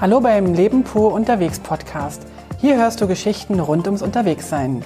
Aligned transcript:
Hallo 0.00 0.18
beim 0.18 0.54
Leben 0.54 0.82
pur 0.82 1.12
unterwegs 1.12 1.60
Podcast. 1.60 2.22
Hier 2.58 2.78
hörst 2.78 3.02
du 3.02 3.06
Geschichten 3.06 3.60
rund 3.60 3.84
ums 3.84 4.00
Unterwegssein. 4.00 4.82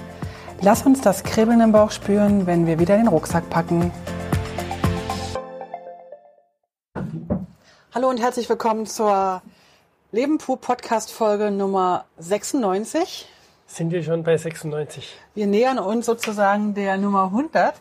Lass 0.59 0.85
uns 0.85 0.99
das 0.99 1.23
Kribbeln 1.23 1.61
im 1.61 1.71
Bauch 1.71 1.91
spüren, 1.91 2.47
wenn 2.47 2.67
wir 2.67 2.79
wieder 2.79 2.97
den 2.97 3.07
Rucksack 3.07 3.49
packen. 3.49 3.93
Hallo 7.93 8.09
und 8.09 8.19
herzlich 8.19 8.49
willkommen 8.49 8.87
zur 8.87 9.41
Leben 10.11 10.37
pur 10.37 10.59
Podcast 10.59 11.13
Folge 11.13 11.49
Nummer 11.49 12.03
96. 12.17 13.25
Sind 13.67 13.91
wir 13.91 14.03
schon 14.03 14.23
bei 14.23 14.35
96? 14.35 15.15
Wir 15.33 15.47
nähern 15.47 15.79
uns 15.79 16.07
sozusagen 16.07 16.73
der 16.73 16.97
Nummer 16.97 17.27
100 17.27 17.75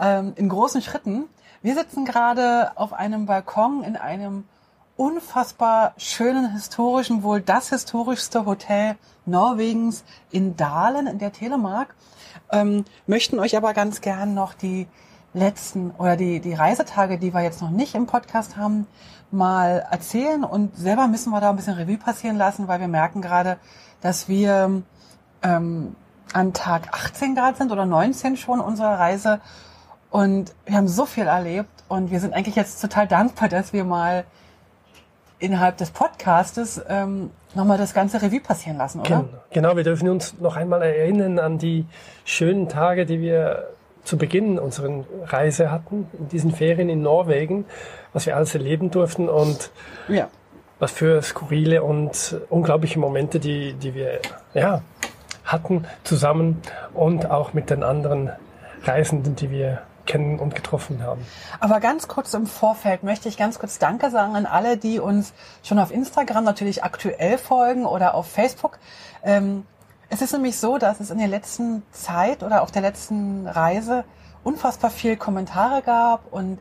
ähm, 0.00 0.32
in 0.34 0.48
großen 0.48 0.82
Schritten. 0.82 1.26
Wir 1.62 1.76
sitzen 1.76 2.04
gerade 2.04 2.72
auf 2.74 2.92
einem 2.92 3.26
Balkon 3.26 3.84
in 3.84 3.94
einem 3.94 4.42
unfassbar 4.96 5.94
schönen 5.96 6.52
historischen, 6.52 7.22
wohl 7.22 7.40
das 7.40 7.70
historischste 7.70 8.44
Hotel 8.44 8.96
Norwegens 9.24 10.04
in 10.30 10.56
Dahlen 10.56 11.06
in 11.06 11.18
der 11.18 11.32
Telemark. 11.32 11.94
Ähm, 12.50 12.84
möchten 13.06 13.38
euch 13.38 13.56
aber 13.56 13.72
ganz 13.74 14.00
gern 14.00 14.34
noch 14.34 14.54
die 14.54 14.86
letzten 15.34 15.92
oder 15.92 16.16
die, 16.16 16.40
die 16.40 16.54
Reisetage, 16.54 17.18
die 17.18 17.32
wir 17.32 17.40
jetzt 17.40 17.62
noch 17.62 17.70
nicht 17.70 17.94
im 17.94 18.06
Podcast 18.06 18.56
haben, 18.56 18.86
mal 19.30 19.86
erzählen 19.90 20.44
und 20.44 20.76
selber 20.76 21.08
müssen 21.08 21.30
wir 21.30 21.40
da 21.40 21.50
ein 21.50 21.56
bisschen 21.56 21.74
Revue 21.74 21.96
passieren 21.96 22.36
lassen, 22.36 22.68
weil 22.68 22.80
wir 22.80 22.88
merken 22.88 23.22
gerade, 23.22 23.56
dass 24.02 24.28
wir 24.28 24.82
ähm, 25.42 25.96
an 26.34 26.52
Tag 26.52 26.92
18 26.92 27.34
Grad 27.34 27.56
sind 27.56 27.72
oder 27.72 27.86
19 27.86 28.36
schon 28.36 28.60
unserer 28.60 28.98
Reise 28.98 29.40
und 30.10 30.54
wir 30.66 30.76
haben 30.76 30.88
so 30.88 31.06
viel 31.06 31.26
erlebt 31.26 31.70
und 31.88 32.10
wir 32.10 32.20
sind 32.20 32.34
eigentlich 32.34 32.56
jetzt 32.56 32.80
total 32.80 33.08
dankbar, 33.08 33.48
dass 33.48 33.72
wir 33.72 33.84
mal 33.84 34.24
innerhalb 35.42 35.76
des 35.76 35.90
Podcastes 35.90 36.80
ähm, 36.88 37.30
nochmal 37.54 37.76
das 37.76 37.94
ganze 37.94 38.22
Revue 38.22 38.40
passieren 38.40 38.78
lassen, 38.78 39.00
oder? 39.00 39.08
Genau, 39.08 39.28
genau, 39.50 39.76
wir 39.76 39.84
dürfen 39.84 40.08
uns 40.08 40.38
noch 40.38 40.56
einmal 40.56 40.82
erinnern 40.82 41.38
an 41.38 41.58
die 41.58 41.84
schönen 42.24 42.68
Tage, 42.68 43.04
die 43.04 43.20
wir 43.20 43.68
zu 44.04 44.16
Beginn 44.16 44.58
unserer 44.58 45.04
Reise 45.24 45.70
hatten, 45.70 46.08
in 46.18 46.28
diesen 46.28 46.52
Ferien 46.52 46.88
in 46.88 47.02
Norwegen, 47.02 47.64
was 48.12 48.26
wir 48.26 48.36
alles 48.36 48.54
erleben 48.54 48.90
durften 48.90 49.28
und 49.28 49.70
ja. 50.08 50.28
was 50.78 50.92
für 50.92 51.22
skurrile 51.22 51.82
und 51.82 52.36
unglaubliche 52.48 52.98
Momente, 52.98 53.38
die, 53.38 53.74
die 53.74 53.94
wir 53.94 54.20
ja, 54.54 54.82
hatten 55.44 55.84
zusammen 56.04 56.62
und 56.94 57.30
auch 57.30 57.52
mit 57.52 57.70
den 57.70 57.82
anderen 57.82 58.30
Reisenden, 58.84 59.36
die 59.36 59.50
wir 59.50 59.82
kennen 60.06 60.38
und 60.38 60.54
getroffen 60.54 61.02
haben. 61.02 61.26
Aber 61.60 61.80
ganz 61.80 62.08
kurz 62.08 62.34
im 62.34 62.46
Vorfeld 62.46 63.02
möchte 63.02 63.28
ich 63.28 63.36
ganz 63.36 63.58
kurz 63.58 63.78
Danke 63.78 64.10
sagen 64.10 64.36
an 64.36 64.46
alle, 64.46 64.76
die 64.76 64.98
uns 64.98 65.32
schon 65.62 65.78
auf 65.78 65.90
Instagram 65.90 66.44
natürlich 66.44 66.84
aktuell 66.84 67.38
folgen 67.38 67.86
oder 67.86 68.14
auf 68.14 68.26
Facebook. 68.30 68.78
Ähm, 69.22 69.66
es 70.08 70.20
ist 70.20 70.32
nämlich 70.32 70.58
so, 70.58 70.78
dass 70.78 71.00
es 71.00 71.10
in 71.10 71.18
der 71.18 71.28
letzten 71.28 71.82
Zeit 71.90 72.42
oder 72.42 72.62
auf 72.62 72.70
der 72.70 72.82
letzten 72.82 73.46
Reise 73.46 74.04
unfassbar 74.44 74.90
viel 74.90 75.16
Kommentare 75.16 75.82
gab 75.82 76.32
und 76.32 76.58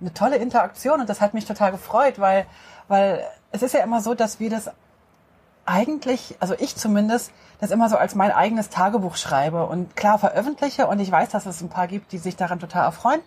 eine 0.00 0.14
tolle 0.14 0.36
Interaktion 0.36 1.00
und 1.00 1.08
das 1.08 1.20
hat 1.20 1.34
mich 1.34 1.44
total 1.44 1.72
gefreut, 1.72 2.18
weil, 2.18 2.46
weil 2.88 3.22
es 3.52 3.62
ist 3.62 3.74
ja 3.74 3.80
immer 3.80 4.00
so, 4.00 4.14
dass 4.14 4.40
wir 4.40 4.50
das 4.50 4.70
eigentlich, 5.66 6.36
also 6.40 6.54
ich 6.58 6.76
zumindest, 6.76 7.32
das 7.60 7.70
immer 7.70 7.88
so 7.88 7.96
als 7.96 8.14
mein 8.14 8.32
eigenes 8.32 8.68
Tagebuch 8.68 9.16
schreibe 9.16 9.66
und 9.66 9.96
klar 9.96 10.18
veröffentliche 10.18 10.86
und 10.86 10.98
ich 11.00 11.10
weiß, 11.10 11.30
dass 11.30 11.46
es 11.46 11.60
ein 11.62 11.68
paar 11.68 11.86
gibt, 11.86 12.12
die 12.12 12.18
sich 12.18 12.36
daran 12.36 12.60
total 12.60 12.84
erfreuen. 12.84 13.20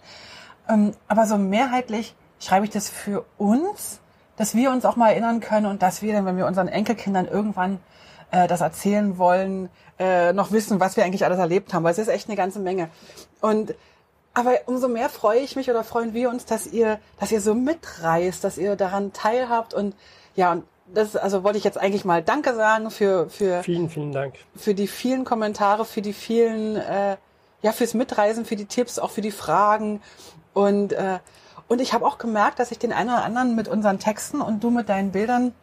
Ähm, 0.69 0.91
aber 1.07 1.25
so 1.25 1.37
mehrheitlich 1.37 2.15
schreibe 2.39 2.65
ich 2.65 2.71
das 2.71 2.89
für 2.89 3.25
uns, 3.37 3.99
dass 4.35 4.53
wir 4.53 4.71
uns 4.71 4.85
auch 4.85 4.95
mal 4.95 5.09
erinnern 5.09 5.39
können 5.39 5.65
und 5.65 5.81
dass 5.81 6.01
wir 6.01 6.13
dann, 6.13 6.25
wenn 6.25 6.37
wir 6.37 6.45
unseren 6.45 6.67
Enkelkindern 6.67 7.27
irgendwann 7.27 7.79
äh, 8.31 8.47
das 8.47 8.61
erzählen 8.61 9.17
wollen, 9.17 9.69
äh, 9.97 10.33
noch 10.33 10.51
wissen, 10.51 10.79
was 10.79 10.97
wir 10.97 11.05
eigentlich 11.05 11.25
alles 11.25 11.39
erlebt 11.39 11.73
haben, 11.73 11.83
weil 11.83 11.91
es 11.91 11.97
ist 11.97 12.07
echt 12.07 12.27
eine 12.27 12.37
ganze 12.37 12.59
Menge. 12.59 12.89
Und 13.41 13.73
aber 14.33 14.51
umso 14.67 14.87
mehr 14.87 15.09
freue 15.09 15.39
ich 15.39 15.55
mich 15.55 15.67
oder 15.71 15.83
freuen 15.83 16.13
wir 16.13 16.29
uns, 16.29 16.45
dass 16.45 16.67
ihr, 16.67 16.99
dass 17.19 17.31
ihr 17.31 17.41
so 17.41 17.55
mitreist, 17.55 18.43
dass 18.43 18.59
ihr 18.59 18.75
daran 18.75 19.11
teilhabt 19.11 19.73
und 19.73 19.95
ja, 20.35 20.51
und 20.51 20.63
das 20.93 21.15
also 21.15 21.43
wollte 21.43 21.57
ich 21.57 21.63
jetzt 21.63 21.77
eigentlich 21.77 22.05
mal 22.05 22.23
Danke 22.23 22.55
sagen 22.55 22.91
für 22.91 23.29
für 23.29 23.63
vielen 23.63 23.89
vielen 23.89 24.11
Dank. 24.11 24.35
für 24.55 24.73
die 24.73 24.87
vielen 24.87 25.25
Kommentare, 25.25 25.85
für 25.85 26.01
die 26.01 26.13
vielen 26.13 26.75
äh, 26.77 27.17
ja 27.61 27.71
fürs 27.71 27.93
Mitreisen, 27.93 28.45
für 28.45 28.55
die 28.55 28.65
Tipps, 28.65 28.99
auch 28.99 29.11
für 29.11 29.21
die 29.21 29.31
Fragen. 29.31 30.01
Und 30.53 30.93
äh, 30.93 31.19
und 31.67 31.81
ich 31.81 31.93
habe 31.93 32.05
auch 32.05 32.17
gemerkt, 32.17 32.59
dass 32.59 32.71
ich 32.71 32.79
den 32.79 32.93
einen 32.93 33.09
oder 33.09 33.23
anderen 33.23 33.55
mit 33.55 33.67
unseren 33.67 33.99
Texten 33.99 34.41
und 34.41 34.63
du 34.63 34.69
mit 34.69 34.87
deinen 34.89 35.11
Bildern 35.11 35.53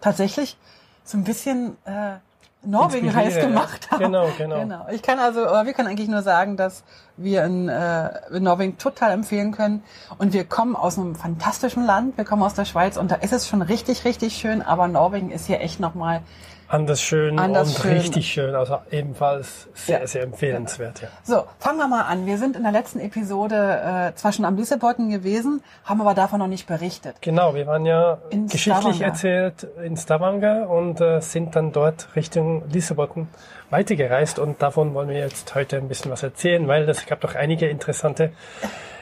tatsächlich 0.00 0.56
so 1.04 1.18
ein 1.18 1.24
bisschen 1.24 1.76
äh, 1.84 2.16
Norwegen 2.62 3.14
heiß 3.14 3.36
gemacht 3.40 3.90
haben. 3.90 4.04
Genau, 4.04 4.28
genau. 4.36 4.60
genau. 4.60 4.86
Ich 4.90 5.02
kann 5.02 5.18
also, 5.18 5.40
wir 5.40 5.72
können 5.72 5.88
eigentlich 5.88 6.08
nur 6.08 6.22
sagen, 6.22 6.56
dass 6.56 6.82
wir 7.16 7.44
in, 7.44 7.68
äh, 7.68 8.10
in 8.30 8.42
Norwegen 8.42 8.78
total 8.78 9.12
empfehlen 9.12 9.52
können. 9.52 9.82
Und 10.18 10.32
wir 10.32 10.44
kommen 10.44 10.74
aus 10.74 10.98
einem 10.98 11.14
fantastischen 11.14 11.86
Land. 11.86 12.16
Wir 12.16 12.24
kommen 12.24 12.42
aus 12.42 12.54
der 12.54 12.64
Schweiz 12.64 12.96
und 12.96 13.10
da 13.10 13.16
ist 13.16 13.32
es 13.32 13.48
schon 13.48 13.62
richtig, 13.62 14.04
richtig 14.04 14.36
schön. 14.36 14.60
Aber 14.60 14.88
Norwegen 14.88 15.30
ist 15.30 15.46
hier 15.46 15.60
echt 15.60 15.78
nochmal 15.78 16.22
Anders 16.70 17.00
schön 17.00 17.38
Anders 17.38 17.76
und 17.76 17.82
schön. 17.82 17.92
richtig 17.92 18.30
schön, 18.30 18.54
also 18.54 18.78
ebenfalls 18.90 19.68
sehr, 19.72 20.00
ja. 20.00 20.06
sehr 20.06 20.22
empfehlenswert. 20.22 21.00
Ja. 21.00 21.08
So, 21.22 21.44
fangen 21.58 21.78
wir 21.78 21.88
mal 21.88 22.02
an. 22.02 22.26
Wir 22.26 22.36
sind 22.36 22.56
in 22.56 22.62
der 22.62 22.72
letzten 22.72 23.00
Episode 23.00 24.10
äh, 24.12 24.14
zwar 24.16 24.32
schon 24.32 24.44
am 24.44 24.56
Lissabon 24.56 25.08
gewesen, 25.08 25.62
haben 25.84 26.02
aber 26.02 26.12
davon 26.12 26.40
noch 26.40 26.46
nicht 26.46 26.66
berichtet. 26.66 27.16
Genau, 27.22 27.54
wir 27.54 27.66
waren 27.66 27.86
ja 27.86 28.18
in 28.28 28.48
geschichtlich 28.48 28.96
Stavanger. 28.96 29.04
erzählt 29.06 29.66
in 29.82 29.96
Stavanger 29.96 30.68
und 30.68 31.00
äh, 31.00 31.20
sind 31.20 31.56
dann 31.56 31.72
dort 31.72 32.14
Richtung 32.14 32.68
Lissabon 32.68 33.28
weitergereist 33.70 34.38
und 34.38 34.60
davon 34.60 34.92
wollen 34.92 35.08
wir 35.08 35.18
jetzt 35.18 35.54
heute 35.54 35.78
ein 35.78 35.88
bisschen 35.88 36.10
was 36.10 36.22
erzählen, 36.22 36.68
weil 36.68 36.86
es 36.86 37.06
gab 37.06 37.22
doch 37.22 37.34
einige 37.34 37.66
interessante 37.68 38.32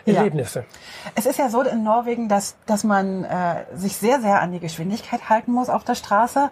Erlebnisse. 0.07 0.61
Ja. 0.61 1.11
Es 1.17 1.27
ist 1.27 1.39
ja 1.39 1.49
so 1.49 1.63
in 1.63 1.83
Norwegen, 1.83 2.29
dass, 2.29 2.57
dass 2.67 2.85
man 2.85 3.25
äh, 3.25 3.65
sich 3.75 3.97
sehr, 3.97 4.21
sehr 4.21 4.41
an 4.41 4.53
die 4.53 4.61
Geschwindigkeit 4.61 5.29
halten 5.29 5.53
muss 5.53 5.69
auf 5.69 5.83
der 5.83 5.97
Straße. 5.97 6.51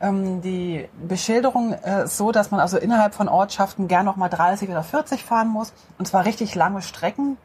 Ähm, 0.00 0.42
die 0.42 0.88
Beschilderung 1.08 1.72
äh, 1.72 2.04
ist 2.04 2.16
so, 2.16 2.32
dass 2.32 2.50
man 2.50 2.60
also 2.60 2.76
innerhalb 2.78 3.14
von 3.14 3.28
Ortschaften 3.28 3.88
gern 3.88 4.04
noch 4.04 4.16
mal 4.16 4.28
30 4.28 4.68
oder 4.68 4.82
40 4.82 5.24
fahren 5.24 5.48
muss. 5.48 5.72
Und 5.98 6.06
zwar 6.06 6.24
richtig 6.24 6.54
lange 6.54 6.82
Strecken. 6.82 7.38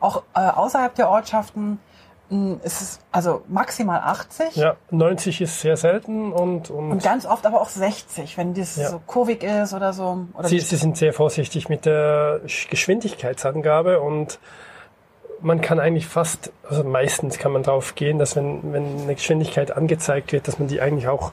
Auch 0.00 0.22
äh, 0.34 0.40
außerhalb 0.40 0.94
der 0.94 1.10
Ortschaften 1.10 1.78
hm, 2.30 2.60
ist 2.62 2.80
es 2.80 3.00
also 3.12 3.42
maximal 3.48 4.00
80. 4.00 4.56
Ja, 4.56 4.76
90 4.90 5.42
ist 5.42 5.60
sehr 5.60 5.76
selten 5.76 6.32
und 6.32 6.70
und, 6.70 6.92
und 6.92 7.02
ganz 7.02 7.26
oft 7.26 7.44
aber 7.44 7.60
auch 7.60 7.68
60, 7.68 8.38
wenn 8.38 8.54
das 8.54 8.76
ja. 8.76 8.88
so 8.88 9.00
kurvig 9.06 9.42
ist 9.42 9.74
oder 9.74 9.92
so. 9.92 10.26
Oder 10.34 10.48
Sie, 10.48 10.60
Sie 10.60 10.76
sind 10.76 10.96
sehr 10.96 11.12
vorsichtig 11.12 11.68
mit 11.68 11.84
der 11.84 12.40
Geschwindigkeitsangabe 12.70 14.00
und 14.00 14.38
man 15.42 15.60
kann 15.60 15.80
eigentlich 15.80 16.06
fast, 16.06 16.52
also 16.68 16.84
meistens 16.84 17.38
kann 17.38 17.52
man 17.52 17.62
darauf 17.62 17.94
gehen, 17.94 18.18
dass 18.18 18.36
wenn, 18.36 18.72
wenn 18.72 19.02
eine 19.02 19.14
Geschwindigkeit 19.14 19.70
angezeigt 19.76 20.32
wird, 20.32 20.48
dass 20.48 20.58
man 20.58 20.68
die 20.68 20.80
eigentlich 20.80 21.08
auch 21.08 21.32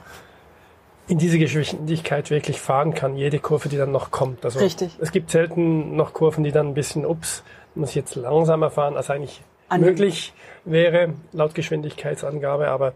in 1.08 1.18
diese 1.18 1.38
Geschwindigkeit 1.38 2.30
wirklich 2.30 2.60
fahren 2.60 2.94
kann, 2.94 3.16
jede 3.16 3.38
Kurve, 3.38 3.68
die 3.68 3.78
dann 3.78 3.90
noch 3.90 4.10
kommt. 4.10 4.44
Also 4.44 4.58
Richtig. 4.58 4.96
Es 5.00 5.10
gibt 5.10 5.30
selten 5.30 5.96
noch 5.96 6.12
Kurven, 6.12 6.44
die 6.44 6.52
dann 6.52 6.68
ein 6.68 6.74
bisschen, 6.74 7.06
ups, 7.06 7.42
muss 7.74 7.90
ich 7.90 7.94
jetzt 7.94 8.14
langsamer 8.14 8.70
fahren, 8.70 8.96
als 8.96 9.08
eigentlich 9.08 9.42
An 9.68 9.80
möglich 9.80 10.34
wäre, 10.64 11.14
laut 11.32 11.54
Geschwindigkeitsangabe. 11.54 12.68
Aber 12.68 12.92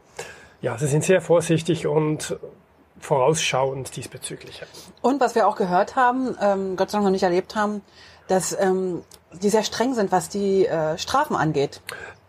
ja, 0.60 0.76
sie 0.76 0.86
sind 0.86 1.04
sehr 1.04 1.22
vorsichtig 1.22 1.86
und 1.86 2.36
vorausschauend 3.00 3.96
diesbezüglich. 3.96 4.62
Und 5.00 5.20
was 5.20 5.34
wir 5.34 5.48
auch 5.48 5.56
gehört 5.56 5.96
haben, 5.96 6.36
ähm, 6.40 6.76
Gott 6.76 6.90
sei 6.90 6.98
Dank 6.98 7.04
noch 7.04 7.12
nicht 7.12 7.24
erlebt 7.24 7.56
haben, 7.56 7.80
dass 8.28 8.56
ähm, 8.60 9.02
die 9.32 9.48
sehr 9.48 9.64
streng 9.64 9.94
sind, 9.94 10.12
was 10.12 10.28
die 10.28 10.66
äh, 10.66 10.98
Strafen 10.98 11.34
angeht. 11.34 11.80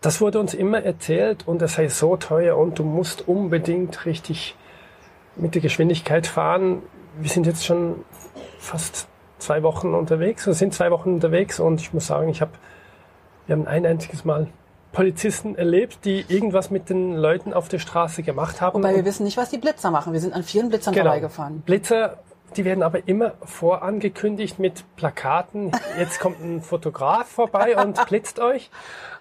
Das 0.01 0.21
wurde 0.21 0.39
uns 0.39 0.53
immer 0.53 0.81
erzählt 0.81 1.47
und 1.47 1.61
es 1.61 1.73
sei 1.73 1.89
so 1.89 2.17
teuer 2.17 2.57
und 2.57 2.79
du 2.79 2.83
musst 2.83 3.27
unbedingt 3.27 4.05
richtig 4.05 4.55
mit 5.35 5.55
der 5.55 5.61
Geschwindigkeit 5.61 6.27
fahren. 6.27 6.83
Wir 7.19 7.29
sind 7.29 7.45
jetzt 7.45 7.65
schon 7.65 8.03
fast 8.59 9.07
zwei 9.39 9.63
Wochen 9.63 9.93
unterwegs, 9.93 10.47
wir 10.47 10.53
sind 10.53 10.73
zwei 10.73 10.89
Wochen 10.91 11.13
unterwegs 11.13 11.59
und 11.59 11.81
ich 11.81 11.93
muss 11.93 12.07
sagen, 12.07 12.29
ich 12.29 12.41
habe, 12.41 12.51
wir 13.45 13.55
haben 13.55 13.67
ein 13.67 13.85
einziges 13.85 14.25
Mal 14.25 14.47
Polizisten 14.93 15.55
erlebt, 15.55 16.05
die 16.05 16.23
irgendwas 16.27 16.69
mit 16.69 16.89
den 16.89 17.15
Leuten 17.15 17.53
auf 17.53 17.67
der 17.67 17.79
Straße 17.79 18.23
gemacht 18.23 18.61
haben. 18.61 18.75
Wobei 18.75 18.95
wir 18.95 19.05
wissen 19.05 19.23
nicht, 19.23 19.37
was 19.37 19.49
die 19.49 19.57
Blitzer 19.57 19.91
machen. 19.91 20.13
Wir 20.13 20.19
sind 20.19 20.33
an 20.33 20.43
vielen 20.43 20.69
Blitzern 20.69 20.93
genau. 20.93 21.05
vorbeigefahren. 21.05 21.61
Blitzer, 21.61 22.19
die 22.55 22.63
werden 22.63 22.83
aber 22.83 23.07
immer 23.07 23.33
vorangekündigt 23.43 24.59
mit 24.59 24.85
Plakaten. 24.95 25.71
Jetzt 25.97 26.19
kommt 26.19 26.39
ein 26.41 26.61
Fotograf 26.61 27.27
vorbei 27.27 27.75
und 27.75 28.05
blitzt 28.07 28.39
euch. 28.39 28.69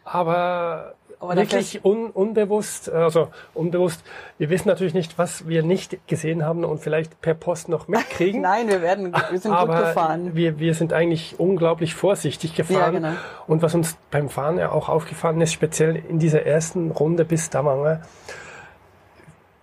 Aber 0.05 0.94
aber 1.22 1.36
wirklich 1.36 1.84
un, 1.84 2.10
unbewusst, 2.10 2.90
also 2.90 3.28
unbewusst. 3.54 4.02
Wir 4.38 4.50
wissen 4.50 4.69
natürlich 4.69 4.92
nicht, 4.92 5.19
was 5.19 5.46
wir 5.46 5.62
nicht 5.62 6.06
gesehen 6.08 6.44
haben 6.44 6.64
und 6.64 6.80
vielleicht 6.80 7.20
per 7.20 7.34
Post 7.34 7.69
noch 7.69 7.86
mitkriegen. 7.86 8.40
Nein, 8.42 8.69
wir 8.69 8.82
werden, 8.82 9.12
wir 9.30 9.38
sind 9.38 9.52
Aber 9.52 9.76
gut 9.76 9.84
gefahren. 9.86 10.34
Wir, 10.34 10.58
wir 10.58 10.74
sind 10.74 10.92
eigentlich 10.92 11.38
unglaublich 11.38 11.94
vorsichtig 11.94 12.56
gefahren. 12.56 12.94
Ja, 12.94 13.08
genau. 13.10 13.12
Und 13.46 13.62
was 13.62 13.74
uns 13.74 13.96
beim 14.10 14.28
Fahren 14.28 14.58
ja 14.58 14.72
auch 14.72 14.88
aufgefallen 14.88 15.40
ist, 15.40 15.52
speziell 15.52 15.94
in 15.96 16.19
dieser 16.19 16.44
ersten 16.44 16.90
Runde 16.90 17.25
bis 17.25 17.46
Stavanger, 17.46 18.02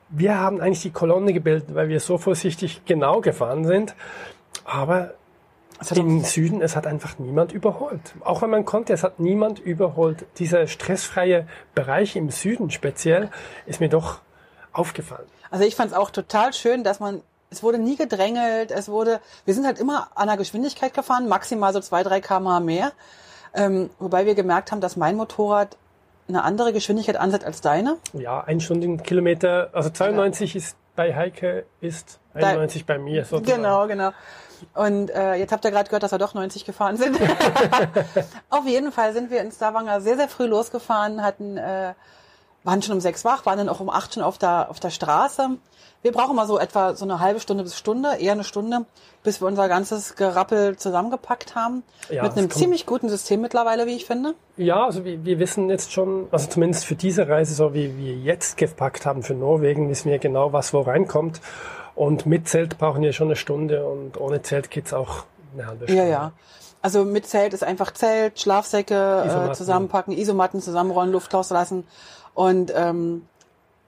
wir 0.09 0.39
haben 0.39 0.62
eigentlich 0.62 0.81
die 0.81 0.91
Kolonne 0.91 1.33
gebildet, 1.33 1.75
weil 1.75 1.89
wir 1.89 2.00
so 2.00 2.17
vorsichtig 2.17 2.81
genau 2.85 3.21
gefahren 3.21 3.65
sind. 3.65 3.95
Aber 4.63 5.13
im 5.95 6.23
Süden, 6.23 6.61
es 6.61 6.75
hat 6.75 6.85
einfach 6.85 7.19
niemand 7.19 7.51
überholt. 7.51 8.01
Auch 8.21 8.41
wenn 8.41 8.49
man 8.49 8.65
konnte, 8.65 8.93
es 8.93 9.03
hat 9.03 9.19
niemand 9.19 9.59
überholt. 9.59 10.25
Dieser 10.37 10.67
stressfreie 10.67 11.47
Bereich 11.73 12.15
im 12.15 12.29
Süden 12.29 12.69
speziell 12.69 13.29
ist 13.65 13.79
mir 13.79 13.89
doch 13.89 14.19
aufgefallen. 14.73 15.27
Also 15.51 15.65
ich 15.65 15.75
fand 15.75 15.91
es 15.91 15.97
auch 15.97 16.11
total 16.11 16.53
schön, 16.53 16.83
dass 16.83 16.99
man, 16.99 17.21
es 17.49 17.63
wurde 17.63 17.79
nie 17.79 17.95
gedrängelt, 17.95 18.71
es 18.71 18.89
wurde, 18.89 19.19
wir 19.45 19.53
sind 19.53 19.65
halt 19.65 19.79
immer 19.79 20.09
an 20.15 20.27
der 20.27 20.37
Geschwindigkeit 20.37 20.93
gefahren, 20.93 21.27
maximal 21.27 21.73
so 21.73 21.79
zwei, 21.79 22.03
drei 22.03 22.21
kmh 22.21 22.59
mehr. 22.59 22.91
Ähm, 23.53 23.89
wobei 23.97 24.25
wir 24.25 24.35
gemerkt 24.35 24.71
haben, 24.71 24.81
dass 24.81 24.95
mein 24.95 25.15
Motorrad 25.15 25.75
eine 26.27 26.43
andere 26.43 26.73
Geschwindigkeit 26.73 27.17
ansetzt 27.17 27.45
als 27.45 27.61
deine. 27.61 27.97
Ja, 28.13 28.41
ein 28.41 28.59
Stundenkilometer, 28.59 29.69
also 29.73 29.89
92 29.89 30.53
ja. 30.53 30.57
ist 30.59 30.77
bei 30.95 31.15
Heike, 31.15 31.65
ist 31.81 32.19
91 32.33 32.85
da, 32.85 32.93
bei 32.93 32.99
mir. 32.99 33.25
Sozusagen. 33.25 33.63
Genau, 33.63 33.87
genau. 33.87 34.11
Und 34.73 35.09
äh, 35.09 35.35
jetzt 35.35 35.51
habt 35.51 35.65
ihr 35.65 35.71
gerade 35.71 35.89
gehört, 35.89 36.03
dass 36.03 36.11
wir 36.11 36.17
doch 36.17 36.33
90 36.33 36.65
gefahren 36.65 36.97
sind. 36.97 37.17
Auf 38.50 38.65
jeden 38.65 38.91
Fall 38.91 39.13
sind 39.13 39.31
wir 39.31 39.41
in 39.41 39.51
Stavanger 39.51 40.01
sehr, 40.01 40.17
sehr 40.17 40.27
früh 40.27 40.45
losgefahren, 40.45 41.23
hatten, 41.23 41.57
äh, 41.57 41.94
waren 42.63 42.81
schon 42.81 42.95
um 42.95 43.01
sechs 43.01 43.25
wach, 43.25 43.45
waren 43.45 43.57
dann 43.57 43.69
auch 43.69 43.79
um 43.79 43.89
acht 43.89 44.13
schon 44.13 44.23
auf 44.23 44.38
der, 44.38 44.69
auf 44.69 44.79
der 44.79 44.89
Straße. 44.89 45.57
Wir 46.01 46.13
brauchen 46.13 46.35
mal 46.35 46.47
so 46.47 46.57
etwa 46.57 46.95
so 46.95 47.03
eine 47.03 47.19
halbe 47.19 47.41
Stunde 47.41 47.63
bis 47.63 47.77
Stunde, 47.77 48.15
eher 48.19 48.31
eine 48.31 48.45
Stunde, 48.45 48.85
bis 49.21 49.41
wir 49.41 49.47
unser 49.47 49.67
ganzes 49.67 50.15
Gerappel 50.15 50.77
zusammengepackt 50.77 51.55
haben. 51.55 51.83
Ja, 52.09 52.23
Mit 52.23 52.38
einem 52.38 52.50
ziemlich 52.50 52.85
guten 52.85 53.09
System 53.09 53.41
mittlerweile, 53.41 53.85
wie 53.85 53.95
ich 53.97 54.05
finde. 54.05 54.33
Ja, 54.55 54.85
also 54.85 55.03
wir, 55.03 55.25
wir 55.25 55.39
wissen 55.39 55.69
jetzt 55.69 55.91
schon, 55.91 56.27
also 56.31 56.47
zumindest 56.47 56.85
für 56.85 56.95
diese 56.95 57.27
Reise, 57.27 57.53
so 57.53 57.73
wie 57.73 57.97
wir 57.97 58.15
jetzt 58.15 58.55
gepackt 58.55 59.05
haben 59.05 59.23
für 59.23 59.33
Norwegen, 59.33 59.89
wissen 59.89 60.09
wir 60.09 60.19
genau, 60.19 60.53
was 60.53 60.73
wo 60.73 60.79
reinkommt. 60.79 61.41
Und 62.00 62.25
mit 62.25 62.48
Zelt 62.48 62.78
brauchen 62.78 63.01
wir 63.01 63.12
schon 63.12 63.28
eine 63.28 63.36
Stunde 63.36 63.86
und 63.86 64.18
ohne 64.22 64.42
Zelt 64.42 64.72
geht's 64.72 64.94
auch 64.94 65.25
eine 65.54 65.68
halbe 65.68 65.84
Stunde. 65.84 66.01
Ja, 66.01 66.07
ja. 66.07 66.31
Also 66.81 67.04
mit 67.04 67.28
Zelt 67.28 67.54
ist 67.54 67.62
einfach 67.62 67.92
Zelt, 67.92 68.40
Schlafsäcke 68.40 69.50
äh, 69.50 69.54
zusammenpacken, 69.54 70.18
Isomatten 70.18 70.62
zusammenrollen, 70.62 71.12
Luft 71.12 71.34
rauslassen. 71.34 71.86
Und 72.34 72.72
ähm, 72.74 73.28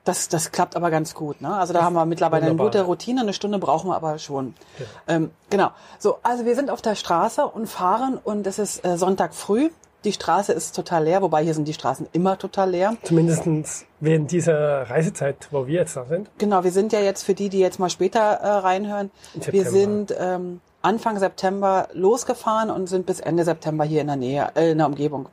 das, 0.04 0.28
das 0.28 0.52
klappt 0.52 0.76
aber 0.76 0.92
ganz 0.92 1.14
gut. 1.14 1.40
Ne? 1.40 1.56
Also 1.56 1.72
da 1.72 1.80
das 1.80 1.86
haben 1.86 1.94
wir 1.94 2.06
mittlerweile 2.06 2.48
wunderbar. 2.48 2.66
eine 2.66 2.80
gute 2.80 2.86
Routine, 2.86 3.22
eine 3.22 3.32
Stunde 3.32 3.60
brauchen 3.60 3.90
wir 3.90 3.96
aber 3.96 4.20
schon. 4.20 4.56
Ja. 4.78 4.86
Ähm, 5.16 5.32
genau. 5.50 5.70
So, 5.98 6.18
also 6.22 6.44
wir 6.44 6.56
sind 6.56 6.70
auf 6.70 6.82
der 6.82 6.96
Straße 6.96 7.46
und 7.46 7.68
fahren 7.68 8.20
und 8.22 8.46
es 8.46 8.60
ist 8.60 8.84
äh, 8.84 8.98
Sonntag 8.98 9.34
früh. 9.34 9.70
Die 10.04 10.14
Straße 10.14 10.52
ist 10.52 10.76
total 10.76 11.04
leer, 11.04 11.22
wobei 11.22 11.44
hier 11.44 11.54
sind 11.54 11.68
die 11.68 11.74
Straßen 11.74 12.08
immer 12.12 12.38
total 12.38 12.72
leer. 12.72 12.96
Zumindest 13.04 13.86
während 14.00 14.32
dieser 14.32 14.90
Reisezeit, 14.90 15.48
wo 15.52 15.68
wir 15.68 15.82
jetzt 15.82 15.96
da 15.96 16.06
sind. 16.06 16.30
Genau, 16.40 16.64
wir 16.64 16.72
sind 16.72 16.92
ja 16.92 17.00
jetzt 17.00 17.24
für 17.24 17.36
die, 17.36 17.50
die 17.50 17.60
jetzt 17.60 17.80
mal 17.80 17.90
später 17.90 18.20
äh, 18.20 18.48
reinhören, 18.48 19.12
wir 19.34 19.70
sind 19.70 20.16
ähm, 20.18 20.60
Anfang 20.82 21.20
September 21.20 21.88
losgefahren 21.94 22.72
und 22.72 22.88
sind 22.88 23.06
bis 23.06 23.20
Ende 23.20 23.44
September 23.44 23.84
hier 23.84 24.02
in 24.02 24.08
der 24.08 24.16
Nähe, 24.16 24.52
äh, 24.56 24.72
in 24.72 24.80
der 24.80 24.88
Umgebung. 24.88 25.28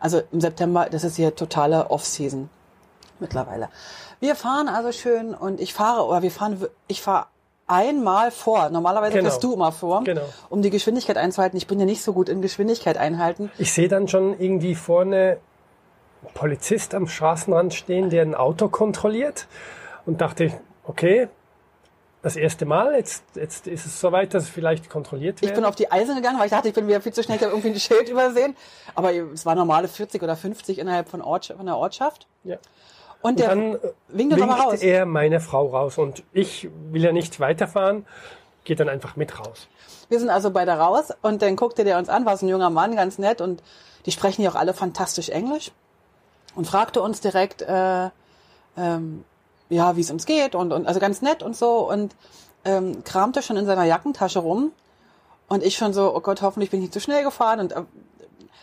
Also 0.00 0.22
im 0.32 0.40
September, 0.40 0.88
das 0.90 1.04
ist 1.04 1.16
hier 1.16 1.34
totale 1.34 1.90
Off-Season 1.90 2.48
mittlerweile. 3.20 3.68
Wir 4.20 4.36
fahren 4.36 4.68
also 4.68 4.90
schön 4.92 5.34
und 5.34 5.60
ich 5.60 5.74
fahre, 5.74 6.06
oder 6.06 6.22
wir 6.22 6.30
fahren, 6.30 6.64
ich 6.88 7.02
fahre 7.02 7.26
einmal 7.66 8.30
vor. 8.30 8.68
Normalerweise 8.70 9.14
genau. 9.14 9.30
fährst 9.30 9.44
du 9.44 9.54
immer 9.54 9.72
vor, 9.72 10.04
genau. 10.04 10.22
um 10.50 10.62
die 10.62 10.70
Geschwindigkeit 10.70 11.16
einzuhalten. 11.16 11.56
Ich 11.56 11.66
bin 11.66 11.78
ja 11.80 11.86
nicht 11.86 12.02
so 12.02 12.12
gut 12.12 12.28
in 12.28 12.42
Geschwindigkeit 12.42 12.96
einhalten. 12.96 13.50
Ich 13.58 13.72
sehe 13.72 13.88
dann 13.88 14.08
schon 14.08 14.38
irgendwie 14.38 14.74
vorne 14.74 15.38
Polizist 16.34 16.94
am 16.94 17.06
Straßenrand 17.06 17.74
stehen, 17.74 18.10
der 18.10 18.22
ein 18.22 18.34
Auto 18.34 18.68
kontrolliert 18.68 19.46
und 20.06 20.20
dachte, 20.20 20.52
okay, 20.84 21.28
das 22.22 22.36
erste 22.36 22.64
Mal, 22.64 22.94
jetzt, 22.94 23.22
jetzt 23.34 23.66
ist 23.66 23.84
es 23.84 24.00
soweit, 24.00 24.32
dass 24.32 24.44
es 24.44 24.48
vielleicht 24.48 24.88
kontrolliert 24.88 25.42
wird. 25.42 25.50
Ich 25.50 25.54
bin 25.54 25.66
auf 25.66 25.74
die 25.74 25.92
Eisen 25.92 26.16
gegangen, 26.16 26.38
weil 26.38 26.46
ich 26.46 26.52
dachte, 26.52 26.68
ich 26.68 26.74
bin 26.74 26.88
wieder 26.88 27.02
viel 27.02 27.12
zu 27.12 27.22
schnell, 27.22 27.36
ich 27.36 27.42
habe 27.42 27.52
irgendwie 27.52 27.68
ein 27.68 27.78
Schild 27.78 28.08
übersehen. 28.08 28.56
Aber 28.94 29.12
es 29.12 29.44
war 29.44 29.54
normale 29.54 29.88
40 29.88 30.22
oder 30.22 30.34
50 30.34 30.78
innerhalb 30.78 31.10
von, 31.10 31.20
Ort, 31.20 31.52
von 31.54 31.66
der 31.66 31.76
Ortschaft. 31.76 32.26
Ja. 32.42 32.56
Und, 33.24 33.38
der 33.38 33.52
und 33.52 33.58
dann 33.58 33.80
winkt, 34.08 34.36
winkt 34.36 34.52
raus. 34.52 34.82
er 34.82 35.06
meine 35.06 35.40
Frau 35.40 35.68
raus 35.68 35.96
und 35.96 36.22
ich 36.34 36.68
will 36.90 37.02
ja 37.02 37.10
nicht 37.10 37.40
weiterfahren, 37.40 38.04
geht 38.64 38.80
dann 38.80 38.90
einfach 38.90 39.16
mit 39.16 39.40
raus. 39.40 39.66
Wir 40.10 40.18
sind 40.18 40.28
also 40.28 40.50
beide 40.50 40.72
raus 40.72 41.08
und 41.22 41.40
dann 41.40 41.56
guckte 41.56 41.84
der 41.84 41.96
uns 41.96 42.10
an, 42.10 42.26
war 42.26 42.36
so 42.36 42.44
ein 42.44 42.50
junger 42.50 42.68
Mann, 42.68 42.94
ganz 42.96 43.16
nett 43.16 43.40
und 43.40 43.62
die 44.04 44.12
sprechen 44.12 44.42
ja 44.42 44.50
auch 44.50 44.56
alle 44.56 44.74
fantastisch 44.74 45.30
Englisch 45.30 45.72
und 46.54 46.66
fragte 46.66 47.00
uns 47.00 47.22
direkt, 47.22 47.62
äh, 47.62 48.10
ähm, 48.76 49.24
ja, 49.70 49.96
wie 49.96 50.02
es 50.02 50.10
uns 50.10 50.26
geht 50.26 50.54
und, 50.54 50.70
und 50.74 50.86
also 50.86 51.00
ganz 51.00 51.22
nett 51.22 51.42
und 51.42 51.56
so 51.56 51.90
und 51.90 52.14
ähm, 52.66 53.04
kramte 53.04 53.40
schon 53.40 53.56
in 53.56 53.64
seiner 53.64 53.84
Jackentasche 53.84 54.40
rum 54.40 54.70
und 55.48 55.62
ich 55.62 55.76
schon 55.76 55.94
so, 55.94 56.14
oh 56.14 56.20
Gott, 56.20 56.42
hoffentlich 56.42 56.70
bin 56.70 56.80
ich 56.80 56.88
nicht 56.88 56.92
zu 56.92 57.00
schnell 57.00 57.24
gefahren 57.24 57.60
und 57.60 57.72
äh, 57.72 57.84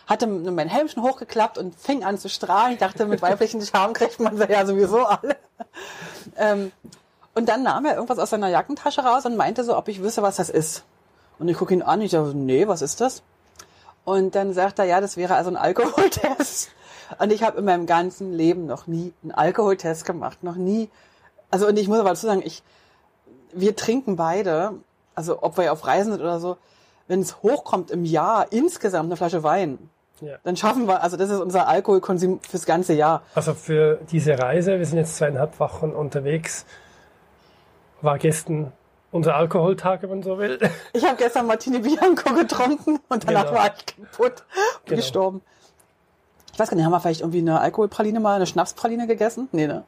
hatte 0.06 0.26
mein 0.26 0.68
Helm 0.68 0.88
schon 0.88 1.02
hochgeklappt 1.02 1.58
und 1.58 1.74
fing 1.74 2.04
an 2.04 2.18
zu 2.18 2.28
strahlen. 2.28 2.74
Ich 2.74 2.78
dachte, 2.78 3.06
mit 3.06 3.22
weiblichen 3.22 3.60
Charme 3.62 3.92
kriegt 3.92 4.20
man 4.20 4.36
ja 4.48 4.66
sowieso 4.66 5.04
alle. 5.04 5.36
Ähm, 6.36 6.72
und 7.34 7.48
dann 7.48 7.62
nahm 7.62 7.86
er 7.86 7.94
irgendwas 7.94 8.18
aus 8.18 8.30
seiner 8.30 8.48
Jackentasche 8.48 9.02
raus 9.02 9.24
und 9.24 9.36
meinte 9.36 9.64
so, 9.64 9.76
ob 9.76 9.88
ich 9.88 10.02
wüsste, 10.02 10.22
was 10.22 10.36
das 10.36 10.50
ist. 10.50 10.84
Und 11.38 11.48
ich 11.48 11.56
gucke 11.56 11.72
ihn 11.72 11.82
an, 11.82 12.00
ich 12.00 12.10
dachte, 12.10 12.36
nee, 12.36 12.68
was 12.68 12.82
ist 12.82 13.00
das? 13.00 13.22
Und 14.04 14.34
dann 14.34 14.52
sagt 14.52 14.78
er, 14.78 14.84
ja, 14.84 15.00
das 15.00 15.16
wäre 15.16 15.34
also 15.34 15.50
ein 15.50 15.56
Alkoholtest. 15.56 16.70
Und 17.18 17.32
ich 17.32 17.42
habe 17.42 17.58
in 17.58 17.64
meinem 17.64 17.86
ganzen 17.86 18.32
Leben 18.32 18.66
noch 18.66 18.86
nie 18.86 19.12
einen 19.22 19.32
Alkoholtest 19.32 20.04
gemacht, 20.04 20.42
noch 20.42 20.56
nie. 20.56 20.88
Also 21.50 21.66
und 21.66 21.78
ich 21.78 21.88
muss 21.88 21.98
aber 21.98 22.10
dazu 22.10 22.26
sagen, 22.26 22.42
ich, 22.44 22.62
wir 23.52 23.76
trinken 23.76 24.16
beide, 24.16 24.74
also 25.14 25.42
ob 25.42 25.58
wir 25.58 25.72
auf 25.72 25.86
Reisen 25.86 26.12
sind 26.12 26.22
oder 26.22 26.40
so, 26.40 26.56
wenn 27.08 27.20
es 27.20 27.42
hochkommt 27.42 27.90
im 27.90 28.04
Jahr 28.04 28.46
insgesamt 28.50 29.06
eine 29.06 29.16
Flasche 29.16 29.42
Wein, 29.42 29.90
ja. 30.20 30.36
dann 30.44 30.56
schaffen 30.56 30.86
wir, 30.86 31.02
also 31.02 31.16
das 31.16 31.30
ist 31.30 31.40
unser 31.40 31.68
Alkoholkonsum 31.68 32.40
fürs 32.40 32.66
ganze 32.66 32.94
Jahr. 32.94 33.22
Also 33.34 33.54
für 33.54 34.00
diese 34.10 34.38
Reise, 34.38 34.78
wir 34.78 34.86
sind 34.86 34.98
jetzt 34.98 35.16
zweieinhalb 35.16 35.58
Wochen 35.60 35.90
unterwegs, 35.90 36.64
war 38.00 38.18
gestern 38.18 38.72
unser 39.10 39.36
Alkoholtag, 39.36 40.02
wenn 40.02 40.10
man 40.10 40.22
so 40.22 40.38
will. 40.38 40.58
Ich 40.92 41.04
habe 41.04 41.16
gestern 41.16 41.46
Martini 41.46 41.78
Bianco 41.78 42.34
getrunken 42.34 42.98
und 43.08 43.28
danach 43.28 43.46
genau. 43.46 43.58
war 43.58 43.66
ich 43.74 43.86
kaputt 43.86 44.44
und 44.80 44.86
genau. 44.86 44.96
gestorben. 44.96 45.42
Ich 46.52 46.58
weiß 46.58 46.68
gar 46.68 46.76
nicht, 46.76 46.84
haben 46.84 46.92
wir 46.92 47.00
vielleicht 47.00 47.20
irgendwie 47.20 47.38
eine 47.38 47.60
Alkoholpraline 47.60 48.20
mal, 48.20 48.36
eine 48.36 48.46
Schnapspraline 48.46 49.06
gegessen? 49.06 49.48
Nee, 49.52 49.66
ne? 49.66 49.84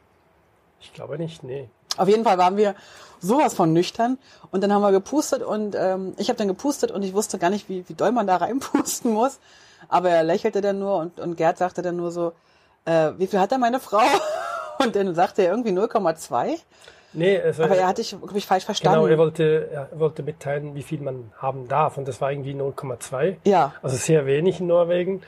Ich 0.80 0.92
glaube 0.92 1.18
nicht, 1.18 1.42
nee. 1.42 1.68
Auf 1.96 2.08
jeden 2.08 2.24
Fall 2.24 2.38
waren 2.38 2.56
wir 2.56 2.74
sowas 3.20 3.54
von 3.54 3.72
nüchtern 3.72 4.18
und 4.50 4.62
dann 4.62 4.72
haben 4.72 4.82
wir 4.82 4.92
gepustet 4.92 5.42
und 5.42 5.74
ähm, 5.74 6.14
ich 6.18 6.28
habe 6.28 6.36
dann 6.36 6.48
gepustet 6.48 6.90
und 6.90 7.02
ich 7.02 7.14
wusste 7.14 7.38
gar 7.38 7.50
nicht, 7.50 7.68
wie, 7.68 7.88
wie 7.88 7.94
doll 7.94 8.12
man 8.12 8.26
da 8.26 8.36
reinpusten 8.38 9.12
muss. 9.12 9.38
Aber 9.88 10.10
er 10.10 10.24
lächelte 10.24 10.60
dann 10.60 10.78
nur 10.78 10.96
und, 10.98 11.20
und 11.20 11.36
Gerd 11.36 11.58
sagte 11.58 11.82
dann 11.82 11.96
nur 11.96 12.10
so, 12.10 12.32
äh, 12.84 13.12
wie 13.18 13.26
viel 13.26 13.40
hat 13.40 13.52
er 13.52 13.58
meine 13.58 13.80
Frau? 13.80 14.02
Und 14.78 14.96
dann 14.96 15.14
sagte 15.14 15.42
er 15.42 15.52
irgendwie 15.52 15.70
0,2. 15.70 16.58
Nee, 17.12 17.40
also, 17.40 17.62
aber 17.62 17.76
er 17.76 17.86
hatte 17.86 18.00
ich, 18.02 18.10
glaube 18.10 18.36
ich, 18.36 18.44
falsch 18.44 18.64
verstanden. 18.64 18.98
Genau, 18.98 19.08
er 19.08 19.18
wollte, 19.18 19.68
er 19.70 19.88
wollte 19.98 20.24
mitteilen, 20.24 20.74
wie 20.74 20.82
viel 20.82 21.00
man 21.00 21.32
haben 21.38 21.68
darf. 21.68 21.96
Und 21.96 22.08
das 22.08 22.20
war 22.20 22.32
irgendwie 22.32 22.54
0,2. 22.54 23.36
Ja. 23.44 23.72
Also 23.82 23.96
sehr 23.96 24.26
wenig 24.26 24.58
in 24.58 24.66
Norwegen. 24.66 25.22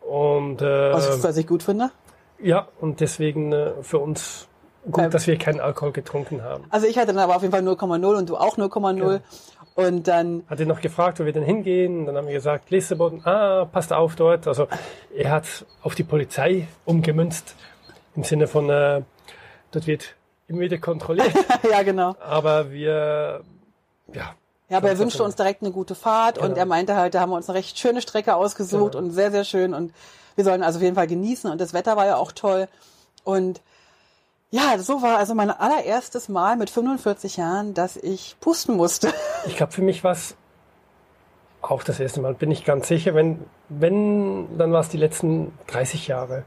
Und, 0.00 0.62
äh, 0.62 0.92
was, 0.92 1.22
was 1.22 1.36
ich 1.36 1.46
gut 1.46 1.62
finde? 1.62 1.90
Ja, 2.40 2.68
und 2.80 3.00
deswegen 3.00 3.52
äh, 3.52 3.70
für 3.82 3.98
uns 3.98 4.48
gut, 4.90 5.04
ähm, 5.04 5.10
dass 5.10 5.26
wir 5.26 5.36
keinen 5.38 5.60
Alkohol 5.60 5.92
getrunken 5.92 6.42
haben. 6.42 6.64
Also 6.70 6.86
ich 6.86 6.96
hatte 6.96 7.08
dann 7.08 7.18
aber 7.18 7.36
auf 7.36 7.42
jeden 7.42 7.52
Fall 7.52 7.62
0,0 7.62 8.16
und 8.16 8.28
du 8.28 8.36
auch 8.36 8.56
0,0. 8.56 9.12
Ja. 9.12 9.20
Und 9.74 10.08
dann. 10.08 10.42
Hat 10.48 10.58
er 10.58 10.66
noch 10.66 10.80
gefragt, 10.80 11.20
wo 11.20 11.24
wir 11.24 11.32
denn 11.32 11.44
hingehen. 11.44 12.00
Und 12.00 12.06
dann 12.06 12.16
haben 12.16 12.26
wir 12.26 12.34
gesagt, 12.34 12.70
Lissabon, 12.70 13.24
ah, 13.24 13.64
passt 13.64 13.92
auf 13.92 14.16
dort. 14.16 14.46
Also 14.48 14.66
er 15.14 15.30
hat 15.30 15.66
auf 15.82 15.94
die 15.94 16.02
Polizei 16.02 16.66
umgemünzt. 16.84 17.54
Im 18.16 18.24
Sinne 18.24 18.48
von, 18.48 18.68
äh, 18.70 19.02
dort 19.70 19.86
wird 19.86 20.16
immer 20.48 20.60
wieder 20.60 20.78
kontrolliert. 20.78 21.32
ja, 21.70 21.82
genau. 21.82 22.16
Aber 22.20 22.72
wir, 22.72 23.42
ja. 24.12 24.34
Ja, 24.70 24.76
aber 24.76 24.90
er 24.90 24.98
wünschte 24.98 25.22
uns 25.22 25.36
direkt 25.36 25.62
eine 25.62 25.70
gute 25.70 25.94
Fahrt 25.94 26.36
genau. 26.36 26.48
und 26.48 26.58
er 26.58 26.66
meinte 26.66 26.96
halt, 26.96 27.14
da 27.14 27.20
haben 27.20 27.30
wir 27.30 27.36
uns 27.36 27.48
eine 27.48 27.58
recht 27.58 27.78
schöne 27.78 28.02
Strecke 28.02 28.34
ausgesucht 28.34 28.92
genau. 28.92 29.04
und 29.04 29.12
sehr, 29.12 29.30
sehr 29.30 29.44
schön 29.44 29.72
und 29.72 29.94
wir 30.36 30.44
sollen 30.44 30.62
also 30.62 30.78
auf 30.78 30.82
jeden 30.82 30.94
Fall 30.94 31.06
genießen 31.06 31.50
und 31.50 31.58
das 31.58 31.72
Wetter 31.72 31.96
war 31.96 32.04
ja 32.04 32.16
auch 32.16 32.32
toll 32.32 32.68
und 33.24 33.62
ja, 34.50 34.78
so 34.78 35.02
war 35.02 35.18
also 35.18 35.34
mein 35.34 35.50
allererstes 35.50 36.28
Mal 36.28 36.56
mit 36.56 36.70
45 36.70 37.36
Jahren, 37.36 37.74
dass 37.74 37.96
ich 37.96 38.36
pusten 38.40 38.76
musste. 38.76 39.12
Ich 39.46 39.56
glaube, 39.56 39.72
für 39.72 39.82
mich 39.82 40.04
war 40.04 40.12
es 40.12 40.34
auch 41.62 41.82
das 41.82 42.00
erste 42.00 42.20
Mal, 42.20 42.34
bin 42.34 42.50
ich 42.50 42.64
ganz 42.64 42.88
sicher. 42.88 43.14
Wenn, 43.14 43.44
wenn, 43.68 44.58
dann 44.58 44.72
war 44.72 44.80
es 44.80 44.88
die 44.88 44.96
letzten 44.96 45.56
30 45.68 46.08
Jahre. 46.08 46.44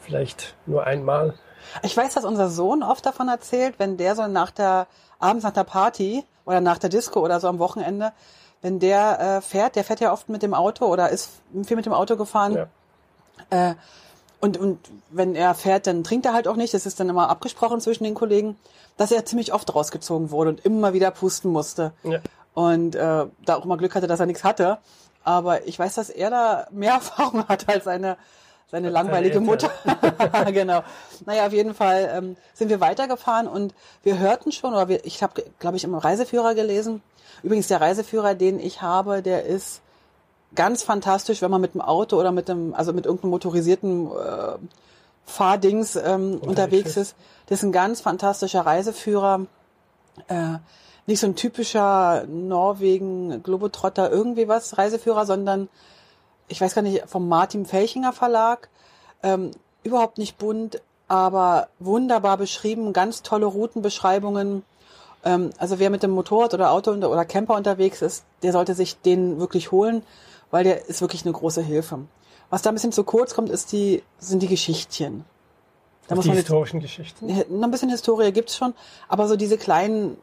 Vielleicht 0.00 0.54
nur 0.66 0.84
einmal. 0.84 1.34
Ich 1.82 1.96
weiß, 1.96 2.14
dass 2.14 2.24
unser 2.24 2.48
Sohn 2.48 2.82
oft 2.82 3.06
davon 3.06 3.28
erzählt, 3.28 3.76
wenn 3.78 3.96
der 3.96 4.16
so 4.16 4.26
nach 4.26 4.50
der, 4.50 4.86
abends 5.20 5.44
nach 5.44 5.52
der 5.52 5.64
Party 5.64 6.24
oder 6.44 6.60
nach 6.60 6.78
der 6.78 6.90
Disco 6.90 7.20
oder 7.20 7.38
so 7.38 7.48
am 7.48 7.58
Wochenende, 7.58 8.12
wenn 8.60 8.80
der 8.80 9.20
äh, 9.20 9.40
fährt, 9.40 9.76
der 9.76 9.84
fährt 9.84 10.00
ja 10.00 10.12
oft 10.12 10.28
mit 10.28 10.42
dem 10.42 10.54
Auto 10.54 10.86
oder 10.86 11.10
ist 11.10 11.30
viel 11.64 11.76
mit 11.76 11.86
dem 11.86 11.92
Auto 11.92 12.16
gefahren. 12.16 12.68
Ja. 13.50 13.70
Äh, 13.70 13.74
und, 14.42 14.58
und 14.58 14.78
wenn 15.10 15.36
er 15.36 15.54
fährt, 15.54 15.86
dann 15.86 16.02
trinkt 16.02 16.26
er 16.26 16.32
halt 16.32 16.48
auch 16.48 16.56
nicht. 16.56 16.74
Das 16.74 16.84
ist 16.84 16.98
dann 16.98 17.08
immer 17.08 17.30
abgesprochen 17.30 17.80
zwischen 17.80 18.02
den 18.02 18.16
Kollegen, 18.16 18.56
dass 18.96 19.12
er 19.12 19.24
ziemlich 19.24 19.54
oft 19.54 19.72
rausgezogen 19.72 20.32
wurde 20.32 20.50
und 20.50 20.64
immer 20.64 20.92
wieder 20.92 21.12
pusten 21.12 21.52
musste. 21.52 21.92
Ja. 22.02 22.18
Und 22.52 22.96
äh, 22.96 23.26
da 23.44 23.54
auch 23.54 23.64
mal 23.66 23.76
Glück 23.78 23.94
hatte, 23.94 24.08
dass 24.08 24.18
er 24.18 24.26
nichts 24.26 24.42
hatte. 24.42 24.78
Aber 25.22 25.68
ich 25.68 25.78
weiß, 25.78 25.94
dass 25.94 26.10
er 26.10 26.30
da 26.30 26.66
mehr 26.72 26.92
Erfahrung 26.94 27.46
hat 27.46 27.68
als 27.68 27.84
seine, 27.84 28.16
seine 28.68 28.90
langweilige 28.90 29.38
Mutter. 29.38 29.70
genau. 30.52 30.82
Naja, 31.24 31.46
auf 31.46 31.52
jeden 31.52 31.74
Fall 31.74 32.10
ähm, 32.12 32.36
sind 32.52 32.68
wir 32.68 32.80
weitergefahren 32.80 33.46
und 33.46 33.76
wir 34.02 34.18
hörten 34.18 34.50
schon, 34.50 34.72
oder 34.72 34.88
wir, 34.88 35.04
ich 35.06 35.22
habe, 35.22 35.44
glaube 35.60 35.76
ich, 35.76 35.84
im 35.84 35.94
Reiseführer 35.94 36.56
gelesen. 36.56 37.00
Übrigens, 37.44 37.68
der 37.68 37.80
Reiseführer, 37.80 38.34
den 38.34 38.58
ich 38.58 38.82
habe, 38.82 39.22
der 39.22 39.44
ist 39.44 39.82
ganz 40.54 40.82
fantastisch, 40.82 41.42
wenn 41.42 41.50
man 41.50 41.60
mit 41.60 41.74
dem 41.74 41.80
Auto 41.80 42.18
oder 42.18 42.32
mit 42.32 42.48
dem, 42.48 42.74
also 42.74 42.92
mit 42.92 43.06
irgendeinem 43.06 43.30
motorisierten 43.30 44.06
äh, 44.06 44.58
Fahrdings 45.24 45.96
ähm, 45.96 46.40
unterwegs 46.40 46.96
ist. 46.96 47.14
Das 47.46 47.58
ist 47.58 47.64
ein 47.64 47.72
ganz 47.72 48.00
fantastischer 48.00 48.66
Reiseführer. 48.66 49.46
Äh, 50.28 50.58
nicht 51.06 51.20
so 51.20 51.26
ein 51.26 51.36
typischer 51.36 52.24
Norwegen, 52.26 53.42
Globetrotter, 53.42 54.10
irgendwie 54.10 54.48
was 54.48 54.78
Reiseführer, 54.78 55.26
sondern 55.26 55.68
ich 56.48 56.60
weiß 56.60 56.74
gar 56.74 56.82
nicht, 56.82 57.04
vom 57.06 57.28
Martin 57.28 57.66
Felchinger 57.66 58.12
Verlag. 58.12 58.68
Ähm, 59.22 59.52
überhaupt 59.82 60.18
nicht 60.18 60.38
bunt, 60.38 60.80
aber 61.08 61.68
wunderbar 61.78 62.36
beschrieben, 62.36 62.92
ganz 62.92 63.22
tolle 63.22 63.46
Routenbeschreibungen. 63.46 64.64
Ähm, 65.24 65.50
also 65.58 65.78
wer 65.78 65.90
mit 65.90 66.02
dem 66.02 66.10
Motorrad 66.10 66.54
oder 66.54 66.70
Auto 66.70 66.92
oder 66.92 67.24
Camper 67.24 67.54
unterwegs 67.54 68.02
ist, 68.02 68.24
der 68.42 68.52
sollte 68.52 68.74
sich 68.74 69.00
den 69.00 69.38
wirklich 69.40 69.72
holen 69.72 70.02
weil 70.52 70.62
der 70.62 70.88
ist 70.88 71.00
wirklich 71.00 71.24
eine 71.24 71.32
große 71.32 71.62
Hilfe. 71.62 71.98
Was 72.50 72.62
da 72.62 72.70
ein 72.70 72.74
bisschen 72.74 72.92
zu 72.92 73.02
kurz 73.02 73.34
kommt, 73.34 73.50
ist 73.50 73.72
die, 73.72 74.04
sind 74.18 74.42
die 74.42 74.46
Geschichtchen. 74.46 75.24
Da 76.06 76.14
die 76.16 76.30
historischen 76.30 76.80
jetzt, 76.80 76.90
Geschichten? 76.90 77.26
Noch 77.58 77.66
ein 77.66 77.70
bisschen 77.70 77.88
Historie 77.88 78.30
gibt's 78.32 78.56
schon, 78.56 78.74
aber 79.08 79.26
so 79.26 79.36
diese 79.36 79.56
kleinen, 79.56 80.16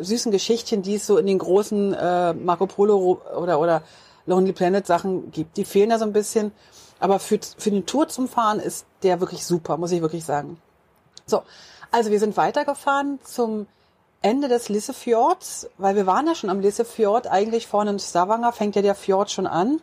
süßen 0.00 0.32
Geschichtchen, 0.32 0.82
die 0.82 0.96
es 0.96 1.06
so 1.06 1.16
in 1.16 1.26
den 1.26 1.38
großen 1.38 1.94
äh, 1.94 2.34
Marco 2.34 2.66
Polo 2.66 3.22
oder, 3.36 3.60
oder 3.60 3.82
Lonely 4.26 4.52
Planet 4.52 4.86
Sachen 4.86 5.30
gibt, 5.30 5.56
die 5.56 5.64
fehlen 5.64 5.90
da 5.90 5.98
so 5.98 6.04
ein 6.04 6.12
bisschen. 6.12 6.52
Aber 6.98 7.20
für, 7.20 7.38
für 7.56 7.70
den 7.70 7.86
Tour 7.86 8.08
zum 8.08 8.26
Fahren 8.26 8.58
ist 8.58 8.84
der 9.04 9.20
wirklich 9.20 9.46
super, 9.46 9.76
muss 9.76 9.92
ich 9.92 10.02
wirklich 10.02 10.24
sagen. 10.24 10.60
So, 11.26 11.42
also 11.92 12.10
wir 12.10 12.18
sind 12.18 12.36
weitergefahren 12.36 13.20
zum 13.22 13.66
Ende 14.20 14.48
des 14.48 14.68
Lissefjords, 14.68 15.70
weil 15.78 15.94
wir 15.94 16.06
waren 16.06 16.26
ja 16.26 16.34
schon 16.34 16.50
am 16.50 16.60
Lissefjord, 16.60 17.28
eigentlich 17.28 17.66
vorne 17.66 17.90
in 17.90 17.98
Stavanger 17.98 18.52
fängt 18.52 18.74
ja 18.74 18.82
der 18.82 18.94
Fjord 18.94 19.30
schon 19.30 19.46
an. 19.46 19.80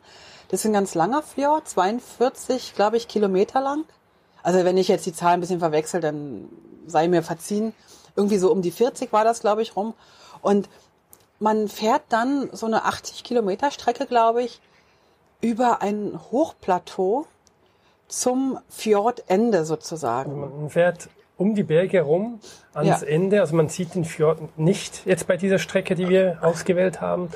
Das 0.49 0.59
ist 0.59 0.65
ein 0.65 0.73
ganz 0.73 0.93
langer 0.93 1.23
Fjord, 1.23 1.67
42, 1.67 2.75
glaube 2.75 2.97
ich, 2.97 3.07
Kilometer 3.07 3.61
lang. 3.61 3.85
Also 4.43 4.63
wenn 4.63 4.77
ich 4.77 4.89
jetzt 4.89 5.05
die 5.05 5.13
Zahl 5.13 5.33
ein 5.33 5.39
bisschen 5.39 5.59
verwechsel, 5.59 6.01
dann 6.01 6.49
sei 6.85 7.07
mir 7.07 7.23
verziehen. 7.23 7.73
Irgendwie 8.15 8.37
so 8.37 8.51
um 8.51 8.61
die 8.61 8.71
40 8.71 9.11
war 9.11 9.23
das, 9.23 9.39
glaube 9.39 9.61
ich, 9.61 9.75
rum. 9.75 9.93
Und 10.41 10.69
man 11.39 11.67
fährt 11.67 12.03
dann 12.09 12.49
so 12.51 12.65
eine 12.65 12.85
80 12.85 13.23
Kilometer 13.23 13.71
Strecke, 13.71 14.05
glaube 14.05 14.43
ich, 14.43 14.61
über 15.41 15.81
ein 15.81 16.19
Hochplateau 16.31 17.25
zum 18.07 18.59
Fjordende 18.69 19.65
sozusagen. 19.65 20.43
Also 20.43 20.55
man 20.55 20.69
fährt 20.69 21.09
um 21.37 21.55
die 21.55 21.63
Berge 21.63 22.01
rum 22.01 22.39
ans 22.73 23.01
ja. 23.01 23.07
Ende. 23.07 23.41
Also 23.41 23.55
man 23.55 23.69
sieht 23.69 23.95
den 23.95 24.05
Fjord 24.05 24.57
nicht 24.57 25.05
jetzt 25.05 25.27
bei 25.27 25.37
dieser 25.37 25.59
Strecke, 25.59 25.95
die 25.95 26.09
wir 26.09 26.39
ausgewählt 26.41 27.01
haben. 27.01 27.29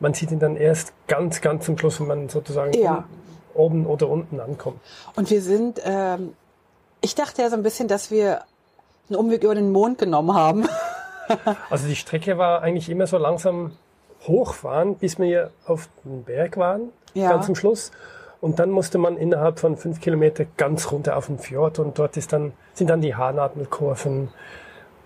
Man 0.00 0.14
sieht 0.14 0.30
ihn 0.30 0.38
dann 0.38 0.56
erst 0.56 0.92
ganz, 1.06 1.40
ganz 1.40 1.66
zum 1.66 1.78
Schluss, 1.78 2.00
wenn 2.00 2.06
man 2.06 2.28
sozusagen 2.28 2.72
ja. 2.72 3.04
oben 3.54 3.86
oder 3.86 4.08
unten 4.08 4.40
ankommt. 4.40 4.80
Und 5.14 5.30
wir 5.30 5.40
sind, 5.40 5.80
ähm, 5.84 6.34
ich 7.00 7.14
dachte 7.14 7.42
ja 7.42 7.50
so 7.50 7.56
ein 7.56 7.62
bisschen, 7.62 7.88
dass 7.88 8.10
wir 8.10 8.42
einen 9.08 9.18
Umweg 9.18 9.44
über 9.44 9.54
den 9.54 9.70
Mond 9.70 9.98
genommen 9.98 10.34
haben. 10.34 10.66
also 11.70 11.86
die 11.86 11.96
Strecke 11.96 12.38
war 12.38 12.62
eigentlich 12.62 12.88
immer 12.88 13.06
so 13.06 13.18
langsam 13.18 13.72
hochfahren, 14.26 14.96
bis 14.96 15.18
wir 15.18 15.50
auf 15.66 15.88
den 16.04 16.24
Berg 16.24 16.56
waren, 16.56 16.90
ja. 17.12 17.30
ganz 17.30 17.46
zum 17.46 17.54
Schluss. 17.54 17.92
Und 18.44 18.58
dann 18.58 18.68
musste 18.68 18.98
man 18.98 19.16
innerhalb 19.16 19.58
von 19.58 19.78
fünf 19.78 20.02
Kilometer 20.02 20.44
ganz 20.58 20.92
runter 20.92 21.16
auf 21.16 21.28
den 21.28 21.38
Fjord 21.38 21.78
und 21.78 21.98
dort 21.98 22.18
ist 22.18 22.30
dann, 22.34 22.52
sind 22.74 22.90
dann 22.90 23.00
die 23.00 23.14
Haarnadelkurven. 23.14 24.28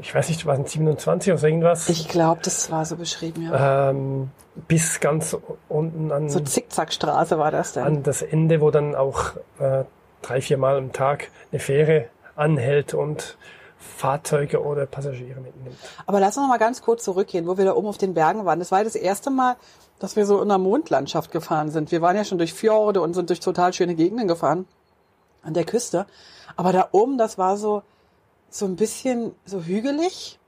Ich 0.01 0.13
weiß 0.13 0.29
nicht, 0.31 0.45
waren 0.45 0.67
27 0.67 1.33
oder 1.33 1.45
irgendwas? 1.45 1.89
Ich 1.89 2.09
glaube, 2.09 2.41
das 2.43 2.69
war 2.73 2.85
so 2.85 2.97
beschrieben, 2.97 3.45
ja. 3.45 3.91
Ähm, 3.91 4.31
bis 4.67 4.99
ganz 4.99 5.37
unten 5.69 6.11
an. 6.11 6.29
So 6.29 6.41
Zickzackstraße 6.41 7.39
war 7.39 7.53
das 7.53 7.75
dann. 7.75 7.85
An 7.85 8.03
das 8.03 8.23
Ende, 8.23 8.61
wo 8.61 8.73
dann 8.73 8.97
auch 8.97 9.37
äh, 9.61 9.85
drei, 10.21 10.41
vier 10.41 10.59
Mal 10.59 10.77
am 10.77 10.93
Tag 10.93 11.31
eine 11.53 11.61
Fähre 11.61 12.07
anhält 12.35 12.93
und 12.93 13.39
Fahrzeuge 13.79 14.65
oder 14.65 14.87
Passagiere 14.87 15.41
mitnimmt. 15.41 15.77
Aber 16.07 16.19
lass 16.19 16.37
uns 16.37 16.43
noch 16.43 16.49
mal 16.49 16.59
ganz 16.59 16.83
kurz 16.83 17.05
zurückgehen, 17.05 17.47
wo 17.47 17.57
wir 17.57 17.67
da 17.67 17.77
oben 17.77 17.87
auf 17.87 17.99
den 17.99 18.15
Bergen 18.15 18.45
waren. 18.45 18.59
Das 18.59 18.73
war 18.73 18.83
das 18.83 18.97
erste 18.97 19.31
Mal, 19.31 19.55
dass 19.99 20.17
wir 20.17 20.27
so 20.27 20.37
in 20.37 20.51
einer 20.51 20.59
Mondlandschaft 20.59 21.31
gefahren 21.31 21.71
sind. 21.71 21.91
Wir 21.91 22.03
waren 22.03 22.17
ja 22.17 22.25
schon 22.25 22.39
durch 22.39 22.55
Fjorde 22.55 23.01
und 23.01 23.15
sind 23.15 23.31
durch 23.31 23.41
total 23.41 23.73
schöne 23.73 23.95
Gegenden 23.95 24.29
gefahren 24.29 24.67
an 25.43 25.55
der 25.55 25.65
Küste. 25.65 26.07
Aber 26.57 26.73
da 26.73 26.89
oben, 26.93 27.19
das 27.19 27.39
war 27.39 27.57
so, 27.57 27.83
so 28.51 28.67
ein 28.67 28.77
bisschen 28.77 29.35
so 29.45 29.63
hügelig. 29.63 30.39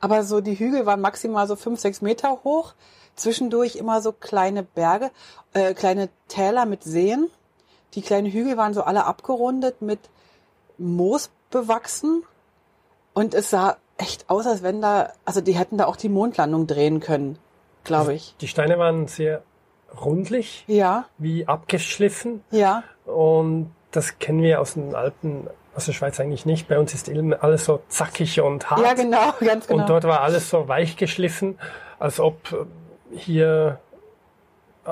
Aber 0.00 0.24
so 0.24 0.40
die 0.40 0.58
Hügel 0.58 0.86
waren 0.86 1.00
maximal 1.00 1.46
so 1.48 1.56
fünf, 1.56 1.80
sechs 1.80 2.02
Meter 2.02 2.40
hoch. 2.44 2.74
Zwischendurch 3.16 3.76
immer 3.76 4.00
so 4.00 4.12
kleine 4.12 4.62
Berge, 4.62 5.10
äh, 5.52 5.74
kleine 5.74 6.08
Täler 6.28 6.66
mit 6.66 6.84
Seen. 6.84 7.30
Die 7.94 8.02
kleinen 8.02 8.30
Hügel 8.30 8.56
waren 8.56 8.74
so 8.74 8.82
alle 8.82 9.06
abgerundet 9.06 9.82
mit 9.82 9.98
Moos 10.76 11.30
bewachsen. 11.50 12.22
Und 13.14 13.34
es 13.34 13.50
sah 13.50 13.76
echt 13.96 14.30
aus, 14.30 14.46
als 14.46 14.62
wenn 14.62 14.80
da, 14.80 15.12
also 15.24 15.40
die 15.40 15.54
hätten 15.58 15.78
da 15.78 15.86
auch 15.86 15.96
die 15.96 16.08
Mondlandung 16.08 16.68
drehen 16.68 17.00
können 17.00 17.38
glaube 17.88 18.14
ich. 18.14 18.34
Die 18.40 18.48
Steine 18.48 18.78
waren 18.78 19.06
sehr 19.08 19.42
rundlich, 20.00 20.64
ja. 20.66 21.06
wie 21.18 21.46
abgeschliffen. 21.46 22.42
Ja. 22.50 22.84
Und 23.04 23.74
das 23.90 24.18
kennen 24.18 24.42
wir 24.42 24.60
aus 24.60 24.74
den 24.74 24.94
Alpen, 24.94 25.48
aus 25.74 25.86
der 25.86 25.92
Schweiz 25.92 26.20
eigentlich 26.20 26.46
nicht. 26.46 26.68
Bei 26.68 26.78
uns 26.78 26.94
ist 26.94 27.10
alles 27.40 27.64
so 27.64 27.82
zackig 27.88 28.40
und 28.40 28.70
hart. 28.70 28.80
Ja, 28.80 28.94
genau, 28.94 29.32
ganz 29.40 29.66
genau. 29.66 29.80
Und 29.82 29.88
dort 29.88 30.04
war 30.04 30.20
alles 30.20 30.50
so 30.50 30.68
weich 30.68 30.96
geschliffen, 30.96 31.58
als 31.98 32.20
ob 32.20 32.68
hier 33.12 33.80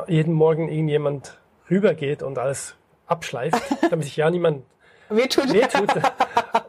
jeden 0.07 0.35
Morgen 0.35 0.69
irgendjemand 0.69 1.39
rübergeht 1.71 2.23
und 2.23 2.39
alles 2.39 2.75
abschleift, 3.07 3.63
damit 3.91 4.05
sich 4.05 4.17
ja 4.17 4.31
niemand 4.31 4.65
wehtut. 5.09 5.53
wehtut. 5.53 5.91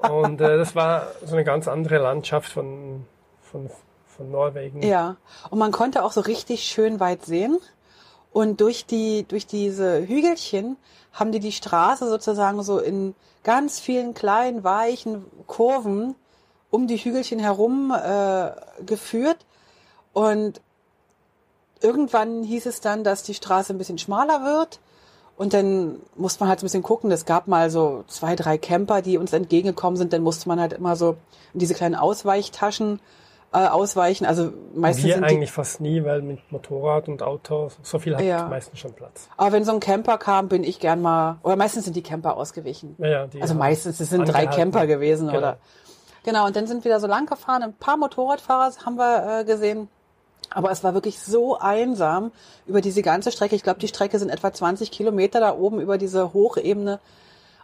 Und 0.09 0.41
äh, 0.41 0.57
das 0.57 0.75
war 0.75 1.07
so 1.23 1.35
eine 1.35 1.43
ganz 1.43 1.67
andere 1.67 1.97
Landschaft 1.97 2.51
von, 2.51 3.05
von 3.41 3.69
von 4.17 4.31
Norwegen. 4.31 4.81
Ja, 4.81 5.17
und 5.49 5.59
man 5.59 5.71
konnte 5.71 6.03
auch 6.03 6.11
so 6.11 6.21
richtig 6.21 6.63
schön 6.63 6.99
weit 6.99 7.25
sehen. 7.25 7.57
Und 8.31 8.61
durch 8.61 8.85
die, 8.85 9.23
durch 9.27 9.47
diese 9.47 10.05
Hügelchen 10.05 10.77
haben 11.13 11.31
die 11.31 11.39
die 11.39 11.51
Straße 11.51 12.07
sozusagen 12.09 12.61
so 12.63 12.79
in 12.79 13.15
ganz 13.43 13.79
vielen 13.79 14.13
kleinen, 14.13 14.63
weichen 14.63 15.25
Kurven 15.47 16.15
um 16.69 16.87
die 16.87 16.97
Hügelchen 16.97 17.39
herum 17.39 17.91
äh, 17.91 18.51
geführt. 18.85 19.37
Und 20.13 20.61
irgendwann 21.81 22.43
hieß 22.43 22.65
es 22.65 22.81
dann, 22.81 23.03
dass 23.03 23.23
die 23.23 23.33
Straße 23.33 23.73
ein 23.73 23.77
bisschen 23.77 23.97
schmaler 23.97 24.43
wird. 24.43 24.79
Und 25.37 25.53
dann 25.53 26.01
musste 26.15 26.41
man 26.41 26.49
halt 26.49 26.59
so 26.59 26.65
ein 26.65 26.67
bisschen 26.67 26.83
gucken. 26.83 27.11
Es 27.11 27.25
gab 27.25 27.47
mal 27.47 27.69
so 27.69 28.03
zwei, 28.07 28.35
drei 28.35 28.57
Camper, 28.57 29.01
die 29.01 29.17
uns 29.17 29.33
entgegengekommen 29.33 29.95
sind. 29.95 30.11
Dann 30.11 30.23
musste 30.23 30.49
man 30.49 30.59
halt 30.59 30.73
immer 30.73 30.95
so 30.95 31.15
in 31.53 31.59
diese 31.59 31.75
kleinen 31.75 31.95
Ausweichtaschen 31.95 32.99
äh, 33.53 33.67
ausweichen. 33.67 34.25
Also 34.25 34.51
meistens 34.75 35.05
Wir 35.05 35.13
sind 35.15 35.23
eigentlich 35.23 35.51
fast 35.51 35.81
nie, 35.81 36.03
weil 36.03 36.21
mit 36.21 36.51
Motorrad 36.51 37.07
und 37.07 37.23
Auto 37.23 37.69
so 37.81 37.99
viel 37.99 38.15
hat 38.15 38.23
ja. 38.23 38.47
meistens 38.47 38.79
schon 38.79 38.93
Platz. 38.93 39.29
Aber 39.37 39.51
wenn 39.51 39.63
so 39.63 39.71
ein 39.71 39.79
Camper 39.79 40.17
kam, 40.17 40.47
bin 40.47 40.63
ich 40.63 40.79
gern 40.79 41.01
mal, 41.01 41.37
oder 41.43 41.55
meistens 41.55 41.85
sind 41.85 41.95
die 41.95 42.03
Camper 42.03 42.37
ausgewichen. 42.37 42.95
Ja, 42.99 43.27
also 43.39 43.55
meistens, 43.55 43.99
es 43.99 44.09
sind 44.09 44.25
drei 44.27 44.47
Camper 44.47 44.87
gewesen, 44.87 45.27
genau. 45.27 45.37
oder? 45.39 45.57
Genau, 46.23 46.45
und 46.45 46.55
dann 46.57 46.67
sind 46.67 46.83
wir 46.83 46.91
da 46.91 46.99
so 46.99 47.07
lang 47.07 47.25
gefahren. 47.25 47.63
Ein 47.63 47.73
paar 47.73 47.95
Motorradfahrer 47.95 48.73
haben 48.85 48.97
wir 48.97 49.39
äh, 49.39 49.45
gesehen. 49.45 49.87
Aber 50.49 50.71
es 50.71 50.83
war 50.83 50.93
wirklich 50.93 51.19
so 51.19 51.57
einsam 51.57 52.31
über 52.65 52.81
diese 52.81 53.01
ganze 53.01 53.31
Strecke. 53.31 53.55
Ich 53.55 53.63
glaube, 53.63 53.79
die 53.79 53.87
Strecke 53.87 54.19
sind 54.19 54.29
etwa 54.29 54.51
20 54.51 54.91
Kilometer 54.91 55.39
da 55.39 55.55
oben 55.55 55.79
über 55.79 55.97
diese 55.97 56.33
Hochebene. 56.33 56.99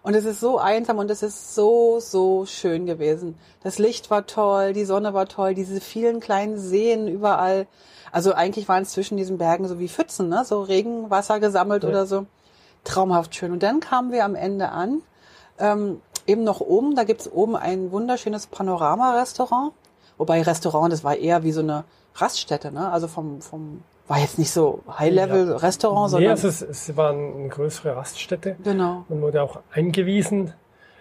Und 0.04 0.16
es 0.16 0.26
ist 0.26 0.42
so 0.42 0.60
einsam 0.60 0.98
und 0.98 1.10
es 1.10 1.24
ist 1.24 1.56
so, 1.56 2.00
so 2.02 2.46
schön 2.46 2.86
gewesen. 2.86 3.38
Das 3.64 3.80
Licht 3.80 4.12
war 4.12 4.26
toll, 4.26 4.74
die 4.74 4.84
Sonne 4.84 5.14
war 5.14 5.28
toll, 5.28 5.54
diese 5.54 5.80
vielen 5.80 6.20
kleinen 6.20 6.60
Seen 6.60 7.08
überall. 7.08 7.68
Also 8.12 8.34
eigentlich 8.34 8.68
waren 8.68 8.84
es 8.84 8.90
zwischen 8.90 9.16
diesen 9.16 9.38
Bergen 9.38 9.66
so 9.66 9.80
wie 9.80 9.88
Pfützen, 9.88 10.28
ne? 10.28 10.44
so 10.44 10.62
Regenwasser 10.62 11.40
gesammelt 11.40 11.84
ja. 11.84 11.90
oder 11.90 12.06
so. 12.06 12.26
Traumhaft 12.84 13.34
schön. 13.34 13.54
Und 13.54 13.64
dann 13.64 13.80
kamen 13.80 14.12
wir 14.12 14.26
am 14.26 14.36
Ende 14.36 14.70
an, 14.70 15.02
ähm, 15.58 16.02
eben 16.28 16.44
noch 16.44 16.60
oben, 16.60 16.96
da 16.96 17.06
gibt's 17.06 17.32
oben 17.32 17.56
ein 17.56 17.94
wunderschönes 17.94 18.48
Panorama-Restaurant. 18.48 19.72
Wobei 20.18 20.42
Restaurant, 20.42 20.92
das 20.92 21.06
war 21.06 21.16
eher 21.16 21.44
wie 21.44 21.54
so 21.54 21.62
eine 21.62 21.86
Raststätte, 22.16 22.74
ne? 22.74 22.92
also 22.92 23.08
vom, 23.08 23.42
vom 23.42 23.82
war 24.08 24.20
jetzt 24.20 24.38
nicht 24.38 24.52
so 24.52 24.84
High-Level-Restaurant, 24.88 26.12
sondern... 26.12 26.28
Nee, 26.28 26.32
also 26.32 26.48
es, 26.48 26.62
es 26.62 26.96
war 26.98 27.12
eine 27.12 27.48
größere 27.48 27.96
Raststätte. 27.96 28.58
Genau. 28.64 29.06
Man 29.08 29.22
wurde 29.22 29.42
auch 29.42 29.60
eingewiesen 29.72 30.54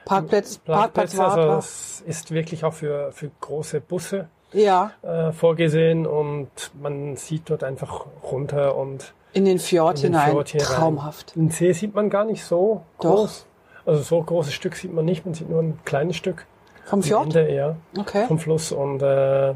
Parkplatz, 0.05 0.59
Parkplätze. 0.59 1.17
Parkplatz 1.17 1.39
also 1.39 1.59
es 1.59 2.01
ist 2.07 2.31
wirklich 2.33 2.65
auch 2.65 2.73
für, 2.73 3.13
für 3.13 3.31
große 3.41 3.81
Busse 3.81 4.29
ja. 4.53 4.93
äh, 5.03 5.33
vorgesehen 5.33 6.07
und 6.07 6.51
man 6.81 7.17
sieht 7.17 7.51
dort 7.51 7.65
einfach 7.65 8.07
runter 8.23 8.77
und 8.77 9.15
in 9.33 9.45
den 9.47 9.59
Fjord 9.59 9.97
in 9.99 10.13
den 10.13 10.21
hinein. 10.21 10.31
Fjord 10.45 10.59
Traumhaft. 10.61 11.37
Den 11.37 11.51
See 11.51 11.73
sieht 11.73 11.95
man 11.95 12.11
gar 12.11 12.25
nicht 12.25 12.45
so 12.45 12.83
Doch. 13.01 13.17
groß. 13.17 13.47
Also 13.87 14.03
so 14.03 14.23
großes 14.23 14.53
Stück 14.53 14.77
sieht 14.77 14.93
man 14.93 15.05
nicht, 15.05 15.25
man 15.25 15.35
sieht 15.35 15.49
nur 15.49 15.63
ein 15.63 15.81
kleines 15.85 16.17
Stück. 16.17 16.47
Vom 16.85 17.03
Fjord? 17.03 17.35
Ende, 17.35 17.53
ja. 17.53 17.77
Okay. 17.99 18.27
Vom 18.27 18.39
Fluss 18.39 18.73
und 18.73 19.03
äh, 19.03 19.55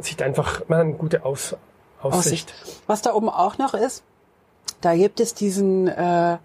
sieht 0.00 0.22
einfach, 0.22 0.62
man 0.68 0.78
hat 0.78 0.86
eine 0.86 0.94
gute 0.94 1.24
Aus 1.24 1.56
Aussicht. 2.02 2.52
Aussicht. 2.62 2.82
Was 2.86 3.02
da 3.02 3.14
oben 3.14 3.28
auch 3.28 3.58
noch 3.58 3.74
ist, 3.74 4.02
da 4.80 4.94
gibt 4.94 5.20
es 5.20 5.34
diesen, 5.34 5.88
äh, 5.88 6.34
äh, 6.34 6.38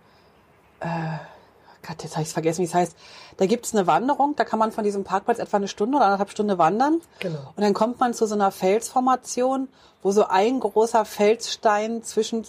Gott, 1.88 2.03
jetzt 2.03 2.15
habe 2.15 2.24
ich 2.24 2.29
vergessen, 2.29 2.62
wie 2.62 2.65
es 2.65 2.74
heißt. 2.74 2.96
Da 3.38 3.46
gibt 3.46 3.65
es 3.65 3.74
eine 3.74 3.88
Wanderung, 3.88 4.36
da 4.36 4.46
kann 4.46 4.60
man 4.60 4.72
von 4.72 4.84
diesem 4.84 5.03
Parkplatz 5.03 5.39
etwa 5.39 5.58
eine 5.58 5.67
Stunde 5.67 5.98
oder 5.98 6.05
anderthalb 6.05 6.31
Stunde 6.31 6.58
wandern. 6.58 7.01
Genau. 7.20 7.39
Und 7.55 7.63
dann 7.63 7.74
kommt 7.74 8.00
man 8.00 8.13
zu 8.13 8.25
so 8.27 8.36
einer 8.36 8.51
Felsformation, 8.51 9.67
wo 10.01 10.12
so 10.12 10.27
ein 10.27 10.60
großer 10.60 11.05
Felsstein 11.05 12.03
zwischen 12.03 12.46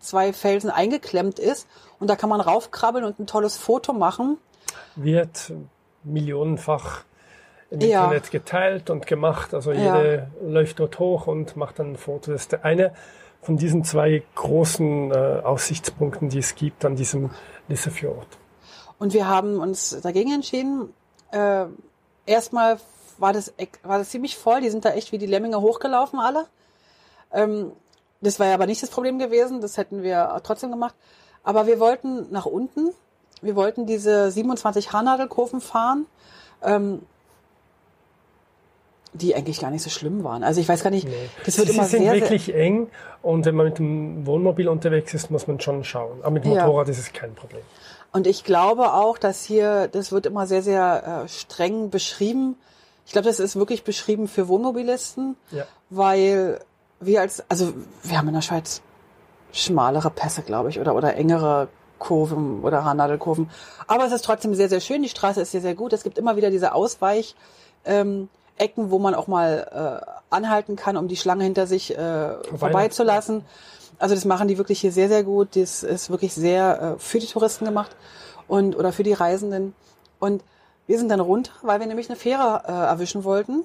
zwei 0.00 0.32
Felsen 0.32 0.70
eingeklemmt 0.70 1.38
ist. 1.38 1.66
Und 2.00 2.08
da 2.08 2.16
kann 2.16 2.30
man 2.30 2.40
raufkrabbeln 2.40 3.04
und 3.04 3.18
ein 3.18 3.26
tolles 3.26 3.56
Foto 3.56 3.92
machen. 3.92 4.38
Wird 4.96 5.52
millionenfach 6.02 7.04
im 7.72 7.80
ja. 7.80 8.04
Internet 8.04 8.30
geteilt 8.30 8.90
und 8.90 9.06
gemacht. 9.06 9.54
Also 9.54 9.72
jede 9.72 10.28
ja. 10.42 10.48
läuft 10.48 10.78
dort 10.78 10.98
hoch 10.98 11.26
und 11.26 11.56
macht 11.56 11.78
dann 11.78 11.92
ein 11.92 11.96
Foto. 11.96 12.32
Das 12.32 12.42
ist 12.42 12.52
der 12.52 12.64
eine 12.64 12.92
von 13.40 13.56
diesen 13.56 13.82
zwei 13.84 14.22
großen 14.34 15.10
äh, 15.10 15.14
Aussichtspunkten, 15.42 16.28
die 16.28 16.38
es 16.38 16.54
gibt 16.54 16.84
an 16.84 16.96
diesem 16.96 17.30
Lissefjord. 17.68 18.26
Und 18.98 19.14
wir 19.14 19.26
haben 19.26 19.58
uns 19.58 19.98
dagegen 20.00 20.32
entschieden. 20.32 20.92
Äh, 21.32 21.64
erstmal 22.26 22.78
war 23.18 23.32
das, 23.32 23.52
war 23.82 23.98
das 23.98 24.10
ziemlich 24.10 24.36
voll. 24.36 24.60
Die 24.60 24.70
sind 24.70 24.84
da 24.84 24.90
echt 24.90 25.10
wie 25.10 25.18
die 25.18 25.26
Lemminge 25.26 25.60
hochgelaufen 25.60 26.20
alle. 26.20 26.46
Ähm, 27.32 27.72
das 28.20 28.38
war 28.38 28.46
ja 28.46 28.54
aber 28.54 28.66
nicht 28.66 28.82
das 28.82 28.90
Problem 28.90 29.18
gewesen. 29.18 29.60
Das 29.60 29.76
hätten 29.76 30.02
wir 30.02 30.40
trotzdem 30.44 30.70
gemacht. 30.70 30.94
Aber 31.42 31.66
wir 31.66 31.80
wollten 31.80 32.30
nach 32.30 32.46
unten. 32.46 32.90
Wir 33.40 33.56
wollten 33.56 33.86
diese 33.86 34.30
27 34.30 34.92
Haarnadelkurven 34.92 35.60
fahren. 35.60 36.06
Ähm, 36.62 37.02
die 39.12 39.34
eigentlich 39.34 39.60
gar 39.60 39.70
nicht 39.70 39.82
so 39.82 39.90
schlimm 39.90 40.24
waren. 40.24 40.42
Also 40.42 40.60
ich 40.60 40.68
weiß 40.68 40.82
gar 40.82 40.90
nicht, 40.90 41.06
nee. 41.06 41.14
das 41.44 41.58
wird 41.58 41.68
Sie 41.68 41.74
immer 41.74 41.84
sind 41.84 42.02
sehr, 42.02 42.14
wirklich 42.14 42.46
sehr 42.46 42.56
eng 42.56 42.88
und 43.20 43.44
wenn 43.44 43.54
man 43.54 43.66
mit 43.66 43.78
dem 43.78 44.26
Wohnmobil 44.26 44.68
unterwegs 44.68 45.12
ist, 45.14 45.30
muss 45.30 45.46
man 45.46 45.60
schon 45.60 45.84
schauen. 45.84 46.20
Aber 46.22 46.30
mit 46.30 46.44
dem 46.44 46.52
ja. 46.52 46.66
Motorrad 46.66 46.88
ist 46.88 46.98
es 46.98 47.12
kein 47.12 47.34
Problem. 47.34 47.62
Und 48.12 48.26
ich 48.26 48.44
glaube 48.44 48.92
auch, 48.92 49.18
dass 49.18 49.44
hier, 49.44 49.88
das 49.88 50.12
wird 50.12 50.26
immer 50.26 50.46
sehr, 50.46 50.62
sehr 50.62 51.24
äh, 51.24 51.28
streng 51.28 51.90
beschrieben. 51.90 52.56
Ich 53.06 53.12
glaube, 53.12 53.26
das 53.26 53.40
ist 53.40 53.56
wirklich 53.56 53.84
beschrieben 53.84 54.28
für 54.28 54.48
Wohnmobilisten, 54.48 55.36
ja. 55.50 55.64
weil 55.90 56.60
wir 57.00 57.20
als, 57.20 57.42
also 57.48 57.72
wir 58.02 58.18
haben 58.18 58.28
in 58.28 58.34
der 58.34 58.42
Schweiz 58.42 58.82
schmalere 59.52 60.10
Pässe, 60.10 60.42
glaube 60.42 60.70
ich, 60.70 60.80
oder, 60.80 60.94
oder 60.94 61.16
engere 61.16 61.68
Kurven 61.98 62.62
oder 62.62 62.84
Haarnadelkurven. 62.84 63.50
Aber 63.86 64.04
es 64.06 64.12
ist 64.12 64.24
trotzdem 64.24 64.54
sehr, 64.54 64.68
sehr 64.68 64.80
schön. 64.80 65.02
Die 65.02 65.08
Straße 65.08 65.40
ist 65.40 65.52
sehr, 65.52 65.60
sehr 65.60 65.74
gut. 65.74 65.92
Es 65.92 66.02
gibt 66.02 66.18
immer 66.18 66.36
wieder 66.36 66.50
diese 66.50 66.74
Ausweich, 66.74 67.36
ähm, 67.84 68.28
Ecken, 68.62 68.90
wo 68.90 68.98
man 68.98 69.14
auch 69.14 69.26
mal 69.26 70.00
äh, 70.00 70.34
anhalten 70.34 70.76
kann, 70.76 70.96
um 70.96 71.08
die 71.08 71.16
Schlange 71.16 71.44
hinter 71.44 71.66
sich 71.66 71.96
äh, 71.96 72.34
vorbeizulassen. 72.56 73.44
Also 73.98 74.14
das 74.14 74.24
machen 74.24 74.48
die 74.48 74.58
wirklich 74.58 74.80
hier 74.80 74.92
sehr, 74.92 75.08
sehr 75.08 75.24
gut. 75.24 75.56
Das 75.56 75.82
ist 75.82 76.10
wirklich 76.10 76.32
sehr 76.32 76.96
äh, 76.96 76.98
für 76.98 77.18
die 77.18 77.26
Touristen 77.26 77.64
gemacht 77.64 77.94
und 78.48 78.76
oder 78.76 78.92
für 78.92 79.02
die 79.02 79.12
Reisenden. 79.12 79.74
Und 80.18 80.42
wir 80.86 80.98
sind 80.98 81.08
dann 81.08 81.20
runter, 81.20 81.52
weil 81.62 81.80
wir 81.80 81.86
nämlich 81.86 82.08
eine 82.08 82.16
Fähre 82.16 82.62
äh, 82.66 82.72
erwischen 82.72 83.24
wollten. 83.24 83.64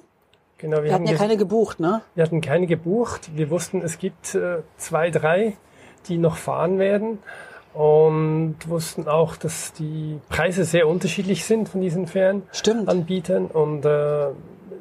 Genau, 0.58 0.78
wir, 0.78 0.84
wir 0.84 0.94
hatten 0.94 1.06
ja 1.06 1.16
keine 1.16 1.36
gebucht, 1.36 1.78
ne? 1.78 2.02
Wir 2.14 2.24
hatten 2.24 2.40
keine 2.40 2.66
gebucht. 2.66 3.30
Wir 3.36 3.50
wussten, 3.50 3.80
es 3.82 3.98
gibt 3.98 4.34
äh, 4.34 4.62
zwei, 4.76 5.10
drei, 5.10 5.56
die 6.08 6.18
noch 6.18 6.36
fahren 6.36 6.78
werden 6.78 7.18
und 7.74 8.56
wussten 8.66 9.06
auch, 9.06 9.36
dass 9.36 9.72
die 9.72 10.18
Preise 10.28 10.64
sehr 10.64 10.88
unterschiedlich 10.88 11.44
sind 11.44 11.68
von 11.68 11.80
diesen 11.80 12.06
Fährenanbietern 12.06 13.46
und 13.46 13.84
äh, 13.84 14.28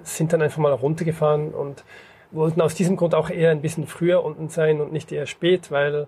sind 0.03 0.33
dann 0.33 0.41
einfach 0.41 0.57
mal 0.57 0.73
runtergefahren 0.73 1.53
und 1.53 1.83
wollten 2.31 2.61
aus 2.61 2.75
diesem 2.75 2.97
Grund 2.97 3.15
auch 3.15 3.29
eher 3.29 3.51
ein 3.51 3.61
bisschen 3.61 3.87
früher 3.87 4.23
unten 4.23 4.49
sein 4.49 4.81
und 4.81 4.91
nicht 4.91 5.11
eher 5.11 5.27
spät, 5.27 5.71
weil 5.71 6.07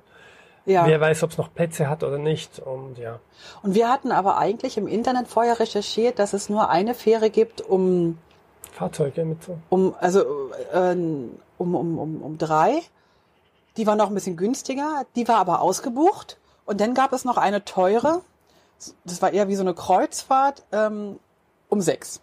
ja. 0.65 0.86
wer 0.86 0.99
weiß, 0.99 1.23
ob 1.23 1.32
es 1.32 1.38
noch 1.38 1.54
Plätze 1.54 1.89
hat 1.89 2.04
oder 2.04 2.17
nicht. 2.17 2.60
Und 2.60 2.97
ja. 2.97 3.19
Und 3.63 3.75
wir 3.75 3.89
hatten 3.89 4.12
aber 4.12 4.38
eigentlich 4.38 4.78
im 4.78 4.88
Internet 4.88 5.28
vorher 5.28 5.60
recherchiert, 5.60 6.19
dass 6.19 6.34
es 6.34 6.49
nur 6.49 6.69
eine 6.69 6.93
Fähre 6.93 7.30
gibt, 7.30 7.62
um 7.62 8.17
Fahrzeuge 8.71 9.25
mit 9.25 9.43
so. 9.43 9.58
Um 9.69 9.95
also 9.99 10.52
äh, 10.73 10.91
um, 10.91 11.75
um, 11.75 11.99
um, 11.99 12.21
um 12.21 12.38
drei. 12.38 12.82
Die 13.78 13.88
war 13.88 13.95
noch 13.95 14.10
ein 14.10 14.13
bisschen 14.13 14.38
günstiger, 14.38 15.06
die 15.15 15.28
war 15.28 15.38
aber 15.38 15.62
ausgebucht. 15.62 16.38
Und 16.65 16.82
dann 16.82 16.93
gab 16.93 17.13
es 17.13 17.25
noch 17.25 17.38
eine 17.38 17.65
teure, 17.65 18.21
das 19.04 19.21
war 19.21 19.32
eher 19.32 19.47
wie 19.47 19.56
so 19.56 19.62
eine 19.62 19.73
Kreuzfahrt, 19.73 20.63
ähm, 20.71 21.19
um 21.67 21.82
sechs. 21.82 22.21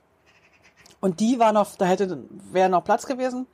Und 1.07 1.21
die 1.21 1.39
war 1.39 1.53
noch, 1.53 1.77
da 1.77 1.85
hätte, 1.85 2.25
wäre 2.51 2.69
noch 2.69 2.83
Platz 2.83 3.07
gewesen. 3.07 3.47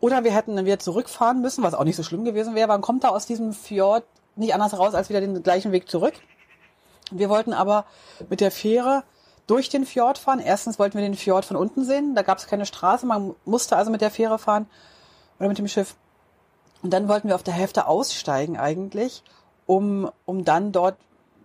Oder 0.00 0.24
wir 0.24 0.32
hätten 0.32 0.56
dann 0.56 0.64
wieder 0.64 0.78
zurückfahren 0.78 1.42
müssen, 1.42 1.62
was 1.62 1.74
auch 1.74 1.84
nicht 1.84 1.96
so 1.96 2.02
schlimm 2.02 2.24
gewesen 2.24 2.54
wäre. 2.54 2.68
Man 2.68 2.80
kommt 2.80 3.04
da 3.04 3.10
aus 3.10 3.26
diesem 3.26 3.52
Fjord 3.52 4.04
nicht 4.34 4.54
anders 4.54 4.78
raus, 4.78 4.94
als 4.94 5.10
wieder 5.10 5.20
den 5.20 5.42
gleichen 5.42 5.72
Weg 5.72 5.90
zurück. 5.90 6.14
Wir 7.10 7.28
wollten 7.28 7.52
aber 7.52 7.84
mit 8.30 8.40
der 8.40 8.50
Fähre 8.50 9.04
durch 9.46 9.68
den 9.68 9.84
Fjord 9.84 10.16
fahren. 10.16 10.40
Erstens 10.40 10.78
wollten 10.78 10.96
wir 10.96 11.02
den 11.02 11.16
Fjord 11.16 11.44
von 11.44 11.58
unten 11.58 11.84
sehen. 11.84 12.14
Da 12.14 12.22
gab 12.22 12.38
es 12.38 12.46
keine 12.46 12.64
Straße. 12.64 13.04
Man 13.04 13.34
musste 13.44 13.76
also 13.76 13.90
mit 13.90 14.00
der 14.00 14.10
Fähre 14.10 14.38
fahren 14.38 14.70
oder 15.38 15.50
mit 15.50 15.58
dem 15.58 15.68
Schiff. 15.68 15.96
Und 16.82 16.94
dann 16.94 17.08
wollten 17.08 17.28
wir 17.28 17.34
auf 17.34 17.42
der 17.42 17.52
Hälfte 17.52 17.86
aussteigen 17.86 18.56
eigentlich, 18.56 19.22
um, 19.66 20.10
um 20.24 20.46
dann 20.46 20.72
dort 20.72 20.96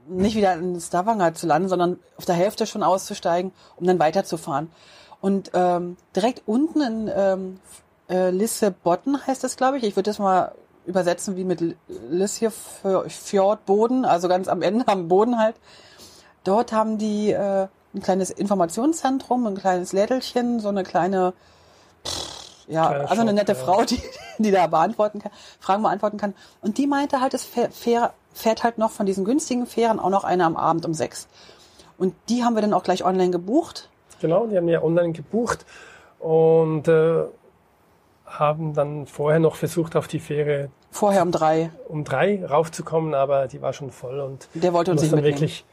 nicht 0.08 0.36
wieder 0.36 0.54
in 0.54 0.80
Stavanger 0.80 1.34
zu 1.34 1.48
landen, 1.48 1.70
sondern 1.70 2.00
auf 2.18 2.26
der 2.26 2.36
Hälfte 2.36 2.68
schon 2.68 2.84
auszusteigen, 2.84 3.52
um 3.76 3.88
dann 3.88 4.00
weiterzufahren. 4.00 4.70
Und 5.22 5.52
ähm, 5.54 5.98
direkt 6.16 6.44
unten 6.46 6.82
in 6.82 7.12
ähm, 7.16 7.60
äh, 8.10 8.30
Lissabon 8.30 9.26
heißt 9.26 9.44
das, 9.44 9.58
glaube 9.58 9.78
ich. 9.78 9.84
Ich 9.84 9.96
würde 9.96 10.10
das 10.10 10.20
mal 10.20 10.52
übersetzen 10.86 11.36
wie 11.36 11.44
mit 11.44 11.76
Lissie 12.10 12.50
Fjord 13.08 13.66
Boden, 13.66 14.06
also 14.06 14.28
ganz 14.28 14.48
am 14.48 14.62
Ende 14.62 14.88
am 14.90 15.08
Boden 15.08 15.40
halt. 15.40 15.56
Dort 16.44 16.72
haben 16.72 16.98
die 16.98 17.32
äh, 17.32 17.68
ein 17.96 18.02
kleines 18.02 18.30
Informationszentrum, 18.30 19.48
ein 19.48 19.56
kleines 19.56 19.94
Lädelchen, 19.94 20.60
so 20.60 20.70
eine 20.70 20.84
kleine, 20.84 21.34
pff, 22.06 22.36
ja, 22.68 22.88
Kleiner 22.88 23.10
also 23.10 23.22
eine 23.22 23.34
nette 23.34 23.54
ja. 23.54 23.58
Frau, 23.58 23.84
die, 23.86 24.02
die 24.38 24.52
da 24.52 24.68
beantworten 24.68 25.20
kann, 25.20 25.32
Fragen 25.60 25.84
beantworten 25.84 26.18
kann. 26.18 26.36
Und 26.62 26.78
die 26.78 26.88
meinte 26.88 27.22
halt, 27.22 27.34
es 27.34 27.44
fährt, 27.44 27.74
fährt 28.36 28.64
halt 28.64 28.78
noch 28.78 28.92
von 28.92 29.06
diesen 29.06 29.26
günstigen 29.26 29.66
Fähren 29.66 30.00
auch 30.00 30.10
noch 30.10 30.24
eine 30.24 30.46
am 30.46 30.58
Abend 30.58 30.86
um 30.86 30.94
sechs. 30.94 31.28
Und 31.98 32.14
die 32.30 32.44
haben 32.44 32.56
wir 32.56 32.62
dann 32.62 32.74
auch 32.74 32.84
gleich 32.84 33.04
online 33.04 33.32
gebucht. 33.32 33.90
Genau, 34.20 34.46
die 34.46 34.58
haben 34.58 34.68
wir 34.68 34.84
online 34.84 35.14
gebucht 35.14 35.66
und 36.20 36.88
äh, 36.88 37.24
haben 38.26 38.74
dann 38.74 39.08
vorher 39.08 39.40
noch 39.40 39.56
versucht, 39.56 39.96
auf 39.96 40.08
die 40.08 40.20
Fähre 40.20 40.70
vorher 40.92 41.22
um 41.24 41.32
drei 41.32 41.72
um 41.88 42.04
drei 42.04 42.46
raufzukommen, 42.46 43.14
aber 43.14 43.48
die 43.48 43.62
war 43.62 43.74
schon 43.74 43.92
voll 43.92 44.20
und 44.20 44.48
der 44.54 44.74
wollte 44.74 44.92
uns 44.92 45.02
nicht 45.02 45.14
dann 45.14 45.24
wirklich 45.24 45.66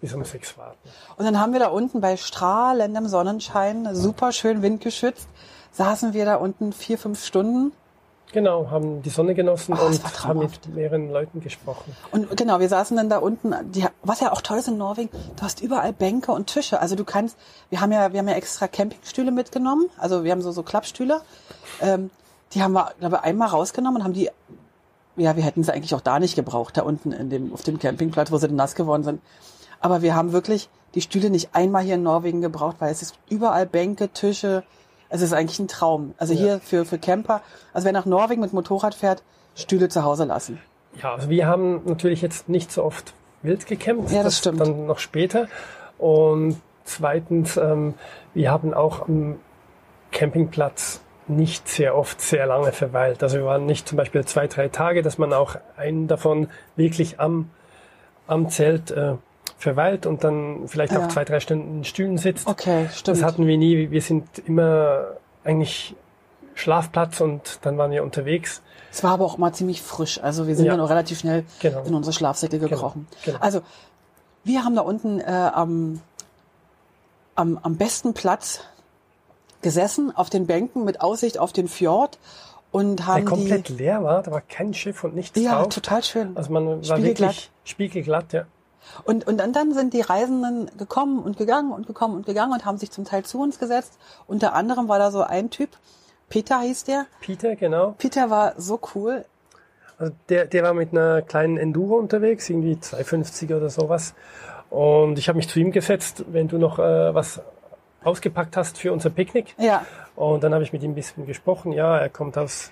bis 0.00 0.14
um 0.14 0.24
sechs 0.24 0.56
warten. 0.58 0.78
Und 1.16 1.24
dann 1.24 1.40
haben 1.40 1.52
wir 1.52 1.60
da 1.60 1.68
unten 1.68 2.00
bei 2.00 2.16
strahlendem 2.16 3.08
Sonnenschein, 3.08 3.88
super 3.94 4.32
schön 4.32 4.62
windgeschützt, 4.62 5.28
saßen 5.72 6.12
wir 6.12 6.24
da 6.24 6.36
unten 6.36 6.72
vier, 6.72 6.98
fünf 6.98 7.24
Stunden 7.24 7.72
Genau, 8.34 8.68
haben 8.68 9.00
die 9.00 9.10
Sonne 9.10 9.32
genossen 9.32 9.76
oh, 9.80 9.86
und 9.86 10.24
haben 10.24 10.40
mit 10.40 10.74
mehreren 10.74 11.08
Leuten 11.08 11.40
gesprochen. 11.40 11.94
Und 12.10 12.36
genau, 12.36 12.58
wir 12.58 12.68
saßen 12.68 12.96
dann 12.96 13.08
da 13.08 13.18
unten, 13.18 13.54
die, 13.70 13.86
was 14.02 14.18
ja 14.18 14.32
auch 14.32 14.42
toll 14.42 14.58
ist 14.58 14.66
in 14.66 14.76
Norwegen, 14.76 15.08
du 15.36 15.42
hast 15.44 15.62
überall 15.62 15.92
Bänke 15.92 16.32
und 16.32 16.48
Tische. 16.48 16.80
Also 16.80 16.96
du 16.96 17.04
kannst, 17.04 17.38
wir 17.70 17.80
haben 17.80 17.92
ja, 17.92 18.12
wir 18.12 18.18
haben 18.18 18.26
ja 18.26 18.34
extra 18.34 18.66
Campingstühle 18.66 19.30
mitgenommen, 19.30 19.88
also 19.98 20.24
wir 20.24 20.32
haben 20.32 20.42
so, 20.42 20.50
so 20.50 20.64
Klappstühle. 20.64 21.20
Ähm, 21.80 22.10
die 22.54 22.62
haben 22.64 22.72
wir, 22.72 22.90
glaube 22.98 23.14
ich, 23.14 23.22
einmal 23.22 23.50
rausgenommen 23.50 23.98
und 23.98 24.04
haben 24.04 24.14
die, 24.14 24.28
ja, 25.14 25.36
wir 25.36 25.44
hätten 25.44 25.62
sie 25.62 25.72
eigentlich 25.72 25.94
auch 25.94 26.00
da 26.00 26.18
nicht 26.18 26.34
gebraucht, 26.34 26.76
da 26.76 26.82
unten 26.82 27.12
in 27.12 27.30
dem, 27.30 27.52
auf 27.52 27.62
dem 27.62 27.78
Campingplatz, 27.78 28.32
wo 28.32 28.38
sie 28.38 28.48
dann 28.48 28.56
nass 28.56 28.74
geworden 28.74 29.04
sind. 29.04 29.22
Aber 29.78 30.02
wir 30.02 30.16
haben 30.16 30.32
wirklich 30.32 30.68
die 30.96 31.02
Stühle 31.02 31.30
nicht 31.30 31.50
einmal 31.52 31.84
hier 31.84 31.94
in 31.94 32.02
Norwegen 32.02 32.40
gebraucht, 32.40 32.76
weil 32.80 32.90
es 32.90 33.00
ist 33.00 33.14
überall 33.28 33.66
Bänke, 33.66 34.08
Tische, 34.08 34.64
es 35.14 35.22
ist 35.22 35.32
eigentlich 35.32 35.60
ein 35.60 35.68
Traum. 35.68 36.14
Also 36.18 36.34
ja. 36.34 36.40
hier 36.40 36.60
für, 36.60 36.84
für 36.84 36.98
Camper, 36.98 37.40
also 37.72 37.84
wer 37.84 37.92
nach 37.92 38.04
Norwegen 38.04 38.40
mit 38.40 38.52
Motorrad 38.52 38.96
fährt, 38.96 39.22
Stühle 39.54 39.88
zu 39.88 40.02
Hause 40.02 40.24
lassen. 40.24 40.60
Ja, 41.00 41.14
also 41.14 41.30
wir 41.30 41.46
haben 41.46 41.82
natürlich 41.84 42.20
jetzt 42.20 42.48
nicht 42.48 42.72
so 42.72 42.82
oft 42.82 43.14
wild 43.42 43.66
gecampt. 43.66 44.10
Ja, 44.10 44.18
das, 44.18 44.24
das 44.24 44.38
stimmt. 44.38 44.60
Dann 44.60 44.86
noch 44.86 44.98
später. 44.98 45.46
Und 45.98 46.60
zweitens, 46.82 47.56
ähm, 47.56 47.94
wir 48.34 48.50
haben 48.50 48.74
auch 48.74 49.08
am 49.08 49.36
Campingplatz 50.10 51.00
nicht 51.28 51.68
sehr 51.68 51.96
oft 51.96 52.20
sehr 52.20 52.46
lange 52.46 52.72
verweilt. 52.72 53.22
Also 53.22 53.38
wir 53.38 53.44
waren 53.44 53.66
nicht 53.66 53.88
zum 53.88 53.96
Beispiel 53.96 54.24
zwei, 54.24 54.48
drei 54.48 54.68
Tage, 54.68 55.02
dass 55.02 55.16
man 55.16 55.32
auch 55.32 55.56
einen 55.76 56.08
davon 56.08 56.48
wirklich 56.74 57.20
am, 57.20 57.50
am 58.26 58.48
Zelt 58.48 58.90
äh, 58.90 59.14
verweilt 59.64 60.06
und 60.06 60.22
dann 60.22 60.68
vielleicht 60.68 60.92
Ja. 60.92 61.00
auch 61.04 61.08
zwei, 61.08 61.24
drei 61.24 61.40
Stunden 61.40 61.78
in 61.78 61.84
Stühlen 61.84 62.16
sitzt. 62.18 62.46
Okay, 62.46 62.88
stimmt. 62.94 63.16
Das 63.18 63.24
hatten 63.24 63.46
wir 63.48 63.58
nie. 63.58 63.90
Wir 63.90 64.00
sind 64.02 64.26
immer 64.46 65.08
eigentlich 65.42 65.96
Schlafplatz 66.54 67.20
und 67.20 67.58
dann 67.62 67.76
waren 67.78 67.90
wir 67.90 68.04
unterwegs. 68.04 68.62
Es 68.92 69.02
war 69.02 69.10
aber 69.12 69.24
auch 69.24 69.36
immer 69.38 69.52
ziemlich 69.52 69.82
frisch. 69.82 70.22
Also 70.22 70.46
wir 70.46 70.54
sind 70.54 70.66
Ja. 70.66 70.72
dann 70.72 70.80
auch 70.80 70.90
relativ 70.90 71.18
schnell 71.18 71.44
Genau. 71.60 71.82
in 71.82 71.94
unsere 71.94 72.12
Schlafsäcke 72.12 72.60
gekrochen. 72.60 73.08
genau. 73.24 73.38
Also 73.40 73.62
wir 74.44 74.62
haben 74.64 74.76
da 74.76 74.82
unten 74.82 75.18
äh, 75.20 75.24
am, 75.24 76.00
am, 77.34 77.58
am 77.62 77.76
besten 77.76 78.14
Platz 78.14 78.60
gesessen, 79.62 80.14
auf 80.14 80.30
den 80.30 80.46
Bänken 80.46 80.84
mit 80.84 81.00
Aussicht 81.00 81.38
auf 81.38 81.52
den 81.52 81.66
Fjord 81.68 82.18
und 82.70 82.98
Der 83.00 83.06
haben 83.06 83.24
komplett 83.24 83.68
die... 83.68 83.72
leer 83.74 84.04
war, 84.04 84.22
da 84.22 84.30
war 84.30 84.42
kein 84.42 84.74
Schiff 84.74 85.02
und 85.04 85.14
nichts 85.14 85.40
Ja, 85.40 85.54
drauf. 85.62 85.68
total 85.74 86.02
schön. 86.04 86.36
Also 86.36 86.52
man 86.52 86.86
war 86.88 87.02
wirklich 87.02 87.50
spiegelglatt, 87.64 88.32
ja. 88.34 88.44
Und, 89.04 89.26
und 89.26 89.38
dann, 89.38 89.52
dann 89.52 89.72
sind 89.72 89.92
die 89.94 90.00
Reisenden 90.00 90.70
gekommen 90.78 91.22
und 91.22 91.36
gegangen 91.36 91.72
und 91.72 91.86
gekommen 91.86 92.16
und 92.16 92.26
gegangen 92.26 92.52
und 92.52 92.64
haben 92.64 92.78
sich 92.78 92.90
zum 92.90 93.04
Teil 93.04 93.24
zu 93.24 93.40
uns 93.40 93.58
gesetzt. 93.58 93.98
Unter 94.26 94.54
anderem 94.54 94.88
war 94.88 94.98
da 94.98 95.10
so 95.10 95.22
ein 95.22 95.50
Typ, 95.50 95.70
Peter 96.28 96.60
hieß 96.60 96.84
der. 96.84 97.06
Peter, 97.20 97.54
genau. 97.56 97.94
Peter 97.98 98.30
war 98.30 98.54
so 98.56 98.80
cool. 98.94 99.24
Also 99.98 100.12
der, 100.28 100.46
der 100.46 100.62
war 100.64 100.74
mit 100.74 100.92
einer 100.92 101.22
kleinen 101.22 101.56
Enduro 101.56 101.96
unterwegs, 101.96 102.50
irgendwie 102.50 102.78
250 102.78 103.52
oder 103.54 103.70
sowas. 103.70 104.14
Und 104.70 105.18
ich 105.18 105.28
habe 105.28 105.36
mich 105.36 105.48
zu 105.48 105.60
ihm 105.60 105.70
gesetzt, 105.70 106.24
wenn 106.28 106.48
du 106.48 106.58
noch 106.58 106.78
äh, 106.78 107.14
was 107.14 107.40
ausgepackt 108.02 108.56
hast 108.56 108.78
für 108.78 108.92
unser 108.92 109.10
Picknick. 109.10 109.54
Ja, 109.58 109.84
Und 110.16 110.42
dann 110.42 110.52
habe 110.52 110.64
ich 110.64 110.72
mit 110.72 110.82
ihm 110.82 110.92
ein 110.92 110.94
bisschen 110.94 111.26
gesprochen. 111.26 111.72
Ja, 111.72 111.96
er 111.96 112.08
kommt 112.08 112.36
aus 112.36 112.70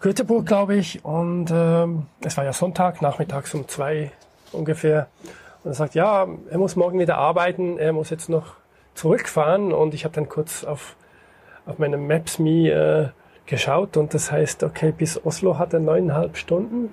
Göteborg, 0.00 0.46
glaube 0.46 0.76
ich. 0.76 1.04
Und 1.04 1.50
ähm, 1.52 2.06
es 2.22 2.36
war 2.36 2.44
ja 2.44 2.52
Sonntag, 2.52 3.02
nachmittags 3.02 3.54
um 3.54 3.68
zwei 3.68 4.12
ungefähr. 4.52 5.08
Und 5.64 5.70
er 5.72 5.74
sagt, 5.74 5.94
ja, 5.94 6.26
er 6.50 6.58
muss 6.58 6.76
morgen 6.76 6.98
wieder 6.98 7.18
arbeiten, 7.18 7.78
er 7.78 7.92
muss 7.92 8.10
jetzt 8.10 8.28
noch 8.28 8.54
zurückfahren. 8.94 9.72
Und 9.72 9.94
ich 9.94 10.04
habe 10.04 10.14
dann 10.14 10.28
kurz 10.28 10.64
auf, 10.64 10.96
auf 11.66 11.78
meinem 11.78 12.06
Maps.me 12.06 12.70
äh, 12.70 13.08
geschaut 13.46 13.96
und 13.96 14.12
das 14.12 14.30
heißt, 14.30 14.64
okay, 14.64 14.92
bis 14.92 15.24
Oslo 15.24 15.58
hat 15.58 15.72
er 15.72 15.80
neuneinhalb 15.80 16.36
Stunden. 16.36 16.92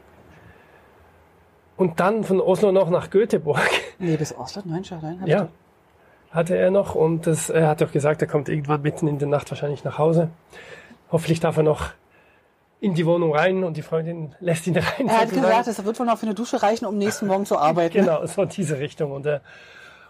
Und 1.76 2.00
dann 2.00 2.24
von 2.24 2.40
Oslo 2.40 2.72
noch 2.72 2.90
nach 2.90 3.10
Göteborg. 3.10 3.70
nee, 4.00 4.16
bis 4.16 4.38
Oslo, 4.38 4.62
nein. 4.66 4.84
hab 4.90 5.28
Ja, 5.28 5.50
hatte 6.32 6.56
er 6.56 6.72
noch 6.72 6.96
und 6.96 7.28
das, 7.28 7.50
er 7.50 7.68
hat 7.68 7.82
auch 7.84 7.92
gesagt, 7.92 8.22
er 8.22 8.28
kommt 8.28 8.50
irgendwann 8.50 8.82
mitten 8.82 9.08
in 9.08 9.20
der 9.20 9.28
Nacht 9.28 9.50
wahrscheinlich 9.52 9.84
nach 9.84 9.98
Hause. 9.98 10.30
Hoffentlich 11.12 11.40
darf 11.40 11.58
er 11.58 11.64
noch 11.64 11.92
in 12.84 12.94
die 12.96 13.06
Wohnung 13.06 13.34
rein 13.34 13.64
und 13.64 13.78
die 13.78 13.82
Freundin 13.82 14.36
lässt 14.42 14.68
ihn 14.68 14.76
rein. 14.78 15.08
Er 15.08 15.22
hat 15.22 15.30
sozusagen. 15.30 15.42
gesagt, 15.48 15.68
es 15.68 15.86
wird 15.86 16.00
wohl 16.00 16.06
noch 16.06 16.18
für 16.18 16.26
eine 16.26 16.36
Dusche 16.36 16.62
reichen, 16.62 16.86
um 16.86 16.98
nächsten 16.98 17.28
Morgen 17.28 17.46
zu 17.46 17.58
arbeiten. 17.58 17.94
Genau, 18.00 18.26
so 18.26 18.42
in 18.44 18.50
diese 18.50 18.78
Richtung. 18.80 19.14
Und, 19.14 19.26
äh, 19.26 19.40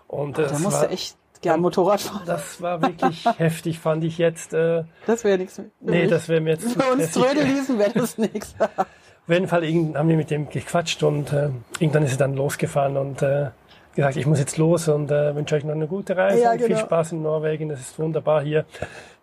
und 0.08 0.38
Da 0.38 0.44
das, 0.44 0.60
musst 0.60 0.82
war, 0.82 0.90
echt 0.92 1.16
gern 1.42 1.62
Motorrad 1.62 2.02
fahren. 2.02 2.24
das 2.26 2.62
war 2.62 2.82
wirklich 2.82 3.26
heftig, 3.38 3.78
fand 3.80 4.04
ich 4.04 4.18
jetzt. 4.18 4.54
Äh, 4.54 4.86
Das 5.06 5.24
wäre 5.24 5.38
nichts. 5.38 5.56
für 5.58 5.66
nee, 5.82 6.02
mich. 6.02 6.10
das 6.10 6.28
wäre 6.30 6.42
mir 6.42 6.52
jetzt 6.54 6.72
Für 6.82 6.92
uns. 6.92 7.12
Trödelisen 7.12 7.78
wäre 7.78 7.92
das 7.92 8.18
nichts. 8.18 8.56
Auf 8.60 9.30
jeden 9.30 9.48
Fall 9.48 9.62
haben 9.64 10.10
wir 10.10 10.18
mit 10.18 10.32
dem 10.32 10.50
gequatscht 10.50 11.04
und 11.04 11.32
äh, 11.32 11.50
irgendwann 11.80 12.04
ist 12.04 12.14
er 12.14 12.18
dann 12.18 12.34
losgefahren 12.36 12.98
und 12.98 13.22
äh, 13.22 13.52
gesagt, 13.96 14.16
ich 14.16 14.26
muss 14.26 14.40
jetzt 14.40 14.58
los 14.58 14.88
und 14.88 15.12
äh, 15.12 15.36
wünsche 15.36 15.56
euch 15.56 15.64
noch 15.64 15.74
eine 15.74 15.88
gute 15.88 16.16
Reise 16.18 16.42
Ja, 16.44 16.52
und 16.52 16.60
viel 16.60 16.68
genau. 16.70 16.80
Spaß 16.80 17.12
in 17.14 17.22
Norwegen, 17.22 17.70
das 17.70 17.80
ist 17.80 18.00
wunderbar 18.00 18.42
hier. 18.42 18.66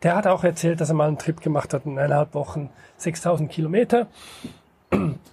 Der 0.03 0.17
hat 0.17 0.27
auch 0.27 0.45
erzählt, 0.45 0.81
dass 0.81 0.89
er 0.89 0.95
mal 0.95 1.09
einen 1.09 1.19
Trip 1.19 1.41
gemacht 1.41 1.75
hat 1.75 1.87
in 1.87 1.99
eineinhalb 1.99 2.35
Wochen, 2.35 2.71
6000 2.99 3.51
Kilometer. 3.51 4.07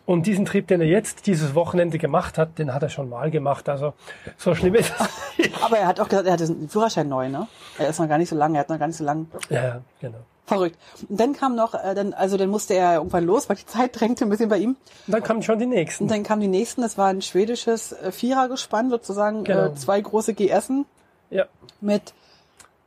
Und 0.05 0.27
diesen 0.27 0.45
Trip, 0.45 0.67
den 0.67 0.81
er 0.81 0.87
jetzt 0.87 1.25
dieses 1.25 1.55
Wochenende 1.55 1.97
gemacht 1.97 2.37
hat, 2.37 2.59
den 2.59 2.73
hat 2.73 2.83
er 2.83 2.89
schon 2.89 3.09
mal 3.09 3.31
gemacht. 3.31 3.67
Also 3.69 3.93
so 4.37 4.53
schlimm 4.53 4.75
ist 4.75 4.93
es 4.99 5.37
nicht. 5.37 5.63
Aber 5.63 5.77
er 5.77 5.87
hat 5.87 5.99
auch 5.99 6.07
gesagt, 6.07 6.27
er 6.27 6.33
hatte 6.33 6.45
den 6.45 6.69
Führerschein 6.69 7.09
neu, 7.09 7.27
ne? 7.27 7.47
Er 7.79 7.89
ist 7.89 7.99
noch 7.99 8.07
gar 8.07 8.19
nicht 8.19 8.29
so 8.29 8.35
lang, 8.35 8.53
er 8.53 8.61
hat 8.61 8.69
noch 8.69 8.77
gar 8.77 8.87
nicht 8.87 8.97
so 8.97 9.03
lang. 9.03 9.27
Ja, 9.49 9.81
genau. 9.99 10.19
Verrückt. 10.47 10.77
Und 11.09 11.19
dann 11.19 11.33
kam 11.33 11.55
noch, 11.55 11.73
äh, 11.75 11.93
dann, 11.93 12.13
also 12.13 12.37
dann 12.37 12.49
musste 12.49 12.73
er 12.73 12.95
irgendwann 12.95 13.25
los, 13.25 13.49
weil 13.49 13.57
die 13.57 13.65
Zeit 13.65 13.99
drängte 13.99 14.25
ein 14.25 14.29
bisschen 14.29 14.47
bei 14.49 14.57
ihm. 14.57 14.77
Und 15.05 15.13
dann 15.13 15.21
kamen 15.21 15.43
schon 15.43 15.59
die 15.59 15.65
nächsten. 15.65 16.05
Und 16.05 16.09
dann 16.11 16.23
kamen 16.23 16.41
die 16.41 16.47
nächsten, 16.47 16.81
das 16.81 16.97
war 16.97 17.07
ein 17.07 17.21
schwedisches 17.21 17.91
äh, 17.91 18.11
Vierergespann, 18.13 18.89
sozusagen 18.89 19.43
Genau. 19.43 19.65
äh, 19.65 19.75
zwei 19.75 19.99
große 19.99 20.33
GSen 20.33 20.85
Ja, 21.29 21.45
mit 21.81 22.13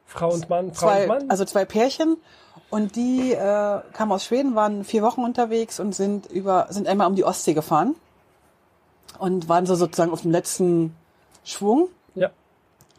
Frau 0.06 0.32
und 0.32 0.48
Mann, 0.48 0.72
Frau 0.72 0.86
zwei, 0.88 1.02
und 1.02 1.08
Mann. 1.08 1.30
also 1.30 1.44
zwei 1.44 1.64
Pärchen. 1.66 2.16
Und 2.70 2.96
die 2.96 3.32
äh, 3.32 3.36
kamen 3.92 4.10
aus 4.12 4.24
Schweden, 4.24 4.54
waren 4.54 4.82
vier 4.84 5.02
Wochen 5.02 5.22
unterwegs 5.22 5.80
und 5.80 5.94
sind 5.94 6.26
über, 6.30 6.66
sind 6.70 6.88
einmal 6.88 7.08
um 7.08 7.14
die 7.14 7.24
Ostsee 7.24 7.52
gefahren 7.52 7.94
und 9.18 9.48
waren 9.50 9.66
so 9.66 9.74
sozusagen 9.74 10.12
auf 10.12 10.22
dem 10.22 10.30
letzten 10.30 10.96
Schwung. 11.44 11.88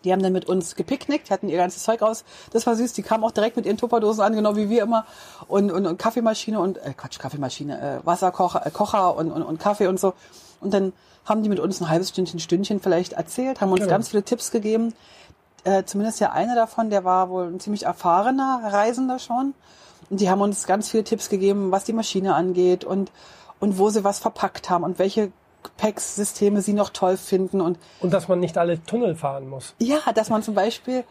Ja, 0.02 0.12
Die 0.12 0.12
haben 0.14 0.24
dann 0.24 0.34
mit 0.34 0.46
uns 0.46 0.76
gepicknickt, 0.76 1.30
hatten 1.32 1.50
ihr 1.50 1.58
ganzes 1.58 1.84
Zeug 1.84 2.02
raus. 2.02 2.24
Das 2.52 2.66
war 2.68 2.76
süß. 2.76 2.94
Die 2.94 3.04
kamen 3.04 3.24
auch 3.24 3.32
direkt 3.32 3.56
mit 3.56 3.66
ihren 3.66 3.78
Tupperdosen 3.78 4.24
an, 4.24 4.34
genau 4.34 4.56
wie 4.56 4.70
wir 4.70 4.84
immer. 4.84 5.06
Und, 5.48 5.72
und, 5.72 5.86
und 5.86 5.98
Kaffeemaschine 5.98 6.60
und, 6.60 6.78
äh, 6.78 6.94
Quatsch, 6.96 7.20
Kaffeemaschine, 7.20 8.00
äh, 8.02 8.06
Wasserkocher 8.06 8.66
äh, 8.66 8.72
Kocher 8.72 9.16
und, 9.16 9.32
und, 9.32 9.44
und 9.44 9.60
Kaffee 9.60 9.88
und 9.88 10.00
so. 10.00 10.14
Und 10.60 10.74
dann 10.74 10.94
haben 11.26 11.44
die 11.44 11.50
mit 11.50 11.60
uns 11.60 11.80
ein 11.82 11.90
halbes 11.90 12.10
Stündchen, 12.10 12.40
Stündchen 12.40 12.80
vielleicht 12.80 13.14
erzählt, 13.14 13.62
haben 13.62 13.72
uns 13.72 13.82
Genau. 13.82 13.92
ganz 13.92 14.10
viele 14.10 14.24
Tipps 14.24 14.52
gegeben. 14.52 14.94
Äh, 15.64 15.84
zumindest 15.84 16.20
ja 16.20 16.32
einer 16.32 16.56
davon, 16.56 16.90
der 16.90 17.04
war 17.04 17.30
wohl 17.30 17.46
ein 17.48 17.60
ziemlich 17.60 17.86
erfahrener 17.86 18.62
Reisender 18.64 19.20
schon. 19.20 19.54
Und 20.10 20.20
die 20.20 20.30
haben 20.30 20.42
uns 20.42 20.66
ganz 20.66 20.90
viele 20.90 21.04
Tipps 21.04 21.30
gegeben, 21.30 21.72
was 21.72 21.84
die 21.84 21.94
Maschine 21.94 22.34
angeht 22.34 22.84
und, 22.84 23.12
und 23.60 23.78
wo 23.78 23.90
sie 23.92 24.04
was 24.04 24.18
verpackt 24.20 24.70
haben 24.72 24.84
und 24.84 24.98
welche 24.98 25.32
Gepäcksysteme 25.64 26.62
sie 26.62 26.74
noch 26.74 26.90
toll 26.90 27.18
finden 27.18 27.62
und 27.62 27.78
und 28.00 28.14
dass 28.14 28.28
man 28.28 28.40
nicht 28.40 28.58
alle 28.58 28.82
Tunnel 28.84 29.16
fahren 29.16 29.50
muss. 29.50 29.76
ja, 29.80 30.00
dass 30.14 30.30
man 30.30 30.44
zum 30.44 30.54
Beispiel 30.56 31.04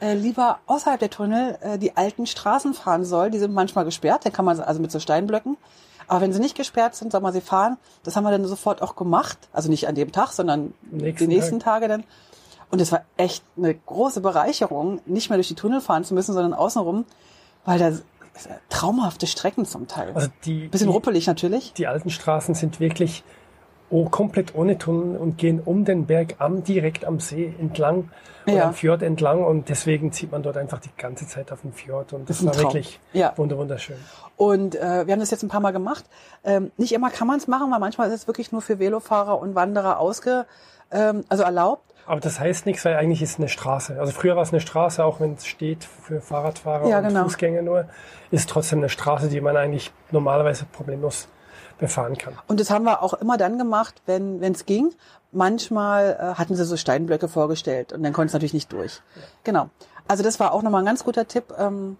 äh, 0.00 0.14
lieber 0.14 0.58
außerhalb 0.66 1.00
der 1.00 1.10
Tunnel 1.10 1.58
äh, 1.62 1.78
die 1.78 1.96
alten 1.96 2.26
Straßen 2.26 2.74
fahren 2.74 3.04
soll. 3.04 3.30
Die 3.30 3.38
sind 3.38 3.54
manchmal 3.54 3.84
gesperrt, 3.84 4.24
dann 4.26 4.32
kann 4.32 4.44
man 4.44 4.56
sie- 4.56 4.66
also 4.66 4.80
mit 4.80 4.90
so 4.92 5.00
Steinblöcken. 5.00 5.56
Aber 6.08 6.20
wenn 6.20 6.32
sie 6.32 6.38
nicht 6.40 6.56
gesperrt 6.56 6.94
sind, 6.94 7.10
soll 7.12 7.20
man 7.20 7.32
sie 7.32 7.40
fahren. 7.40 7.78
Das 8.04 8.14
haben 8.14 8.22
wir 8.24 8.30
dann 8.30 8.44
sofort 8.44 8.80
auch 8.82 8.94
gemacht. 8.94 9.38
Also 9.52 9.68
nicht 9.70 9.88
an 9.88 9.94
dem 9.96 10.12
Tag, 10.12 10.32
sondern 10.32 10.72
Nächsten 10.90 11.28
die 11.28 11.34
nächsten 11.34 11.58
Tage 11.60 11.88
dann. 11.88 12.04
Und 12.70 12.80
es 12.80 12.92
war 12.92 13.02
echt 13.16 13.42
eine 13.56 13.74
große 13.74 14.20
Bereicherung, 14.20 15.00
nicht 15.06 15.30
mehr 15.30 15.36
durch 15.38 15.48
die 15.48 15.54
Tunnel 15.54 15.80
fahren 15.80 16.04
zu 16.04 16.14
müssen, 16.14 16.32
sondern 16.34 16.52
außenrum, 16.54 17.04
weil 17.64 17.78
da 17.78 17.92
traumhafte 18.68 19.26
Strecken 19.26 19.64
zum 19.64 19.86
Teil. 19.88 20.12
Also 20.14 20.28
die, 20.44 20.68
Bisschen 20.68 20.88
die, 20.88 20.92
ruppelig 20.92 21.26
natürlich. 21.26 21.72
die 21.72 21.86
alten 21.86 22.10
Straßen 22.10 22.54
sind 22.54 22.80
wirklich 22.80 23.24
komplett 24.10 24.54
ohne 24.54 24.78
Tunnel 24.78 25.16
und 25.16 25.38
gehen 25.38 25.60
um 25.64 25.84
den 25.84 26.06
Berg 26.06 26.34
am, 26.38 26.64
direkt 26.64 27.04
am 27.04 27.20
See 27.20 27.54
entlang 27.60 28.10
Ja. 28.46 28.66
am 28.68 28.74
Fjord 28.74 29.02
entlang 29.02 29.44
und 29.44 29.68
deswegen 29.68 30.12
zieht 30.12 30.30
man 30.32 30.42
dort 30.42 30.56
einfach 30.56 30.78
die 30.80 30.90
ganze 30.96 31.26
Zeit 31.26 31.50
auf 31.52 31.62
den 31.62 31.72
Fjord 31.72 32.12
und 32.12 32.28
das, 32.30 32.38
Das 32.38 32.46
war 32.46 32.52
Traum. 32.52 32.64
wirklich 32.64 33.00
Ja. 33.12 33.32
wunder 33.36 33.56
wunderschön. 33.58 33.96
Und 34.36 34.74
äh, 34.76 35.06
wir 35.06 35.12
haben 35.12 35.20
das 35.20 35.30
jetzt 35.30 35.42
ein 35.42 35.48
paar 35.48 35.60
Mal 35.60 35.72
gemacht. 35.72 36.04
Ähm, 36.44 36.70
nicht 36.76 36.92
immer 36.92 37.10
kann 37.10 37.26
man 37.26 37.38
es 37.38 37.48
machen, 37.48 37.70
weil 37.72 37.80
manchmal 37.80 38.08
ist 38.08 38.14
es 38.14 38.26
wirklich 38.26 38.52
nur 38.52 38.60
für 38.62 38.78
Velofahrer 38.78 39.38
und 39.40 39.54
Wanderer 39.54 39.98
ausge, 39.98 40.46
ähm, 40.90 41.24
also 41.28 41.42
erlaubt. 41.44 41.82
Aber 42.08 42.20
das 42.20 42.38
heißt 42.38 42.66
nichts, 42.66 42.84
weil 42.84 42.94
eigentlich 42.96 43.20
ist 43.22 43.30
es 43.32 43.38
eine 43.38 43.48
Straße. 43.48 43.98
Also 43.98 44.12
früher 44.12 44.36
war 44.36 44.42
es 44.44 44.52
eine 44.52 44.60
Straße, 44.60 45.04
auch 45.04 45.18
wenn 45.18 45.34
es 45.34 45.46
steht 45.46 45.82
für 45.84 46.20
Fahrradfahrer 46.20 46.86
Ja, 46.88 46.98
und 46.98 47.08
genau. 47.08 47.24
Fußgänger 47.24 47.62
nur, 47.62 47.86
ist 48.30 48.48
trotzdem 48.48 48.78
eine 48.78 48.88
Straße, 48.88 49.28
die 49.28 49.40
man 49.40 49.56
eigentlich 49.56 49.90
normalerweise 50.12 50.66
problemlos 50.66 51.26
befahren 51.78 52.16
kann. 52.16 52.34
Und 52.46 52.60
das 52.60 52.70
haben 52.70 52.84
wir 52.84 53.02
auch 53.02 53.14
immer 53.14 53.36
dann 53.36 53.58
gemacht, 53.58 54.02
wenn 54.06 54.42
es 54.42 54.66
ging. 54.66 54.92
Manchmal 55.32 56.16
äh, 56.18 56.38
hatten 56.38 56.54
sie 56.54 56.64
so 56.64 56.76
Steinblöcke 56.76 57.28
vorgestellt 57.28 57.92
und 57.92 58.02
dann 58.02 58.12
konnte 58.12 58.28
es 58.28 58.32
natürlich 58.32 58.54
nicht 58.54 58.72
durch. 58.72 59.02
Genau. 59.44 59.68
Also 60.08 60.22
das 60.22 60.40
war 60.40 60.52
auch 60.52 60.62
nochmal 60.62 60.82
ein 60.82 60.86
ganz 60.86 61.04
guter 61.04 61.26
Tipp. 61.26 61.52
Ähm, 61.58 61.96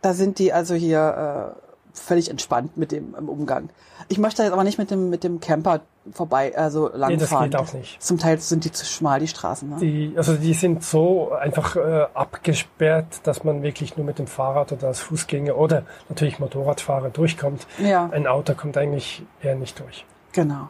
da 0.00 0.14
sind 0.14 0.38
die 0.38 0.52
also 0.52 0.74
hier 0.74 1.54
äh, 1.56 1.67
völlig 1.98 2.30
entspannt 2.30 2.76
mit 2.76 2.92
dem 2.92 3.14
im 3.14 3.28
Umgang. 3.28 3.70
Ich 4.08 4.18
möchte 4.18 4.42
jetzt 4.42 4.52
aber 4.52 4.64
nicht 4.64 4.78
mit 4.78 4.90
dem 4.90 5.10
mit 5.10 5.24
dem 5.24 5.40
Camper 5.40 5.80
vorbei, 6.12 6.56
also 6.56 6.88
langfahren. 6.88 7.50
geht 7.50 7.60
auch 7.60 7.72
nicht. 7.72 8.02
Zum 8.02 8.18
Teil 8.18 8.38
sind 8.40 8.64
die 8.64 8.72
zu 8.72 8.84
schmal, 8.84 9.20
die 9.20 9.28
Straßen. 9.28 9.68
Ne? 9.68 9.76
Die, 9.80 10.14
also 10.16 10.34
die 10.34 10.54
sind 10.54 10.82
so 10.82 11.32
einfach 11.32 11.76
äh, 11.76 12.06
abgesperrt, 12.14 13.20
dass 13.24 13.44
man 13.44 13.62
wirklich 13.62 13.96
nur 13.96 14.06
mit 14.06 14.18
dem 14.18 14.26
Fahrrad 14.26 14.72
oder 14.72 14.88
als 14.88 15.00
Fußgänger 15.00 15.56
oder 15.56 15.82
natürlich 16.08 16.38
Motorradfahrer 16.38 17.10
durchkommt. 17.10 17.66
Ja. 17.78 18.08
Ein 18.10 18.26
Auto 18.26 18.54
kommt 18.54 18.76
eigentlich 18.76 19.22
eher 19.42 19.56
nicht 19.56 19.78
durch. 19.80 20.04
Genau. 20.32 20.68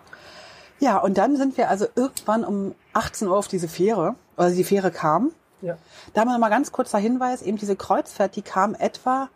Ja, 0.81 0.99
und 0.99 1.19
dann 1.19 1.37
sind 1.37 1.57
wir 1.57 1.69
also 1.69 1.87
irgendwann 1.95 2.45
um 2.45 2.75
18 2.93 3.29
Uhr 3.29 3.37
auf 3.37 3.49
diese 3.49 3.69
Fähre, 3.69 4.15
also 4.37 4.57
die 4.57 4.65
Fähre 4.65 4.91
kam. 4.91 5.33
Ja. 5.61 5.77
Da 6.15 6.21
haben 6.21 6.29
wir 6.29 6.35
noch 6.35 6.41
mal 6.41 6.51
ganz 6.51 6.71
kurzer 6.71 6.99
Hinweis, 6.99 7.43
eben 7.43 7.59
diese 7.59 7.75
Kreuzfahrt, 7.75 8.37
die 8.37 8.43
kam 8.43 8.75
etwa 8.75 9.29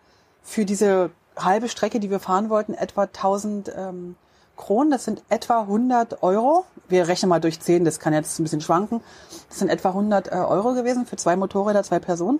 für 0.42 0.64
diese 0.64 1.10
halbe 1.36 1.68
Strecke, 1.68 2.00
die 2.00 2.10
wir 2.10 2.20
fahren 2.20 2.50
wollten, 2.50 2.74
etwa 2.74 3.02
1000 3.02 3.72
ähm, 3.76 4.16
Kronen. 4.56 4.90
Das 4.90 5.04
sind 5.04 5.22
etwa 5.28 5.62
100 5.62 6.22
Euro. 6.22 6.64
Wir 6.88 7.08
rechnen 7.08 7.28
mal 7.28 7.40
durch 7.40 7.60
10, 7.60 7.84
das 7.84 8.00
kann 8.00 8.12
jetzt 8.12 8.38
ein 8.38 8.44
bisschen 8.44 8.60
schwanken. 8.60 9.00
Das 9.48 9.58
sind 9.58 9.68
etwa 9.68 9.90
100 9.90 10.28
äh, 10.28 10.36
Euro 10.36 10.74
gewesen 10.74 11.06
für 11.06 11.16
zwei 11.16 11.36
Motorräder, 11.36 11.82
zwei 11.82 11.98
Personen. 11.98 12.38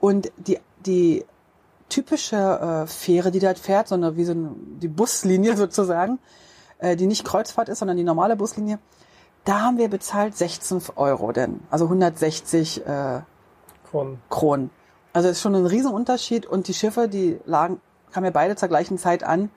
Und 0.00 0.32
die, 0.36 0.58
die 0.86 1.24
typische 1.88 2.36
äh, 2.36 2.86
Fähre, 2.86 3.30
die 3.30 3.40
dort 3.40 3.58
fährt, 3.58 3.88
sondern 3.88 4.16
wie 4.16 4.24
so 4.24 4.32
eine, 4.32 4.50
die 4.56 4.88
Buslinie 4.88 5.56
sozusagen, 5.56 6.18
äh, 6.78 6.96
die 6.96 7.06
nicht 7.06 7.24
Kreuzfahrt 7.24 7.68
ist, 7.68 7.80
sondern 7.80 7.96
die 7.96 8.04
normale 8.04 8.36
Buslinie, 8.36 8.78
Da 9.44 9.60
haben 9.60 9.78
wir 9.78 9.88
bezahlt 9.88 10.36
16 10.36 10.82
Euro 10.94 11.32
denn, 11.32 11.60
also 11.70 11.86
160 11.86 12.86
äh, 12.86 13.20
Kronen. 13.90 14.22
Kronen. 14.30 14.70
Also 15.12 15.28
ist 15.28 15.40
schon 15.40 15.54
ein 15.56 15.66
Riesenunterschied 15.66 16.46
und 16.46 16.68
die 16.68 16.74
Schiffe, 16.74 17.08
die 17.08 17.38
lagen, 17.44 17.80
kamen 18.12 18.26
ja 18.26 18.30
beide 18.30 18.56
zur 18.56 18.68
gleichen 18.68 18.98
Zeit 18.98 19.24
an, 19.24 19.50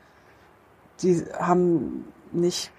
die 1.02 1.24
haben 1.40 2.06
nicht 2.32 2.72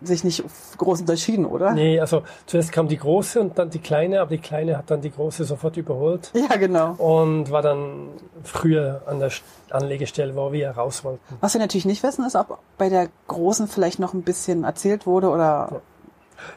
sich 0.00 0.22
nicht 0.22 0.44
groß 0.76 1.00
unterschieden, 1.00 1.44
oder? 1.44 1.72
Nee, 1.72 1.98
also 1.98 2.22
zuerst 2.46 2.70
kam 2.70 2.86
die 2.86 2.98
große 2.98 3.40
und 3.40 3.58
dann 3.58 3.68
die 3.70 3.80
kleine, 3.80 4.20
aber 4.20 4.30
die 4.30 4.38
kleine 4.38 4.78
hat 4.78 4.92
dann 4.92 5.00
die 5.00 5.10
große 5.10 5.42
sofort 5.44 5.76
überholt 5.76 6.30
Ja, 6.50 6.56
genau. 6.56 6.92
und 6.92 7.50
war 7.50 7.62
dann 7.62 8.10
früher 8.44 9.02
an 9.06 9.18
der 9.18 9.32
St- 9.32 9.42
Anlegestelle, 9.70 10.36
wo 10.36 10.52
wir 10.52 10.70
raus 10.70 11.02
wollten. 11.02 11.36
Was 11.40 11.54
wir 11.54 11.60
natürlich 11.60 11.84
nicht 11.84 12.04
wissen, 12.04 12.24
ist, 12.24 12.36
ob 12.36 12.58
bei 12.78 12.88
der 12.88 13.08
großen 13.26 13.66
vielleicht 13.66 13.98
noch 13.98 14.14
ein 14.14 14.22
bisschen 14.22 14.62
erzählt 14.62 15.04
wurde 15.04 15.30
oder 15.30 15.82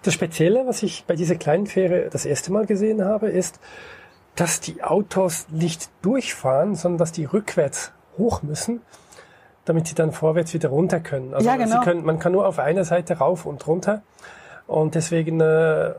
Das 0.04 0.14
Spezielle, 0.14 0.68
was 0.68 0.84
ich 0.84 1.06
bei 1.08 1.16
dieser 1.16 1.36
kleinen 1.36 1.66
Fähre 1.66 2.10
das 2.12 2.26
erste 2.26 2.52
Mal 2.54 2.68
gesehen 2.68 3.04
habe, 3.04 3.28
ist, 3.30 3.60
dass 4.36 4.60
die 4.60 4.84
Autos 4.84 5.48
nicht 5.50 5.90
durchfahren, 6.04 6.76
sondern 6.76 7.00
dass 7.00 7.12
die 7.12 7.26
rückwärts 7.26 7.92
hoch 8.22 8.42
müssen, 8.44 8.82
damit 9.66 9.88
sie 9.88 9.96
dann 9.96 10.12
vorwärts 10.12 10.54
wieder 10.54 10.70
runter 10.70 11.00
können. 11.00 11.34
Also 11.34 11.48
Ja, 11.48 11.56
genau. 11.56 11.82
können, 11.82 12.06
man 12.06 12.20
kann 12.20 12.32
nur 12.32 12.48
auf 12.48 12.60
einer 12.60 12.84
Seite 12.86 13.18
rauf 13.18 13.46
und 13.46 13.66
runter. 13.68 14.02
Und 14.68 14.96
deswegen 14.96 15.42
äh, 15.42 15.94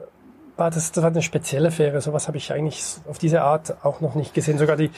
war 0.57 0.71
das, 0.71 0.93
das 0.93 1.03
war 1.03 1.11
eine 1.11 1.23
spezielle 1.23 1.71
Fähre. 1.71 2.01
Sowas 2.01 2.29
habe 2.29 2.37
ich 2.39 2.53
eigentlich 2.53 2.85
auf 3.09 3.19
diese 3.19 3.43
Art 3.43 3.85
auch 3.85 4.01
noch 4.01 4.15
nicht 4.15 4.35
gesehen. 4.35 4.59
Sogar 4.59 4.77
die, 4.77 4.91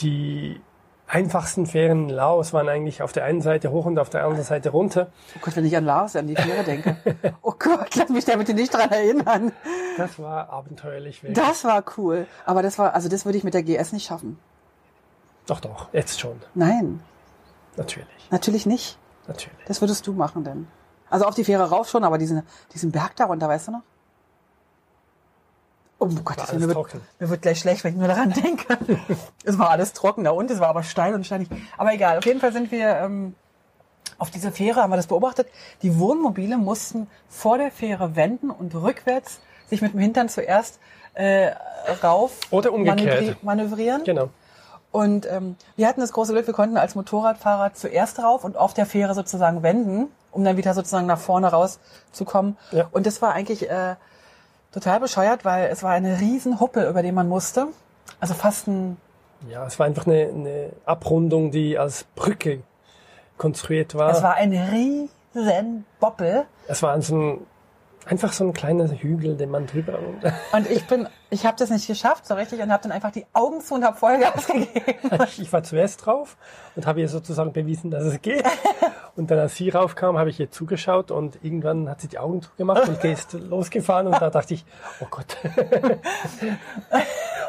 die 0.00 0.60
einfachsten 1.06 1.66
Fähren 1.66 2.08
in 2.08 2.14
Laos 2.14 2.52
waren 2.52 2.68
eigentlich 2.68 3.02
auf 3.02 3.12
der 3.12 3.24
einen 3.24 3.42
Seite 3.42 3.72
hoch 3.72 3.84
und 3.86 3.98
auf 3.98 4.10
der 4.10 4.22
anderen 4.24 4.44
Seite 4.44 4.70
runter. 4.70 5.08
Oh 5.36 5.40
Gott, 5.42 5.56
wenn 5.56 5.64
ich 5.66 5.76
an 5.76 5.84
Lars, 5.84 6.14
an 6.16 6.28
die 6.28 6.36
Fähre 6.36 6.62
denke. 6.64 6.96
Oh 7.42 7.54
Gott, 7.58 7.94
lass 7.96 8.08
mich 8.10 8.24
da 8.24 8.36
bitte 8.36 8.54
nicht 8.54 8.72
dran 8.72 8.90
erinnern. 8.90 9.52
Das 9.96 10.18
war 10.18 10.50
abenteuerlich. 10.50 11.22
wirklich. 11.22 11.44
Das 11.44 11.64
war 11.64 11.82
cool. 11.96 12.26
Aber 12.46 12.62
das 12.62 12.78
war, 12.78 12.94
also 12.94 13.08
das 13.08 13.24
würde 13.24 13.38
ich 13.38 13.44
mit 13.44 13.54
der 13.54 13.62
GS 13.64 13.92
nicht 13.92 14.06
schaffen. 14.06 14.38
Doch, 15.50 15.58
doch, 15.60 15.88
jetzt 15.92 16.20
schon. 16.20 16.40
Nein, 16.54 17.02
Natürlich, 17.76 18.30
natürlich 18.30 18.66
nicht. 18.66 18.98
natürlich. 19.26 19.58
Das 19.66 19.80
würdest 19.80 20.06
du 20.06 20.12
machen 20.12 20.44
denn. 20.44 20.68
Also 21.08 21.24
auf 21.24 21.34
die 21.34 21.42
Fähre 21.44 21.68
rauf 21.70 21.88
schon, 21.88 22.04
aber 22.04 22.18
diesen, 22.18 22.42
diesen 22.72 22.92
Berg 22.92 23.16
da 23.16 23.24
runter, 23.24 23.48
weißt 23.48 23.68
du 23.68 23.72
noch? 23.72 23.82
Oh 25.98 26.06
Gott, 26.24 26.38
mir, 26.52 26.60
wird, 26.60 26.72
trocken. 26.72 27.00
mir 27.18 27.28
wird 27.28 27.42
gleich 27.42 27.58
schlecht, 27.58 27.84
wenn 27.84 27.92
ich 27.94 27.98
nur 27.98 28.08
daran 28.08 28.30
denke. 28.32 28.78
es 29.44 29.58
war 29.58 29.70
alles 29.70 29.92
trocken 29.92 30.24
da 30.24 30.30
unten, 30.30 30.52
es 30.52 30.60
war 30.60 30.68
aber 30.68 30.82
steil 30.82 31.14
und 31.14 31.26
steinig. 31.26 31.48
Aber 31.76 31.92
egal, 31.92 32.18
auf 32.18 32.24
jeden 32.26 32.40
Fall 32.40 32.52
sind 32.52 32.70
wir 32.70 32.96
ähm, 32.98 33.34
auf 34.18 34.30
dieser 34.30 34.50
Fähre, 34.52 34.82
haben 34.82 34.90
wir 34.90 34.96
das 34.96 35.08
beobachtet. 35.08 35.48
Die 35.82 35.98
Wohnmobile 35.98 36.56
mussten 36.58 37.06
vor 37.28 37.58
der 37.58 37.70
Fähre 37.70 38.16
wenden 38.16 38.50
und 38.50 38.74
rückwärts 38.74 39.40
sich 39.68 39.82
mit 39.82 39.92
dem 39.92 40.00
Hintern 40.00 40.28
zuerst 40.28 40.78
äh, 41.14 41.50
rauf 42.02 42.38
Oder 42.50 42.72
umgekehrt. 42.72 43.22
manövri- 43.22 43.36
manövrieren. 43.42 44.04
Genau. 44.04 44.30
Und 44.92 45.30
ähm, 45.30 45.56
wir 45.76 45.86
hatten 45.86 46.00
das 46.00 46.12
große 46.12 46.32
Glück, 46.32 46.46
wir 46.46 46.54
konnten 46.54 46.76
als 46.76 46.94
Motorradfahrer 46.94 47.74
zuerst 47.74 48.18
rauf 48.18 48.44
und 48.44 48.56
auf 48.56 48.74
der 48.74 48.86
Fähre 48.86 49.14
sozusagen 49.14 49.62
wenden, 49.62 50.08
um 50.32 50.44
dann 50.44 50.56
wieder 50.56 50.74
sozusagen 50.74 51.06
nach 51.06 51.18
vorne 51.20 51.48
rauszukommen. 51.48 52.56
Ja. 52.72 52.88
Und 52.90 53.06
das 53.06 53.22
war 53.22 53.32
eigentlich 53.32 53.70
äh, 53.70 53.94
total 54.72 55.00
bescheuert, 55.00 55.44
weil 55.44 55.68
es 55.70 55.82
war 55.82 55.92
eine 55.92 56.20
riesen 56.20 56.58
Huppel, 56.60 56.88
über 56.88 57.02
die 57.02 57.12
man 57.12 57.28
musste. 57.28 57.68
Also 58.18 58.34
fast 58.34 58.66
ein, 58.66 58.96
Ja, 59.48 59.64
es 59.64 59.78
war 59.78 59.86
einfach 59.86 60.06
eine, 60.06 60.28
eine 60.28 60.70
Abrundung, 60.84 61.52
die 61.52 61.78
als 61.78 62.04
Brücke 62.16 62.62
konstruiert 63.38 63.94
war. 63.94 64.10
es 64.10 64.22
war 64.22 64.34
ein 64.34 64.52
riesen 64.52 65.84
Boppel. 66.00 66.44
Es 66.66 66.82
war 66.82 67.00
so 67.00 67.16
ein, 67.16 67.46
einfach 68.06 68.32
so 68.32 68.44
ein 68.44 68.52
kleiner 68.52 68.88
Hügel, 68.88 69.36
den 69.36 69.50
man 69.50 69.66
drüber. 69.66 69.98
Und 70.52 70.68
ich 70.68 70.86
bin, 70.86 71.08
ich 71.30 71.46
habe 71.46 71.56
das 71.56 71.70
nicht 71.70 71.86
geschafft 71.86 72.26
so 72.26 72.34
richtig 72.34 72.60
und 72.60 72.70
habe 72.72 72.82
dann 72.82 72.92
einfach 72.92 73.12
die 73.12 73.24
Augen 73.32 73.60
zu 73.60 73.74
und 73.74 73.84
habe 73.84 73.96
Vollgas 73.96 74.46
gegeben. 74.48 74.98
Ich 75.38 75.52
war 75.52 75.62
zuerst 75.62 76.04
drauf 76.04 76.36
und 76.76 76.86
habe 76.86 77.00
ihr 77.00 77.08
sozusagen 77.08 77.52
bewiesen, 77.52 77.90
dass 77.90 78.04
es 78.04 78.20
geht. 78.20 78.44
Und 79.16 79.28
dann, 79.30 79.40
als 79.40 79.56
sie 79.56 79.68
raufkam, 79.68 80.16
habe 80.18 80.30
ich 80.30 80.38
ihr 80.38 80.50
zugeschaut 80.52 81.10
und 81.10 81.44
irgendwann 81.44 81.90
hat 81.90 82.00
sie 82.00 82.06
die 82.06 82.18
Augen 82.20 82.40
zugemacht 82.42 82.88
und 82.88 83.04
ist 83.04 83.32
losgefahren. 83.34 84.06
Und 84.06 84.14
da 84.22 84.30
dachte 84.30 84.54
ich, 84.54 84.64
oh 85.00 85.06
Gott. 85.10 85.36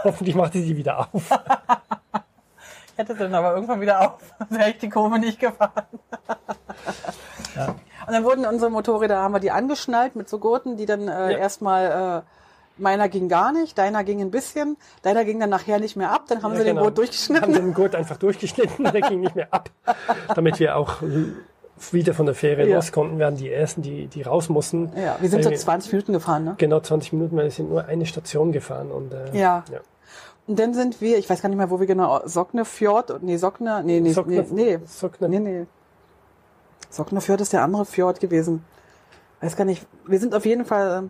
Hoffentlich 0.04 0.36
macht 0.36 0.54
sie 0.54 0.66
die 0.66 0.76
wieder 0.76 1.00
auf. 1.00 1.08
Ich 1.14 2.98
hätte 2.98 3.16
dann 3.16 3.34
aber 3.36 3.54
irgendwann 3.54 3.80
wieder 3.80 4.02
auf, 4.02 4.22
wäre 4.50 4.72
ich 4.72 4.80
die 4.80 4.90
Kurve 4.90 5.20
nicht 5.20 5.40
gefahren. 5.40 5.86
Ja. 7.56 7.68
Und 8.08 8.14
dann 8.14 8.24
wurden 8.24 8.46
unsere 8.46 8.72
Motorräder, 8.72 9.20
haben 9.22 9.34
wir 9.34 9.40
die 9.40 9.52
angeschnallt 9.52 10.16
mit 10.16 10.28
so 10.28 10.40
Gurten, 10.40 10.78
die 10.78 10.88
dann 10.88 11.08
äh, 11.08 11.32
Ja. 11.34 11.38
erstmal, 11.38 12.24
äh, 12.26 12.41
meiner 12.82 13.08
ging 13.10 13.30
gar 13.30 13.52
nicht, 13.52 13.78
deiner 13.78 14.04
ging 14.04 14.20
ein 14.22 14.32
bisschen, 14.32 14.78
deiner 15.04 15.24
ging 15.26 15.40
dann 15.40 15.50
nachher 15.50 15.80
nicht 15.80 15.96
mehr 15.96 16.12
ab, 16.12 16.24
dann 16.28 16.44
haben 16.44 16.54
Ja, 16.54 16.60
sie 16.60 16.64
den 16.66 16.76
genau. 16.76 16.86
Gurt 16.88 16.98
durchgeschnitten. 16.98 17.44
Haben 17.44 17.54
den 17.54 17.74
Gurt 17.74 17.96
einfach 17.96 18.18
durchgeschnitten, 18.18 18.84
der 18.92 19.02
ging 19.02 19.22
nicht 19.22 19.36
mehr 19.36 19.48
ab. 19.52 19.70
Damit 20.36 20.60
wir 20.60 20.76
auch 20.76 20.96
wieder 21.92 22.14
von 22.14 22.26
der 22.26 22.36
Fähre 22.36 22.68
Ja. 22.68 22.76
los 22.76 22.92
konnten, 22.92 23.18
werden 23.20 23.38
die 23.38 23.50
ersten, 23.52 23.82
die, 23.82 24.08
die 24.08 24.22
raus 24.22 24.50
mussten. 24.50 24.92
Ja, 24.96 25.18
wir 25.20 25.30
sind 25.30 25.44
so 25.44 25.50
Weil 25.50 25.58
20 25.58 25.92
Minuten 25.94 26.14
gefahren, 26.14 26.44
ne? 26.44 26.56
Genau 26.58 26.80
20 26.80 27.14
Minuten, 27.14 27.36
weil 27.38 27.46
wir 27.46 27.52
sind 27.52 27.70
nur 27.70 27.86
eine 27.86 28.06
Station 28.06 28.52
gefahren. 28.52 28.92
Und, 28.92 29.14
äh, 29.14 29.26
Ja. 29.38 29.64
ja. 29.72 29.80
Und 30.48 30.60
dann 30.60 30.74
sind 30.74 31.00
wir, 31.02 31.18
ich 31.18 31.30
weiß 31.30 31.42
gar 31.42 31.50
nicht 31.50 31.58
mehr, 31.58 31.70
wo 31.70 31.80
wir 31.80 31.88
genau, 31.88 32.22
Socknefjord, 32.26 33.22
nee, 33.24 33.38
Sockner, 33.38 33.84
nee, 33.84 34.00
nee, 34.00 34.12
Sockne- 34.12 34.46
nee, 34.52 34.78
nee, 34.78 34.80
Sockne- 34.86 35.30
nee, 35.30 35.40
nee. 35.40 35.66
Socknefjord 36.90 37.42
ist 37.42 37.54
der 37.54 37.64
andere 37.64 37.86
Fjord 37.86 38.20
gewesen. 38.20 38.64
Weiß 39.40 39.56
gar 39.56 39.66
nicht, 39.66 39.86
wir 40.06 40.20
sind 40.20 40.36
auf 40.36 40.46
jeden 40.46 40.66
Fall, 40.66 41.06
äh, 41.06 41.10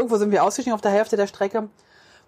irgendwo 0.00 0.16
sind 0.16 0.30
wir 0.32 0.42
ausgestiegen 0.42 0.74
auf 0.74 0.80
der 0.80 0.90
Hälfte 0.90 1.16
der 1.16 1.26
Strecke, 1.26 1.68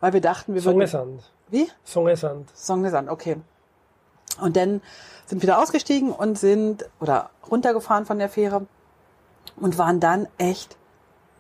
weil 0.00 0.12
wir 0.12 0.20
dachten, 0.20 0.54
wir 0.54 0.62
würden... 0.64 0.86
Songesand. 0.86 1.32
Wie? 1.48 1.68
Songesand. 1.84 2.50
Songnesand, 2.56 3.08
okay. 3.08 3.36
Und 4.40 4.56
dann 4.56 4.80
sind 5.26 5.42
wir 5.42 5.46
da 5.46 5.60
ausgestiegen 5.60 6.12
und 6.12 6.38
sind, 6.38 6.88
oder 7.00 7.30
runtergefahren 7.50 8.06
von 8.06 8.18
der 8.18 8.28
Fähre 8.28 8.66
und 9.56 9.78
waren 9.78 10.00
dann 10.00 10.28
echt 10.38 10.76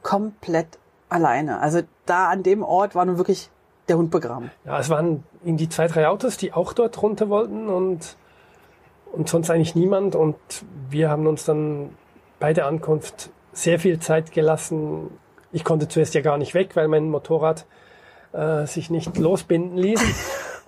komplett 0.02 0.78
alleine. 1.08 1.60
Also 1.60 1.82
da 2.06 2.28
an 2.28 2.42
dem 2.42 2.62
Ort 2.62 2.94
war 2.94 3.04
nun 3.04 3.18
wirklich 3.18 3.50
der 3.88 3.98
Hund 3.98 4.10
begraben. 4.10 4.50
Ja, 4.64 4.78
es 4.78 4.88
waren 4.88 5.24
irgendwie 5.44 5.68
zwei, 5.68 5.86
drei 5.86 6.08
Autos, 6.08 6.36
die 6.36 6.52
auch 6.52 6.72
dort 6.72 7.00
runter 7.02 7.28
wollten 7.28 7.68
und, 7.68 8.16
und 9.12 9.28
sonst 9.28 9.50
eigentlich 9.50 9.74
niemand. 9.74 10.14
Und 10.14 10.36
wir 10.88 11.10
haben 11.10 11.26
uns 11.26 11.44
dann 11.44 11.96
bei 12.38 12.52
der 12.52 12.66
Ankunft 12.66 13.30
sehr 13.52 13.78
viel 13.78 13.98
Zeit 13.98 14.32
gelassen. 14.32 15.10
Ich 15.52 15.64
konnte 15.64 15.88
zuerst 15.88 16.14
ja 16.14 16.20
gar 16.22 16.38
nicht 16.38 16.54
weg, 16.54 16.74
weil 16.76 16.88
mein 16.88 17.08
Motorrad 17.10 17.66
äh, 18.32 18.66
sich 18.66 18.90
nicht 18.90 19.16
losbinden 19.18 19.76
ließ. 19.76 20.00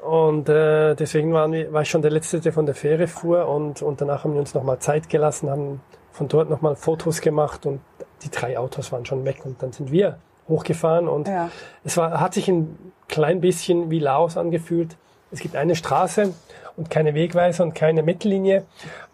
Und 0.03 0.49
äh, 0.51 0.95
deswegen 0.95 1.33
waren 1.33 1.53
wir, 1.53 1.73
war 1.73 1.83
ich 1.83 1.89
schon 1.91 2.03
der 2.03 2.11
Letzte, 2.11 2.41
der 2.41 2.53
von 2.53 2.67
der 2.67 2.75
Fähre 2.75 3.07
fuhr. 3.07 3.49
Und, 3.49 3.81
und 3.81 4.01
danach 4.01 4.25
haben 4.25 4.35
wir 4.35 4.41
uns 4.41 4.53
nochmal 4.55 4.79
Zeit 4.79 5.09
gelassen, 5.09 5.49
haben 5.49 5.81
von 6.13 6.29
dort 6.29 6.51
nochmal 6.51 6.77
Fotos 6.77 7.21
gemacht 7.23 7.65
und 7.67 7.81
die 8.23 8.31
drei 8.31 8.59
Autos 8.59 8.93
waren 8.93 9.07
schon 9.07 9.25
weg. 9.25 9.39
Und 9.45 9.63
dann 9.63 9.73
sind 9.73 9.91
wir 9.91 10.19
hochgefahren 10.47 11.09
und 11.09 11.27
Ja. 11.27 11.49
es 11.85 11.97
war, 11.97 12.21
hat 12.21 12.35
sich 12.35 12.49
ein 12.49 12.77
klein 13.09 13.41
bisschen 13.41 13.91
wie 13.91 13.99
Laos 13.99 14.37
angefühlt. 14.37 14.97
Es 15.33 15.41
gibt 15.41 15.57
eine 15.57 15.75
Straße 15.75 16.35
und 16.77 16.91
keine 16.91 17.15
Wegweiser 17.15 17.65
und 17.65 17.75
keine 17.75 18.03
Mittellinie. 18.03 18.65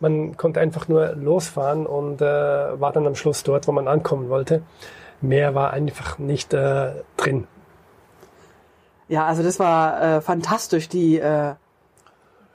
Man 0.00 0.36
konnte 0.36 0.58
einfach 0.60 0.88
nur 0.88 1.14
losfahren 1.14 1.86
und 1.86 2.20
äh, 2.20 2.24
war 2.24 2.92
dann 2.92 3.06
am 3.06 3.14
Schluss 3.14 3.44
dort, 3.44 3.68
wo 3.68 3.72
man 3.72 3.86
ankommen 3.86 4.28
wollte. 4.28 4.62
Mehr 5.20 5.54
war 5.54 5.72
einfach 5.72 6.18
nicht 6.18 6.54
äh, 6.54 6.92
drin. 7.16 7.46
Ja, 9.08 9.26
also 9.26 9.42
das 9.42 9.58
war 9.58 10.02
äh, 10.02 10.20
fantastisch, 10.20 10.88
die, 10.88 11.18
äh, 11.18 11.54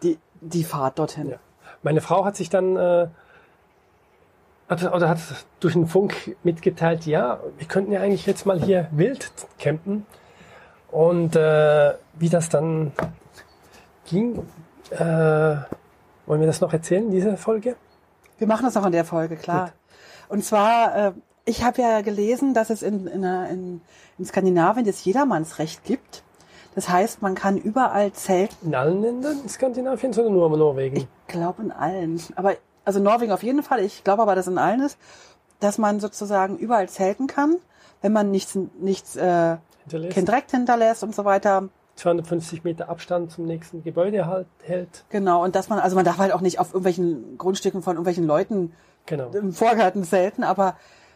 die, 0.01 0.17
die 0.41 0.63
Fahrt 0.63 0.99
dorthin. 0.99 1.29
Ja. 1.29 1.37
Meine 1.83 2.01
Frau 2.01 2.25
hat 2.25 2.35
sich 2.35 2.49
dann 2.49 2.75
äh, 2.77 3.07
hat, 4.69 4.83
oder 4.83 5.09
hat 5.09 5.19
durch 5.59 5.73
den 5.73 5.87
Funk 5.87 6.35
mitgeteilt, 6.43 7.05
ja, 7.05 7.39
wir 7.57 7.67
könnten 7.67 7.91
ja 7.91 8.01
eigentlich 8.01 8.25
jetzt 8.25 8.45
mal 8.45 8.59
hier 8.59 8.87
wild 8.91 9.31
campen. 9.59 10.05
Und 10.91 11.35
äh, 11.35 11.93
wie 12.13 12.29
das 12.29 12.49
dann 12.49 12.93
ging, 14.05 14.39
äh, 14.91 14.97
wollen 16.25 16.39
wir 16.39 16.47
das 16.47 16.61
noch 16.61 16.73
erzählen, 16.73 17.11
diese 17.11 17.37
Folge? 17.37 17.75
Wir 18.37 18.47
machen 18.47 18.65
das 18.65 18.75
noch 18.75 18.85
in 18.85 18.91
der 18.91 19.05
Folge, 19.05 19.35
klar. 19.35 19.73
Und 20.29 20.43
zwar, 20.43 20.95
äh, 20.95 21.11
ich 21.45 21.63
habe 21.63 21.81
ja 21.81 22.01
gelesen, 22.01 22.53
dass 22.53 22.69
es 22.69 22.81
in, 22.81 23.07
in, 23.07 23.23
einer- 23.23 23.49
in, 23.49 23.81
in 24.17 24.25
Skandinavien 24.25 24.85
das 24.85 25.03
Jedermannsrecht 25.05 25.83
gibt. 25.83 26.23
Das 26.73 26.89
heißt, 26.89 27.21
man 27.21 27.35
kann 27.35 27.57
überall 27.57 28.11
zelten. 28.11 28.67
In 28.67 28.75
allen 28.75 29.01
Ländern 29.01 29.39
in 29.43 29.49
Skandinavien, 29.49 30.11
sondern 30.11 30.33
nur 30.33 30.51
in 30.51 30.59
Norwegen? 30.59 30.97
Ich 30.97 31.07
glaube 31.27 31.61
in 31.63 31.71
allen. 31.71 32.21
Aber 32.35 32.53
also 32.83 32.99
Norwegen 32.99 33.31
auf 33.31 33.43
jeden 33.43 33.63
Fall. 33.63 33.79
Ich 33.81 34.03
glaube 34.03 34.21
aber, 34.23 34.35
dass 34.35 34.47
in 34.47 34.57
allen 34.57 34.81
ist, 34.81 34.97
dass 35.61 35.77
man 35.77 35.99
sozusagen 36.01 36.57
überall 36.57 36.89
zelten 36.89 37.27
kann, 37.27 37.55
wenn 38.01 38.11
man 38.11 38.29
nichts, 38.29 38.57
nichts 38.79 39.15
äh, 39.15 39.57
Hinterlässt. 39.83 40.15
kein 40.15 40.25
Dreck 40.25 40.45
hinterlässt 40.51 41.03
und 41.03 41.15
so 41.15 41.23
weiter. 41.23 41.69
250 41.95 42.65
Meter 42.65 42.89
Abstand 42.89 43.31
zum 43.31 43.45
nächsten 43.45 43.81
Gebäude 43.81 44.27
halt, 44.27 44.47
hält. 44.63 45.05
Genau. 45.09 45.43
Und 45.45 45.55
dass 45.55 45.69
man, 45.69 45.79
also 45.79 45.95
man 45.95 46.03
darf 46.03 46.17
halt 46.17 46.33
auch 46.33 46.41
nicht 46.41 46.59
auf 46.59 46.69
irgendwelchen 46.73 47.37
Grundstücken 47.37 47.81
von 47.83 47.93
irgendwelchen 47.95 48.25
Leuten 48.25 48.73
Genau. 49.05 49.29
im 49.29 49.53
Vorgarten 49.53 50.03
zelten, 50.03 50.43
aber 50.43 50.75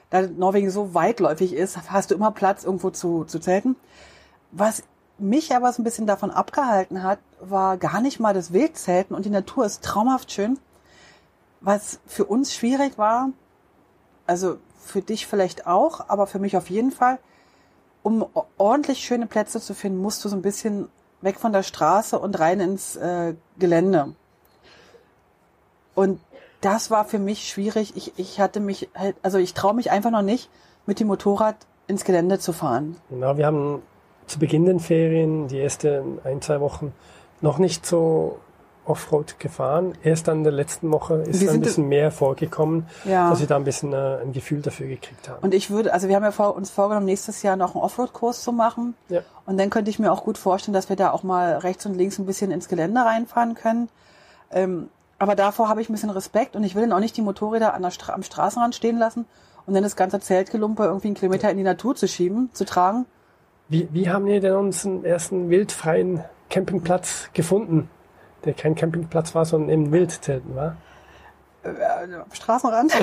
da 0.09 0.21
Norwegen 0.21 0.71
so 0.71 0.93
weitläufig 0.93 1.53
ist, 1.53 1.91
hast 1.91 2.11
du 2.11 2.15
immer 2.15 2.31
Platz, 2.31 2.63
irgendwo 2.63 2.89
zu, 2.89 3.25
zu 3.25 3.39
zelten. 3.39 3.75
Was 4.51 4.83
mich 5.17 5.55
aber 5.55 5.71
so 5.71 5.81
ein 5.81 5.85
bisschen 5.85 6.07
davon 6.07 6.31
abgehalten 6.31 7.03
hat, 7.03 7.19
war 7.39 7.77
gar 7.77 8.01
nicht 8.01 8.19
mal 8.19 8.33
das 8.33 8.53
Wildzelten 8.53 9.15
und 9.15 9.25
die 9.25 9.29
Natur 9.29 9.65
ist 9.65 9.83
traumhaft 9.83 10.31
schön. 10.31 10.57
Was 11.61 11.99
für 12.07 12.25
uns 12.25 12.53
schwierig 12.53 12.97
war, 12.97 13.29
also 14.25 14.57
für 14.79 15.01
dich 15.01 15.27
vielleicht 15.27 15.67
auch, 15.67 16.09
aber 16.09 16.25
für 16.25 16.39
mich 16.39 16.55
auf 16.55 16.69
jeden 16.69 16.91
Fall, 16.91 17.19
um 18.01 18.25
ordentlich 18.57 18.99
schöne 18.99 19.27
Plätze 19.27 19.59
zu 19.59 19.73
finden, 19.73 20.01
musst 20.01 20.23
du 20.23 20.29
so 20.29 20.35
ein 20.35 20.41
bisschen 20.41 20.87
weg 21.21 21.39
von 21.39 21.51
der 21.51 21.63
Straße 21.63 22.17
und 22.17 22.39
rein 22.39 22.59
ins 22.61 22.95
äh, 22.95 23.35
Gelände. 23.57 24.15
Und 25.95 26.21
das 26.61 26.91
war 26.91 27.05
für 27.05 27.19
mich 27.19 27.47
schwierig. 27.47 27.93
Ich, 27.95 28.13
ich 28.17 28.39
hatte 28.39 28.59
mich 28.59 28.89
halt, 28.95 29.15
also 29.21 29.37
ich 29.37 29.53
traue 29.53 29.73
mich 29.73 29.91
einfach 29.91 30.11
noch 30.11 30.21
nicht, 30.21 30.49
mit 30.85 30.99
dem 30.99 31.07
Motorrad 31.07 31.55
ins 31.87 32.03
Gelände 32.03 32.39
zu 32.39 32.53
fahren. 32.53 32.97
Genau, 33.09 33.37
wir 33.37 33.45
haben 33.45 33.81
zu 34.27 34.39
Beginn 34.39 34.65
den 34.65 34.79
Ferien, 34.79 35.47
die 35.47 35.59
ersten 35.59 36.19
ein, 36.23 36.41
zwei 36.41 36.59
Wochen, 36.61 36.93
noch 37.41 37.57
nicht 37.57 37.85
so 37.85 38.39
Offroad 38.85 39.39
gefahren. 39.39 39.93
Erst 40.03 40.27
dann 40.27 40.39
in 40.39 40.43
der 40.43 40.53
letzten 40.53 40.91
Woche 40.91 41.15
ist 41.15 41.47
ein 41.47 41.61
bisschen 41.61 41.87
mehr 41.87 42.11
vorgekommen, 42.11 42.87
ja. 43.05 43.29
dass 43.29 43.39
wir 43.39 43.47
da 43.47 43.55
ein 43.55 43.63
bisschen 43.63 43.93
äh, 43.93 44.17
ein 44.21 44.33
Gefühl 44.33 44.61
dafür 44.61 44.87
gekriegt 44.87 45.29
haben. 45.29 45.39
Und 45.41 45.53
ich 45.53 45.69
würde, 45.69 45.93
also 45.93 46.07
wir 46.07 46.15
haben 46.15 46.23
ja 46.23 46.31
vor, 46.31 46.55
uns 46.55 46.69
vorgenommen, 46.71 47.05
nächstes 47.05 47.43
Jahr 47.43 47.55
noch 47.55 47.75
einen 47.75 47.83
Offroad-Kurs 47.83 48.41
zu 48.41 48.51
machen. 48.51 48.95
Ja. 49.07 49.21
Und 49.45 49.59
dann 49.59 49.69
könnte 49.69 49.91
ich 49.91 49.99
mir 49.99 50.11
auch 50.11 50.23
gut 50.23 50.37
vorstellen, 50.37 50.73
dass 50.73 50.89
wir 50.89 50.95
da 50.95 51.11
auch 51.11 51.23
mal 51.23 51.57
rechts 51.57 51.85
und 51.85 51.95
links 51.95 52.17
ein 52.17 52.25
bisschen 52.25 52.51
ins 52.51 52.67
Gelände 52.67 53.01
reinfahren 53.01 53.53
können. 53.53 53.89
Ähm, 54.51 54.89
aber 55.19 55.35
davor 55.35 55.69
habe 55.69 55.81
ich 55.81 55.89
ein 55.89 55.93
bisschen 55.93 56.09
Respekt 56.09 56.55
und 56.55 56.63
ich 56.63 56.75
will 56.75 56.83
dann 56.83 56.93
auch 56.93 56.99
nicht 56.99 57.15
die 57.17 57.21
Motorräder 57.21 57.73
an 57.73 57.81
der 57.81 57.91
Stra 57.91 58.13
am 58.13 58.23
Straßenrand 58.23 58.73
stehen 58.73 58.97
lassen 58.97 59.25
und 59.65 59.73
dann 59.73 59.83
das 59.83 59.95
ganze 59.95 60.19
Zeltgelumpe 60.19 60.83
irgendwie 60.83 61.09
einen 61.09 61.15
Kilometer 61.15 61.51
in 61.51 61.57
die 61.57 61.63
Natur 61.63 61.95
zu 61.95 62.07
schieben, 62.07 62.49
zu 62.53 62.65
tragen. 62.65 63.05
Wie, 63.67 63.87
wie 63.91 64.09
haben 64.09 64.25
wir 64.25 64.39
denn 64.39 64.55
unseren 64.55 65.05
ersten 65.05 65.49
wildfreien 65.49 66.23
Campingplatz 66.49 67.29
gefunden? 67.33 67.89
Der 68.45 68.53
kein 68.53 68.73
Campingplatz 68.73 69.35
war, 69.35 69.45
sondern 69.45 69.69
eben 69.69 69.91
Wildzelten 69.91 70.55
war? 70.55 70.77
Äh, 71.63 71.71
Straßenrand? 72.31 72.93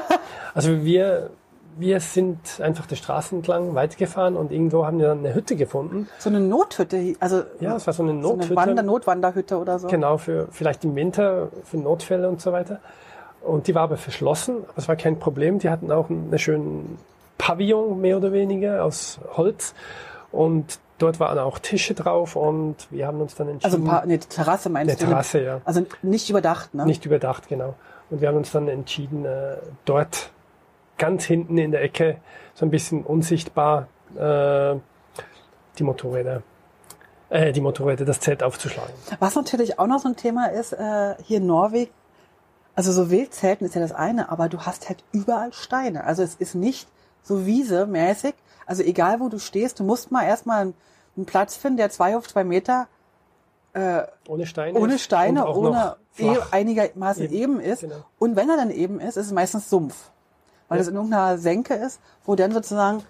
also 0.54 0.84
wir 0.84 1.30
wir 1.76 2.00
sind 2.00 2.60
einfach 2.60 2.86
der 2.86 2.96
Straße 2.96 3.34
entlang 3.34 3.74
weitergefahren 3.74 4.36
und 4.36 4.52
irgendwo 4.52 4.86
haben 4.86 4.98
wir 4.98 5.08
dann 5.08 5.20
eine 5.20 5.34
Hütte 5.34 5.56
gefunden. 5.56 6.08
So 6.18 6.30
eine 6.30 6.40
Nothütte, 6.40 7.14
also 7.20 7.42
ja, 7.60 7.76
es 7.76 7.86
war 7.86 7.94
so 7.94 8.02
eine 8.02 8.14
Nothütte. 8.14 8.48
So 8.48 8.56
eine 8.56 8.68
Wander 8.68 8.82
Notwanderhütte 8.82 9.58
oder 9.58 9.78
so. 9.78 9.88
Genau, 9.88 10.18
für 10.18 10.48
vielleicht 10.50 10.84
im 10.84 10.94
Winter, 10.94 11.48
für 11.64 11.76
Notfälle 11.78 12.28
und 12.28 12.40
so 12.40 12.52
weiter. 12.52 12.80
Und 13.42 13.66
die 13.66 13.74
war 13.74 13.82
aber 13.82 13.96
verschlossen, 13.96 14.64
aber 14.68 14.78
es 14.78 14.88
war 14.88 14.96
kein 14.96 15.18
Problem. 15.18 15.58
Die 15.58 15.68
hatten 15.68 15.92
auch 15.92 16.08
einen 16.08 16.38
schönen 16.38 16.98
Pavillon, 17.38 18.00
mehr 18.00 18.16
oder 18.16 18.32
weniger, 18.32 18.84
aus 18.84 19.18
Holz. 19.36 19.74
Und 20.32 20.78
dort 20.98 21.20
waren 21.20 21.38
auch 21.38 21.58
Tische 21.58 21.94
drauf 21.94 22.36
und 22.36 22.76
wir 22.90 23.06
haben 23.06 23.20
uns 23.20 23.34
dann 23.34 23.48
entschieden. 23.48 23.64
Also 23.64 23.78
ein 23.78 23.84
paar, 23.84 24.02
eine 24.02 24.18
Terrasse 24.18 24.70
meinst 24.70 24.90
eine 24.90 24.98
du? 24.98 25.04
Eine 25.04 25.12
Terrasse, 25.12 25.42
ja. 25.42 25.60
Also 25.64 25.84
nicht 26.02 26.30
überdacht, 26.30 26.74
ne? 26.74 26.86
Nicht 26.86 27.04
überdacht, 27.04 27.48
genau. 27.48 27.74
Und 28.10 28.20
wir 28.20 28.28
haben 28.28 28.36
uns 28.36 28.50
dann 28.52 28.68
entschieden, 28.68 29.24
äh, 29.24 29.56
dort 29.84 30.30
ganz 30.98 31.24
hinten 31.24 31.58
in 31.58 31.72
der 31.72 31.82
Ecke, 31.82 32.18
so 32.54 32.64
ein 32.64 32.70
bisschen 32.70 33.02
unsichtbar, 33.04 33.88
äh, 34.16 34.76
die 35.78 35.82
Motorräder, 35.82 36.42
äh, 37.30 37.52
die 37.52 37.60
Motorräder, 37.60 38.04
das 38.04 38.20
Zelt 38.20 38.42
aufzuschlagen. 38.42 38.92
Was 39.18 39.34
natürlich 39.34 39.78
auch 39.78 39.86
noch 39.86 40.00
so 40.00 40.08
ein 40.08 40.16
Thema 40.16 40.46
ist, 40.46 40.72
äh, 40.72 41.16
hier 41.22 41.38
in 41.38 41.46
Norwegen, 41.46 41.90
also 42.76 42.92
so 42.92 43.10
Wildzelten 43.10 43.66
ist 43.66 43.74
ja 43.74 43.80
das 43.80 43.92
eine, 43.92 44.30
aber 44.30 44.48
du 44.48 44.60
hast 44.60 44.88
halt 44.88 45.04
überall 45.12 45.52
Steine. 45.52 46.04
Also 46.04 46.22
es 46.22 46.34
ist 46.34 46.54
nicht 46.54 46.88
so 47.22 47.46
Wiese-mäßig. 47.46 48.34
Also 48.66 48.82
egal 48.82 49.20
wo 49.20 49.28
du 49.28 49.38
stehst, 49.38 49.78
du 49.78 49.84
musst 49.84 50.10
mal 50.10 50.24
erstmal 50.24 50.62
einen, 50.62 50.74
einen 51.16 51.26
Platz 51.26 51.56
finden, 51.56 51.76
der 51.76 51.90
zwei 51.90 52.16
auf 52.16 52.26
zwei 52.26 52.42
Meter 52.42 52.88
äh, 53.74 54.02
ohne 54.28 54.46
Steine, 54.46 54.78
ohne 54.78 54.98
Steine, 54.98 55.46
ohne 55.46 55.96
e 56.16 56.36
einigermaßen 56.50 57.24
eben, 57.24 57.34
eben 57.34 57.60
ist. 57.60 57.80
Genau. 57.80 58.04
Und 58.18 58.36
wenn 58.36 58.48
er 58.48 58.56
dann 58.56 58.70
eben 58.70 59.00
ist, 59.00 59.16
ist 59.16 59.26
es 59.26 59.32
meistens 59.32 59.68
Sumpf 59.68 60.10
weil 60.68 60.80
es 60.80 60.88
in 60.88 60.94
irgendeiner 60.94 61.38
Senke 61.38 61.74
ist, 61.74 62.00
wo 62.24 62.34
dann 62.34 62.52
sozusagen 62.52 63.02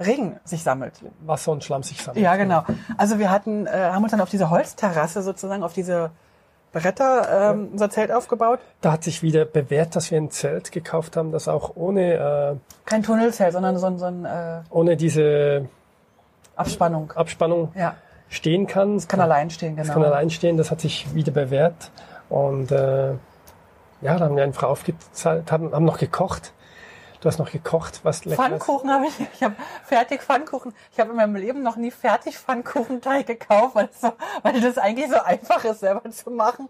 Regen 0.00 0.38
sich 0.44 0.62
sammelt. 0.62 0.94
Wasser 1.26 1.52
und 1.52 1.64
Schlamm 1.64 1.82
sich 1.82 2.00
sammelt. 2.02 2.22
Ja, 2.22 2.36
genau. 2.36 2.62
Also 2.96 3.18
wir 3.18 3.30
hatten, 3.30 3.66
äh, 3.66 3.70
haben 3.70 4.02
uns 4.02 4.12
dann 4.12 4.20
auf 4.20 4.30
diese 4.30 4.50
Holzterrasse 4.50 5.22
sozusagen, 5.22 5.62
auf 5.64 5.72
diese 5.72 6.10
Bretter 6.72 7.52
ähm, 7.52 7.64
ja. 7.64 7.72
unser 7.72 7.90
Zelt 7.90 8.12
aufgebaut. 8.12 8.60
Da 8.80 8.92
hat 8.92 9.02
sich 9.02 9.22
wieder 9.22 9.44
bewährt, 9.44 9.96
dass 9.96 10.10
wir 10.10 10.18
ein 10.18 10.30
Zelt 10.30 10.70
gekauft 10.70 11.16
haben, 11.16 11.32
das 11.32 11.48
auch 11.48 11.72
ohne... 11.74 12.14
Äh, 12.14 12.56
Kein 12.84 13.02
Tunnelzelt, 13.02 13.52
sondern 13.52 13.76
so, 13.78 13.86
ein... 13.86 13.98
so 13.98 14.04
ein... 14.04 14.24
Äh, 14.24 14.60
ohne 14.70 14.96
diese... 14.96 15.68
Abspannung. 16.54 17.12
Abspannung 17.12 17.72
ja. 17.74 17.94
stehen 18.28 18.66
kann. 18.66 18.96
Es 18.96 19.08
kann 19.08 19.20
allein 19.20 19.48
stehen, 19.50 19.76
genau. 19.76 19.86
Es 19.86 19.92
kann 19.92 20.04
allein 20.04 20.28
stehen, 20.28 20.56
das 20.56 20.70
hat 20.70 20.80
sich 20.80 21.14
wieder 21.14 21.32
bewährt. 21.32 21.90
Und 22.28 22.72
äh, 22.72 23.12
ja, 24.00 24.16
da 24.16 24.20
haben 24.20 24.36
wir 24.36 24.42
einfach 24.42 24.64
aufgezahlt, 24.64 25.50
haben, 25.50 25.72
haben 25.72 25.84
noch 25.84 25.98
gekocht. 25.98 26.52
Du 27.20 27.26
hast 27.28 27.38
noch 27.38 27.50
gekocht, 27.50 28.00
was 28.04 28.24
lecker 28.24 28.42
Pfannkuchen 28.42 28.90
habe 28.90 29.06
ich. 29.06 29.26
Ich 29.34 29.42
habe 29.42 29.56
fertig 29.84 30.22
Pfannkuchen. 30.22 30.72
Ich 30.92 31.00
habe 31.00 31.10
in 31.10 31.16
meinem 31.16 31.34
Leben 31.34 31.62
noch 31.64 31.74
nie 31.74 31.90
fertig 31.90 32.38
Pfannkuchenteig 32.38 33.26
gekauft, 33.26 33.74
weil, 33.74 33.88
so, 33.92 34.12
weil 34.42 34.60
das 34.60 34.78
eigentlich 34.78 35.10
so 35.10 35.20
einfach 35.20 35.64
ist, 35.64 35.80
selber 35.80 36.08
zu 36.10 36.30
machen. 36.30 36.68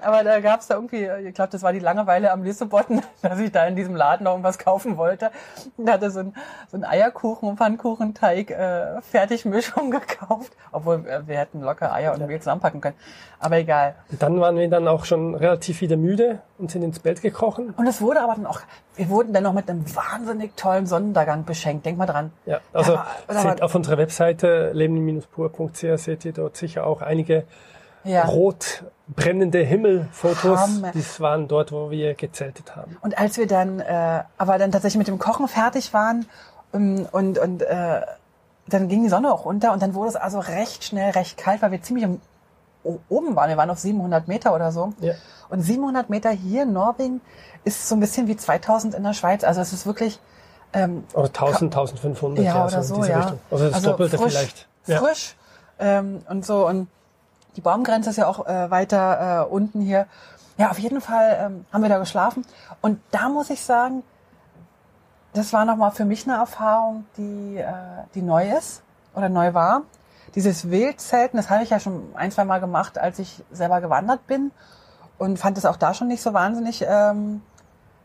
Aber 0.00 0.24
da 0.24 0.40
gab 0.40 0.60
es 0.60 0.66
da 0.66 0.74
irgendwie, 0.74 1.08
ich 1.28 1.34
glaube, 1.34 1.52
das 1.52 1.62
war 1.62 1.72
die 1.72 1.78
Langeweile 1.78 2.32
am 2.32 2.42
Lissabon, 2.42 3.02
dass 3.22 3.38
ich 3.38 3.52
da 3.52 3.66
in 3.66 3.76
diesem 3.76 3.94
Laden 3.94 4.24
noch 4.24 4.32
irgendwas 4.32 4.58
kaufen 4.58 4.96
wollte. 4.96 5.30
Da 5.76 5.92
hatte 5.92 6.10
so 6.10 6.20
ein, 6.20 6.34
so 6.72 6.76
ein 6.76 6.84
Eierkuchen 6.84 7.48
und 7.48 7.58
Pfannkuchenteig 7.58 8.50
äh, 8.50 9.00
Fertigmischung 9.02 9.90
gekauft, 9.92 10.56
obwohl 10.72 11.06
äh, 11.06 11.26
wir 11.26 11.38
hätten 11.38 11.60
locker 11.60 11.92
Eier 11.92 12.14
und 12.14 12.26
Mehl 12.26 12.40
zusammenpacken 12.40 12.80
können. 12.80 12.96
Aber 13.38 13.58
egal. 13.58 13.94
Und 14.10 14.22
dann 14.22 14.40
waren 14.40 14.56
wir 14.56 14.68
dann 14.68 14.88
auch 14.88 15.04
schon 15.04 15.34
relativ 15.34 15.82
wieder 15.82 15.96
müde 15.96 16.40
und 16.58 16.70
sind 16.70 16.82
ins 16.82 16.98
Bett 16.98 17.20
gekrochen. 17.20 17.74
Und 17.76 17.86
es 17.86 18.00
wurde 18.00 18.22
aber 18.22 18.34
dann 18.34 18.46
auch, 18.46 18.60
wir 18.96 19.08
wurden 19.08 19.32
dann 19.32 19.42
noch 19.42 19.52
mit 19.52 19.68
einem 19.68 19.84
wahnsinnig 19.94 20.56
tollen 20.56 20.86
Sonnenuntergang 20.86 21.44
beschenkt. 21.44 21.86
Denk 21.86 21.98
mal 21.98 22.06
dran. 22.06 22.32
Ja, 22.46 22.60
also 22.72 22.94
ja, 22.94 23.06
seht 23.28 23.62
auf 23.62 23.74
unserer 23.74 23.98
Webseite 23.98 24.72
leben-pur.ch 24.72 25.84
seht 25.96 26.24
ihr 26.24 26.32
dort 26.32 26.56
sicher 26.56 26.86
auch 26.86 27.02
einige 27.02 27.44
ja. 28.04 28.24
rot 28.24 28.84
brennende 29.08 29.58
Himmelfotos. 29.58 30.60
Hammer. 30.60 30.92
Das 30.94 31.20
waren 31.20 31.48
dort, 31.48 31.72
wo 31.72 31.90
wir 31.90 32.14
gezeltet 32.14 32.74
haben. 32.76 32.96
Und 33.02 33.18
als 33.18 33.36
wir 33.36 33.46
dann, 33.46 33.80
äh, 33.80 34.22
aber 34.38 34.58
dann 34.58 34.72
tatsächlich 34.72 34.98
mit 34.98 35.08
dem 35.08 35.18
Kochen 35.18 35.48
fertig 35.48 35.92
waren 35.92 36.26
um, 36.72 37.06
und 37.12 37.38
und 37.38 37.62
äh, 37.62 38.00
dann 38.66 38.88
ging 38.88 39.02
die 39.02 39.08
Sonne 39.10 39.32
auch 39.32 39.44
unter 39.44 39.72
und 39.72 39.82
dann 39.82 39.94
wurde 39.94 40.10
es 40.10 40.16
also 40.16 40.38
recht 40.38 40.84
schnell 40.84 41.10
recht 41.10 41.36
kalt, 41.36 41.60
weil 41.60 41.70
wir 41.70 41.82
ziemlich 41.82 42.04
im 42.04 42.20
oben 43.08 43.36
waren. 43.36 43.48
Wir 43.48 43.56
waren 43.56 43.70
auf 43.70 43.78
700 43.78 44.28
Meter 44.28 44.54
oder 44.54 44.72
so. 44.72 44.92
Ja. 45.00 45.14
Und 45.48 45.62
700 45.62 46.10
Meter 46.10 46.30
hier 46.30 46.62
in 46.62 46.72
Norwegen 46.72 47.20
ist 47.64 47.88
so 47.88 47.94
ein 47.94 48.00
bisschen 48.00 48.28
wie 48.28 48.36
2000 48.36 48.94
in 48.94 49.02
der 49.02 49.14
Schweiz. 49.14 49.44
Also 49.44 49.60
es 49.60 49.72
ist 49.72 49.86
wirklich... 49.86 50.20
Ähm, 50.72 51.04
oder 51.14 51.26
1000, 51.26 51.74
1500. 51.74 52.44
Ja, 52.44 52.66
oder 52.66 52.82
so, 52.82 53.04
ja. 53.04 53.18
Richtung. 53.18 53.40
Also 53.50 53.64
das 53.64 53.74
also 53.74 53.90
Doppelte 53.90 54.18
frisch, 54.18 54.32
vielleicht. 54.32 54.68
Ja. 54.86 54.98
Frisch 54.98 55.36
ähm, 55.78 56.22
und 56.28 56.44
so. 56.44 56.66
Und 56.66 56.88
die 57.56 57.60
Baumgrenze 57.60 58.10
ist 58.10 58.16
ja 58.16 58.26
auch 58.26 58.46
äh, 58.46 58.70
weiter 58.70 59.46
äh, 59.46 59.52
unten 59.52 59.80
hier. 59.80 60.06
Ja, 60.56 60.70
auf 60.70 60.78
jeden 60.78 61.00
Fall 61.00 61.36
ähm, 61.40 61.66
haben 61.72 61.82
wir 61.82 61.88
da 61.88 61.98
geschlafen. 61.98 62.44
Und 62.80 63.00
da 63.10 63.28
muss 63.28 63.50
ich 63.50 63.62
sagen, 63.62 64.02
das 65.32 65.52
war 65.52 65.64
nochmal 65.64 65.90
für 65.90 66.04
mich 66.04 66.26
eine 66.28 66.36
Erfahrung, 66.38 67.06
die, 67.16 67.58
äh, 67.58 67.72
die 68.14 68.22
neu 68.22 68.50
ist 68.50 68.82
oder 69.14 69.28
neu 69.28 69.54
war 69.54 69.82
dieses 70.34 70.70
Wildzelten, 70.70 71.36
das 71.36 71.50
habe 71.50 71.62
ich 71.62 71.70
ja 71.70 71.80
schon 71.80 72.02
ein, 72.14 72.30
zwei 72.30 72.44
Mal 72.44 72.60
gemacht, 72.60 72.98
als 72.98 73.18
ich 73.18 73.42
selber 73.50 73.80
gewandert 73.80 74.26
bin 74.26 74.50
und 75.18 75.38
fand 75.38 75.58
es 75.58 75.64
auch 75.64 75.76
da 75.76 75.94
schon 75.94 76.08
nicht 76.08 76.22
so 76.22 76.32
wahnsinnig 76.32 76.84
ähm, 76.88 77.42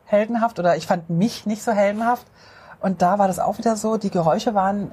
heldenhaft 0.05 0.59
oder 0.59 0.75
ich 0.75 0.87
fand 0.87 1.09
mich 1.09 1.45
nicht 1.45 1.63
so 1.63 1.71
heldenhaft. 1.71 2.27
Und 2.81 3.01
da 3.01 3.19
war 3.19 3.27
das 3.27 3.39
auch 3.39 3.57
wieder 3.57 3.75
so, 3.75 3.97
die 3.97 4.09
Geräusche 4.09 4.53
waren 4.55 4.91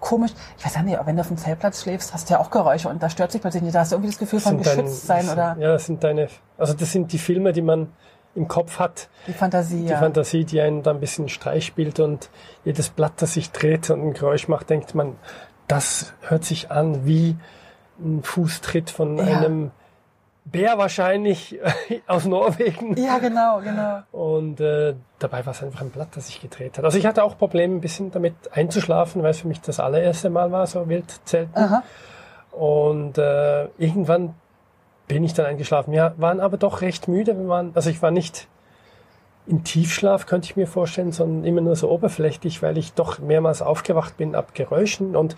komisch. 0.00 0.32
Ich 0.58 0.64
weiß 0.64 0.74
ja 0.74 0.82
nicht, 0.82 0.98
wenn 1.04 1.16
du 1.16 1.20
auf 1.20 1.28
dem 1.28 1.36
Zeltplatz 1.36 1.82
schläfst, 1.82 2.12
hast 2.12 2.28
du 2.28 2.34
ja 2.34 2.40
auch 2.40 2.50
Geräusche 2.50 2.88
und 2.88 3.02
da 3.02 3.10
stört 3.10 3.32
sich 3.32 3.40
plötzlich 3.40 3.62
nicht. 3.62 3.74
Da 3.74 3.80
hast 3.80 3.92
du 3.92 3.96
irgendwie 3.96 4.10
das 4.10 4.18
Gefühl 4.18 4.40
von 4.40 4.58
geschützt 4.58 5.08
dein, 5.08 5.24
sein 5.24 5.32
oder. 5.32 5.56
Ja, 5.58 5.72
das 5.72 5.86
sind 5.86 6.02
deine, 6.02 6.28
also 6.58 6.74
das 6.74 6.92
sind 6.92 7.12
die 7.12 7.18
Filme, 7.18 7.52
die 7.52 7.62
man 7.62 7.92
im 8.34 8.48
Kopf 8.48 8.78
hat. 8.78 9.08
Die 9.26 9.32
Fantasie, 9.32 9.82
Die 9.82 9.88
ja. 9.88 9.98
Fantasie, 9.98 10.44
die 10.44 10.60
einen 10.60 10.82
da 10.82 10.90
ein 10.90 11.00
bisschen 11.00 11.28
Streich 11.28 11.66
spielt 11.66 12.00
und 12.00 12.30
jedes 12.64 12.88
Blatt, 12.88 13.12
das 13.16 13.34
sich 13.34 13.50
dreht 13.50 13.90
und 13.90 14.00
ein 14.02 14.12
Geräusch 14.14 14.48
macht, 14.48 14.70
denkt 14.70 14.94
man, 14.94 15.16
das 15.70 16.12
hört 16.22 16.44
sich 16.44 16.70
an 16.70 17.06
wie 17.06 17.36
ein 18.00 18.22
Fußtritt 18.22 18.90
von 18.90 19.18
ja. 19.18 19.24
einem 19.24 19.70
Bär 20.44 20.78
wahrscheinlich 20.78 21.60
aus 22.06 22.24
Norwegen. 22.24 22.96
Ja, 22.96 23.18
genau, 23.18 23.60
genau. 23.60 24.00
Und 24.10 24.60
äh, 24.60 24.94
dabei 25.18 25.46
war 25.46 25.52
es 25.52 25.62
einfach 25.62 25.82
ein 25.82 25.90
Blatt, 25.90 26.08
das 26.16 26.26
sich 26.26 26.40
gedreht 26.40 26.76
hat. 26.78 26.84
Also 26.84 26.98
ich 26.98 27.06
hatte 27.06 27.22
auch 27.22 27.38
Probleme, 27.38 27.76
ein 27.76 27.80
bisschen 27.80 28.10
damit 28.10 28.34
einzuschlafen, 28.52 29.22
weil 29.22 29.30
es 29.30 29.40
für 29.40 29.48
mich 29.48 29.60
das 29.60 29.78
allererste 29.78 30.30
Mal 30.30 30.50
war, 30.50 30.66
so 30.66 30.88
Wildzelten. 30.88 31.56
Aha. 31.56 31.82
Und 32.50 33.18
äh, 33.18 33.66
irgendwann 33.78 34.34
bin 35.06 35.22
ich 35.22 35.34
dann 35.34 35.46
eingeschlafen. 35.46 35.92
Wir 35.92 36.14
waren 36.16 36.40
aber 36.40 36.56
doch 36.56 36.80
recht 36.80 37.06
müde. 37.06 37.38
Wir 37.38 37.48
waren, 37.48 37.72
also 37.74 37.90
ich 37.90 38.02
war 38.02 38.10
nicht 38.10 38.48
in 39.50 39.64
Tiefschlaf, 39.64 40.26
könnte 40.26 40.46
ich 40.46 40.56
mir 40.56 40.66
vorstellen, 40.68 41.10
sondern 41.12 41.44
immer 41.44 41.60
nur 41.60 41.74
so 41.74 41.90
oberflächlich, 41.90 42.62
weil 42.62 42.78
ich 42.78 42.92
doch 42.94 43.18
mehrmals 43.18 43.62
aufgewacht 43.62 44.16
bin 44.16 44.34
ab 44.36 44.54
Geräuschen. 44.54 45.16
Und, 45.16 45.36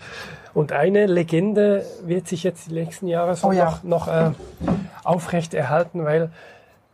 und 0.53 0.71
eine 0.71 1.07
Legende 1.07 1.83
wird 2.05 2.27
sich 2.27 2.43
jetzt 2.43 2.69
die 2.69 2.73
nächsten 2.75 3.07
Jahre 3.07 3.35
so 3.35 3.47
Oh 3.47 3.51
ja. 3.51 3.65
noch, 3.65 3.83
noch 3.83 4.07
äh, 4.07 4.31
aufrecht 5.03 5.53
erhalten, 5.55 6.05
weil 6.05 6.29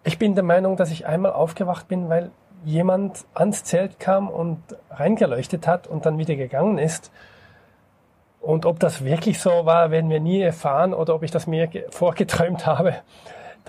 ich 0.05 0.17
bin 0.17 0.34
der 0.34 0.45
Meinung, 0.45 0.78
dass 0.78 0.91
ich 0.91 1.05
einmal 1.05 1.34
aufgewacht 1.34 1.89
bin, 1.89 2.07
weil 2.07 2.32
jemand 2.63 3.26
ans 3.34 3.63
Zelt 3.65 3.99
kam 3.99 4.30
und 4.30 4.57
reingeleuchtet 4.89 5.67
hat 5.67 5.88
und 5.88 6.05
dann 6.05 6.17
wieder 6.17 6.36
gegangen 6.36 6.78
ist. 6.78 7.11
Und 8.39 8.65
ob 8.65 8.80
das 8.80 9.03
wirklich 9.03 9.39
so 9.39 9.65
war, 9.65 9.91
werden 9.91 10.09
wir 10.09 10.22
nie 10.22 10.41
erfahren 10.41 10.93
oder 10.93 11.13
ob 11.15 11.24
ich 11.24 11.32
das 11.32 11.47
mir 11.47 11.67
ge- 11.67 11.84
vorgeträumt 11.89 12.65
habe, 12.65 12.95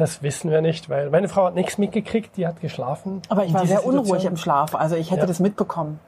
das 0.01 0.23
wissen 0.23 0.51
wir 0.51 0.61
nicht, 0.63 0.89
weil 0.91 1.11
meine 1.11 1.29
Frau 1.29 1.45
hat 1.47 1.55
nichts 1.55 1.79
mitgekriegt, 1.79 2.37
die 2.37 2.47
hat 2.47 2.61
geschlafen. 2.61 3.23
Aber 3.29 3.45
ich 3.45 3.55
war 3.55 3.67
sehr 3.67 3.85
unruhig 3.85 4.07
Situation. 4.07 4.33
im 4.33 4.37
Schlaf. 4.37 4.75
Also 4.75 4.97
ich 4.97 5.11
hätte 5.11 5.21
Ja. 5.23 5.27
das 5.27 5.39
mitbekommen. 5.41 6.01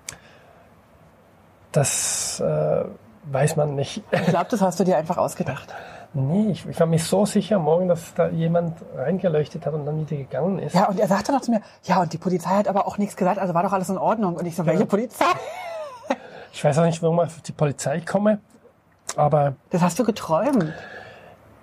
Das 1.72 2.40
äh, 2.40 2.84
weiß 3.24 3.57
man 3.57 3.74
nicht. 3.74 4.03
Ich 4.11 4.26
glaube, 4.26 4.47
das 4.51 4.61
hast 4.61 4.78
du 4.80 4.84
dir 4.84 4.97
einfach 4.97 5.16
ausgedacht. 5.16 5.72
nee, 6.14 6.51
ich, 6.51 6.66
ich 6.68 6.78
war 6.78 6.86
mir 6.86 6.99
so 6.99 7.24
sicher 7.24 7.59
morgen, 7.59 7.88
dass 7.88 8.12
da 8.14 8.28
jemand 8.28 8.76
reingeleuchtet 8.97 9.64
hat 9.64 9.72
und 9.72 9.86
dann 9.86 10.01
wieder 10.01 10.16
gegangen 10.16 10.59
ist. 10.59 10.74
Ja, 10.74 10.88
und 10.88 10.99
er 11.01 11.09
sagte 11.09 11.32
noch 11.32 11.40
zu 11.40 11.51
mir, 11.51 11.61
ja, 11.84 12.01
und 12.03 12.12
die 12.12 12.18
Polizei 12.18 12.51
hat 12.51 12.68
aber 12.68 12.86
auch 12.86 12.99
nichts 12.99 13.16
gesagt, 13.16 13.38
also 13.38 13.55
war 13.55 13.62
doch 13.62 13.72
alles 13.72 13.88
in 13.88 13.99
Ordnung. 13.99 14.36
Und 14.36 14.45
ich 14.47 14.55
so, 14.57 14.66
welche 14.66 14.84
Polizei? 14.86 15.24
Ich 16.53 16.62
weiß 16.62 16.78
auch 16.78 16.84
nicht, 16.84 17.03
warum 17.03 17.16
ich 17.20 17.22
auf 17.24 17.40
die 17.40 17.53
Polizei 17.53 18.01
komme, 18.01 18.38
aber 19.16 19.55
Das 19.70 19.80
hast 19.80 19.99
du 19.99 20.05
geträumt. 20.05 20.72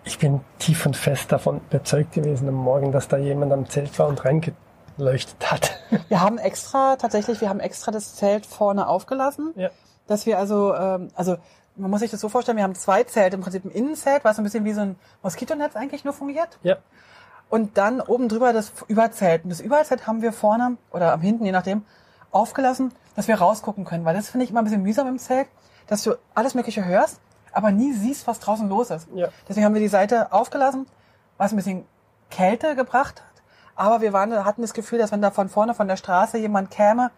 Ich 0.04 0.18
bin 0.20 0.42
tief 0.58 0.86
und 0.86 0.96
fest 0.96 1.32
davon 1.32 1.62
überzeugt 1.70 2.14
gewesen 2.14 2.48
am 2.48 2.56
Morgen, 2.56 2.92
dass 2.92 3.08
da 3.08 3.18
jemand 3.18 3.52
am 3.52 3.70
Zelt 3.70 3.98
war 4.00 4.08
und 4.08 4.24
reingeleuchtet 4.24 5.52
hat. 5.52 5.80
Wir 6.10 6.22
haben 6.22 6.38
extra, 6.38 6.96
tatsächlich, 6.96 7.42
wir 7.42 7.50
haben 7.50 7.60
extra 7.60 7.92
das 7.92 8.16
Zelt 8.16 8.46
vorne 8.46 8.88
aufgelassen, 8.88 9.54
ja. 9.56 9.70
dass 10.08 10.26
wir 10.26 10.38
also, 10.38 10.76
ähm, 10.76 11.10
also 11.16 11.38
man 11.76 11.90
muss 11.90 12.02
sich 12.02 12.12
das 12.12 12.20
so 12.20 12.30
vorstellen, 12.30 12.58
wir 12.58 12.64
haben 12.64 12.76
zwei 12.76 13.04
Zelte, 13.04 13.36
im 13.36 13.42
Prinzip 13.42 13.66
ein 13.66 13.72
Innenzelt, 13.72 14.24
was 14.24 14.38
ein 14.38 14.44
bisschen 14.44 14.66
wie 14.66 14.74
so 14.74 14.82
ein 14.82 14.96
Moskitonetz 15.24 15.76
eigentlich 15.76 16.04
nur 16.04 16.14
fungiert. 16.14 16.60
Ja. 16.62 16.78
Und 17.50 17.78
dann 17.78 18.02
oben 18.02 18.30
drüber 18.30 18.54
das 18.54 18.72
Überzelt. 18.88 19.44
Und 19.44 19.50
das 19.50 19.62
Überzelt 19.62 20.06
haben 20.06 20.22
wir 20.22 20.32
vorne 20.32 20.78
oder 20.92 21.14
am 21.14 21.22
hinten, 21.22 21.46
je 21.46 21.52
nachdem, 21.52 21.84
aufgelassen, 22.32 22.94
dass 23.16 23.28
wir 23.28 23.36
rausgucken 23.36 23.86
können. 23.86 24.06
Weil 24.06 24.16
das 24.16 24.30
finde 24.30 24.44
ich 24.44 24.52
immer 24.52 24.62
ein 24.62 24.66
bisschen 24.66 24.84
mühsam 24.84 25.08
im 25.08 25.18
Zelt, 25.18 25.48
dass 25.88 26.04
du 26.04 26.14
alles 26.36 26.54
Mögliche 26.54 26.86
hörst, 26.86 27.20
aber 27.54 27.72
nie 27.72 27.94
siehst, 27.94 28.28
was 28.28 28.40
draußen 28.40 28.68
los 28.70 28.90
ist. 28.92 29.08
Ja. 29.14 29.30
Deswegen 29.48 29.66
haben 29.66 29.74
wir 29.74 29.82
die 29.82 29.88
Seite 29.88 30.32
aufgelassen, 30.32 30.86
was 31.38 31.52
ein 31.54 31.56
bisschen 31.58 31.86
Kälte 32.30 32.76
gebracht 32.76 33.22
hat. 33.22 33.42
Aber 33.76 34.02
wir 34.02 34.12
waren, 34.14 34.44
hatten 34.46 34.62
das 34.62 34.74
Gefühl, 34.74 35.00
dass 35.00 35.12
wenn 35.12 35.22
da 35.22 35.32
von 35.32 35.50
vorne 35.50 35.74
von 35.74 35.88
der 35.88 35.96
Straße 35.98 36.38
jemand 36.38 36.70
käme, 36.70 37.12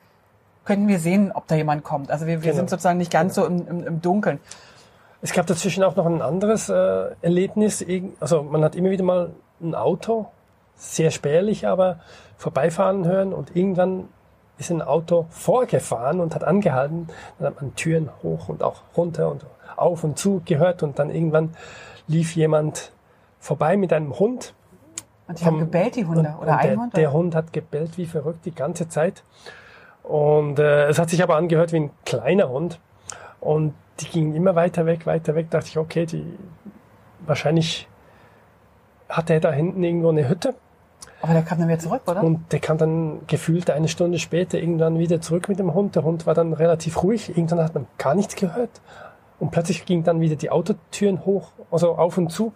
könnten 0.63 0.87
wir 0.87 0.99
sehen, 0.99 1.31
ob 1.31 1.47
da 1.47 1.55
jemand 1.55 1.83
kommt. 1.83 2.11
Also 2.11 2.27
wir, 2.27 2.41
wir 2.43 2.51
Genau. 2.51 2.55
sind 2.55 2.69
sozusagen 2.69 2.99
nicht 2.99 3.11
ganz 3.11 3.33
so 3.35 3.45
im, 3.45 3.67
im, 3.67 3.87
im 3.87 4.01
Dunkeln. 4.01 4.39
Es 5.23 5.33
gab 5.33 5.47
dazwischen 5.47 5.83
auch 5.83 5.95
noch 5.95 6.05
ein 6.05 6.21
anderes 6.21 6.69
äh, 6.69 7.09
Erlebnis. 7.21 7.83
Also 8.19 8.43
man 8.43 8.63
hat 8.63 8.75
immer 8.75 8.89
wieder 8.91 9.03
mal 9.03 9.31
ein 9.59 9.75
Auto, 9.75 10.27
sehr 10.75 11.11
spärlich, 11.11 11.67
aber 11.67 11.99
vorbeifahren 12.37 13.05
hören 13.05 13.33
und 13.33 13.55
irgendwann 13.55 14.07
ist 14.61 14.71
ein 14.71 14.81
Auto 14.81 15.25
vorgefahren 15.29 16.19
und 16.19 16.33
hat 16.35 16.43
angehalten. 16.43 17.07
Dann 17.37 17.47
hat 17.47 17.61
man 17.61 17.75
Türen 17.75 18.09
hoch 18.23 18.47
und 18.47 18.63
auch 18.63 18.81
runter 18.95 19.29
und 19.29 19.45
auf 19.75 20.03
und 20.03 20.17
zu 20.17 20.41
gehört 20.45 20.83
und 20.83 20.99
dann 20.99 21.09
irgendwann 21.09 21.53
lief 22.07 22.35
jemand 22.35 22.91
vorbei 23.39 23.75
mit 23.75 23.91
einem 23.91 24.17
Hund. 24.17 24.53
Und 25.27 25.39
die 25.39 25.45
haben 25.45 25.59
gebellt, 25.59 25.95
die 25.95 26.05
Hunde. 26.05 26.19
Und, 26.21 26.39
oder 26.39 26.51
und 26.53 26.59
ein 26.59 26.67
der, 26.67 26.77
Hund. 26.77 26.97
der 26.97 27.09
oder? 27.09 27.17
Hund 27.17 27.35
hat 27.35 27.53
gebellt 27.53 27.97
wie 27.97 28.05
verrückt 28.05 28.45
die 28.45 28.53
ganze 28.53 28.87
Zeit. 28.87 29.23
Und 30.03 30.59
äh, 30.59 30.87
es 30.87 30.99
hat 30.99 31.09
sich 31.09 31.23
aber 31.23 31.35
angehört 31.35 31.73
wie 31.73 31.77
ein 31.77 31.91
kleiner 32.05 32.49
Hund. 32.49 32.79
Und 33.39 33.73
die 33.99 34.05
gingen 34.05 34.35
immer 34.35 34.55
weiter 34.55 34.85
weg, 34.85 35.05
weiter 35.05 35.35
weg. 35.35 35.49
dachte 35.49 35.67
ich, 35.67 35.77
okay, 35.77 36.05
die 36.05 36.37
wahrscheinlich 37.25 37.87
hatte 39.09 39.33
er 39.33 39.39
da 39.39 39.51
hinten 39.51 39.83
irgendwo 39.83 40.09
eine 40.09 40.27
Hütte. 40.27 40.55
Aber 41.21 41.33
der 41.33 41.43
kam 41.43 41.59
dann 41.59 41.67
wieder 41.67 41.79
zurück, 41.79 42.01
oder? 42.07 42.23
Und 42.23 42.51
der 42.51 42.59
kam 42.59 42.77
dann 42.77 43.21
gefühlt 43.27 43.69
eine 43.69 43.87
Stunde 43.87 44.17
später 44.19 44.57
irgendwann 44.57 44.97
wieder 44.97 45.21
zurück 45.21 45.49
mit 45.49 45.59
dem 45.59 45.73
Hund. 45.73 45.95
Der 45.95 46.03
Hund 46.03 46.25
war 46.25 46.33
dann 46.33 46.53
relativ 46.53 47.03
ruhig. 47.03 47.29
Irgendwann 47.29 47.63
hat 47.63 47.75
man 47.75 47.87
gar 47.97 48.15
nichts 48.15 48.35
gehört. 48.35 48.69
Und 49.39 49.51
plötzlich 49.51 49.85
ging 49.85 50.03
dann 50.03 50.19
wieder 50.21 50.35
die 50.35 50.49
Autotüren 50.49 51.25
hoch, 51.25 51.49
also 51.71 51.95
auf 51.95 52.17
und 52.17 52.31
zu. 52.31 52.53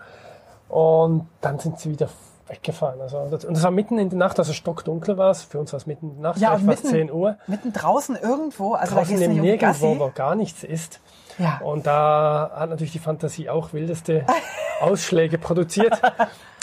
Und 0.69 1.27
dann 1.41 1.59
sind 1.59 1.79
sie 1.79 1.89
wieder 1.91 2.09
weggefahren. 2.47 3.01
Also 3.01 3.27
das, 3.31 3.45
und 3.45 3.55
das 3.55 3.63
war 3.63 3.71
mitten 3.71 3.97
in 3.97 4.09
der 4.09 4.19
Nacht, 4.19 4.37
also 4.37 4.53
stockdunkel 4.53 5.17
war 5.17 5.31
es. 5.31 5.43
Für 5.43 5.59
uns 5.59 5.73
war 5.73 5.77
es 5.77 5.87
mitten 5.87 6.09
in 6.09 6.21
der 6.21 6.29
Nacht, 6.31 6.39
Ja, 6.39 6.49
vielleicht 6.57 6.83
mitten- 6.83 6.87
10 6.95 7.11
Uhr. 7.11 7.37
Mitten 7.47 7.73
draußen 7.73 8.15
irgendwo, 8.15 8.73
also 8.73 8.93
da 8.95 9.01
Draußen 9.01 9.17
du 9.17 9.23
im 9.25 9.31
um 9.31 9.41
Nirgendwo, 9.41 9.99
wo 9.99 10.11
gar 10.13 10.35
nichts 10.35 10.63
ist. 10.63 11.01
Ja. 11.39 11.59
Und 11.63 11.85
da 11.87 12.51
hat 12.55 12.69
natürlich 12.69 12.93
die 12.93 12.99
Fantasie 12.99 13.49
auch 13.49 13.73
wildeste 13.73 14.25
Ausschläge 14.81 15.37
produziert 15.37 15.99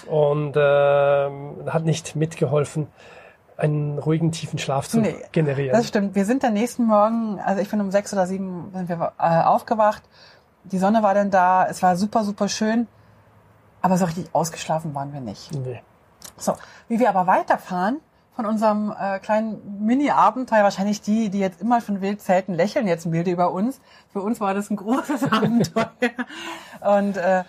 und 0.06 0.54
ähm, 0.56 1.64
hat 1.66 1.84
nicht 1.84 2.16
mitgeholfen, 2.16 2.88
einen 3.56 3.98
ruhigen, 3.98 4.32
tiefen 4.32 4.58
Schlaf 4.58 4.88
zu 4.88 5.00
Nee, 5.00 5.16
generieren. 5.32 5.76
Das 5.76 5.88
stimmt. 5.88 6.14
Wir 6.14 6.24
sind 6.24 6.42
dann 6.42 6.54
nächsten 6.54 6.84
Morgen, 6.84 7.38
also 7.40 7.60
ich 7.62 7.68
bin 7.68 7.80
um 7.80 7.90
sechs 7.90 8.12
oder 8.12 8.26
sieben 8.26 8.70
sind 8.74 8.88
wir 8.88 9.12
äh, 9.18 9.42
aufgewacht. 9.42 10.02
Die 10.64 10.78
Sonne 10.78 11.02
war 11.02 11.14
dann 11.14 11.30
da, 11.30 11.66
es 11.66 11.82
war 11.82 11.96
super, 11.96 12.24
super 12.24 12.48
schön. 12.48 12.86
Aber 13.80 13.96
so 13.98 14.04
richtig 14.04 14.26
ausgeschlafen 14.32 14.94
waren 14.94 15.12
wir 15.12 15.20
nicht. 15.20 15.52
nee. 15.52 15.82
So, 16.36 16.54
wie 16.88 16.98
wir 16.98 17.08
aber 17.08 17.26
weiterfahren 17.26 18.00
von 18.34 18.46
unserem 18.46 18.94
äh, 18.98 19.18
kleinen 19.18 19.84
Mini-Abenteuer, 19.84 20.62
wahrscheinlich 20.62 21.02
die, 21.02 21.28
die 21.28 21.38
jetzt 21.38 21.60
immer 21.60 21.80
von 21.80 22.00
wild 22.00 22.20
zelten, 22.20 22.54
lächeln 22.54 22.86
jetzt 22.86 23.06
milde 23.06 23.30
über 23.30 23.52
uns. 23.52 23.80
Für 24.12 24.22
uns 24.22 24.40
war 24.40 24.54
das 24.54 24.70
ein 24.70 24.76
großes 24.76 25.24
Abenteuer. 25.30 25.86
Und 26.80 27.16
äh, 27.16 27.44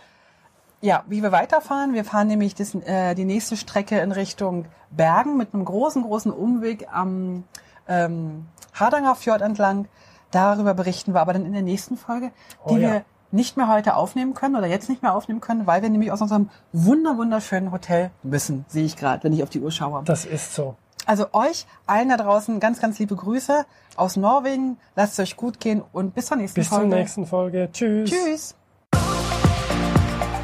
ja, 0.84 1.04
wie 1.08 1.24
wir 1.24 1.32
weiterfahren, 1.32 1.94
wir 1.94 2.04
fahren 2.04 2.28
nämlich 2.28 2.56
das, 2.56 2.76
äh, 2.76 3.16
die 3.16 3.24
nächste 3.24 3.56
Strecke 3.56 4.00
in 4.00 4.12
Richtung 4.12 4.66
Bergen 4.92 5.38
mit 5.38 5.54
einem 5.54 5.64
großen, 5.64 6.04
großen 6.04 6.32
Umweg 6.32 6.88
am 6.92 7.46
ähm, 7.88 8.48
Hardanger 8.74 9.16
Fjord 9.16 9.42
entlang. 9.42 9.88
Darüber 10.32 10.74
berichten 10.74 11.14
wir 11.14 11.22
aber 11.22 11.32
dann 11.32 11.46
in 11.46 11.54
der 11.54 11.62
nächsten 11.62 11.96
Folge, 11.96 12.32
die 12.70 12.74
Oh 12.74 12.78
ja. 12.78 12.92
wir 12.92 13.06
nicht 13.32 13.56
mehr 13.56 13.70
heute 13.70 13.96
aufnehmen 13.96 14.34
können 14.34 14.58
oder 14.58 14.68
jetzt 14.68 14.90
nicht 14.90 15.02
mehr 15.02 15.16
aufnehmen 15.16 15.40
können, 15.40 15.66
weil 15.66 15.82
wir 15.82 15.90
nämlich 15.90 16.12
aus 16.12 16.22
unserem 16.22 16.50
wunder 16.74 17.18
wunderschönen 17.18 17.72
Hotel 17.72 18.12
müssen, 18.22 18.66
sehe 18.68 18.84
ich 18.84 18.98
gerade, 18.98 19.24
wenn 19.24 19.32
ich 19.32 19.42
auf 19.42 19.50
die 19.50 19.62
Uhr 19.62 19.72
schaue. 19.72 20.04
Das 20.04 20.26
ist 20.26 20.54
so. 20.54 20.76
Also 21.06 21.28
euch 21.32 21.66
allen 21.88 22.10
da 22.10 22.18
draußen 22.18 22.60
ganz, 22.60 22.82
ganz 22.82 23.00
liebe 23.00 23.16
Grüße 23.16 23.66
aus 23.96 24.18
Norwegen. 24.18 24.78
Lasst 24.96 25.14
es 25.14 25.20
euch 25.20 25.38
gut 25.38 25.60
gehen 25.62 25.82
und 25.94 26.14
bis 26.14 26.26
zur 26.26 26.38
nächsten 26.38 26.60
Bis 26.60 26.68
Folge. 26.68 26.90
zur 26.90 26.98
nächsten 27.00 27.26
Folge. 27.26 27.70
Tschüss. 27.72 28.10
Tschüss. 28.10 28.56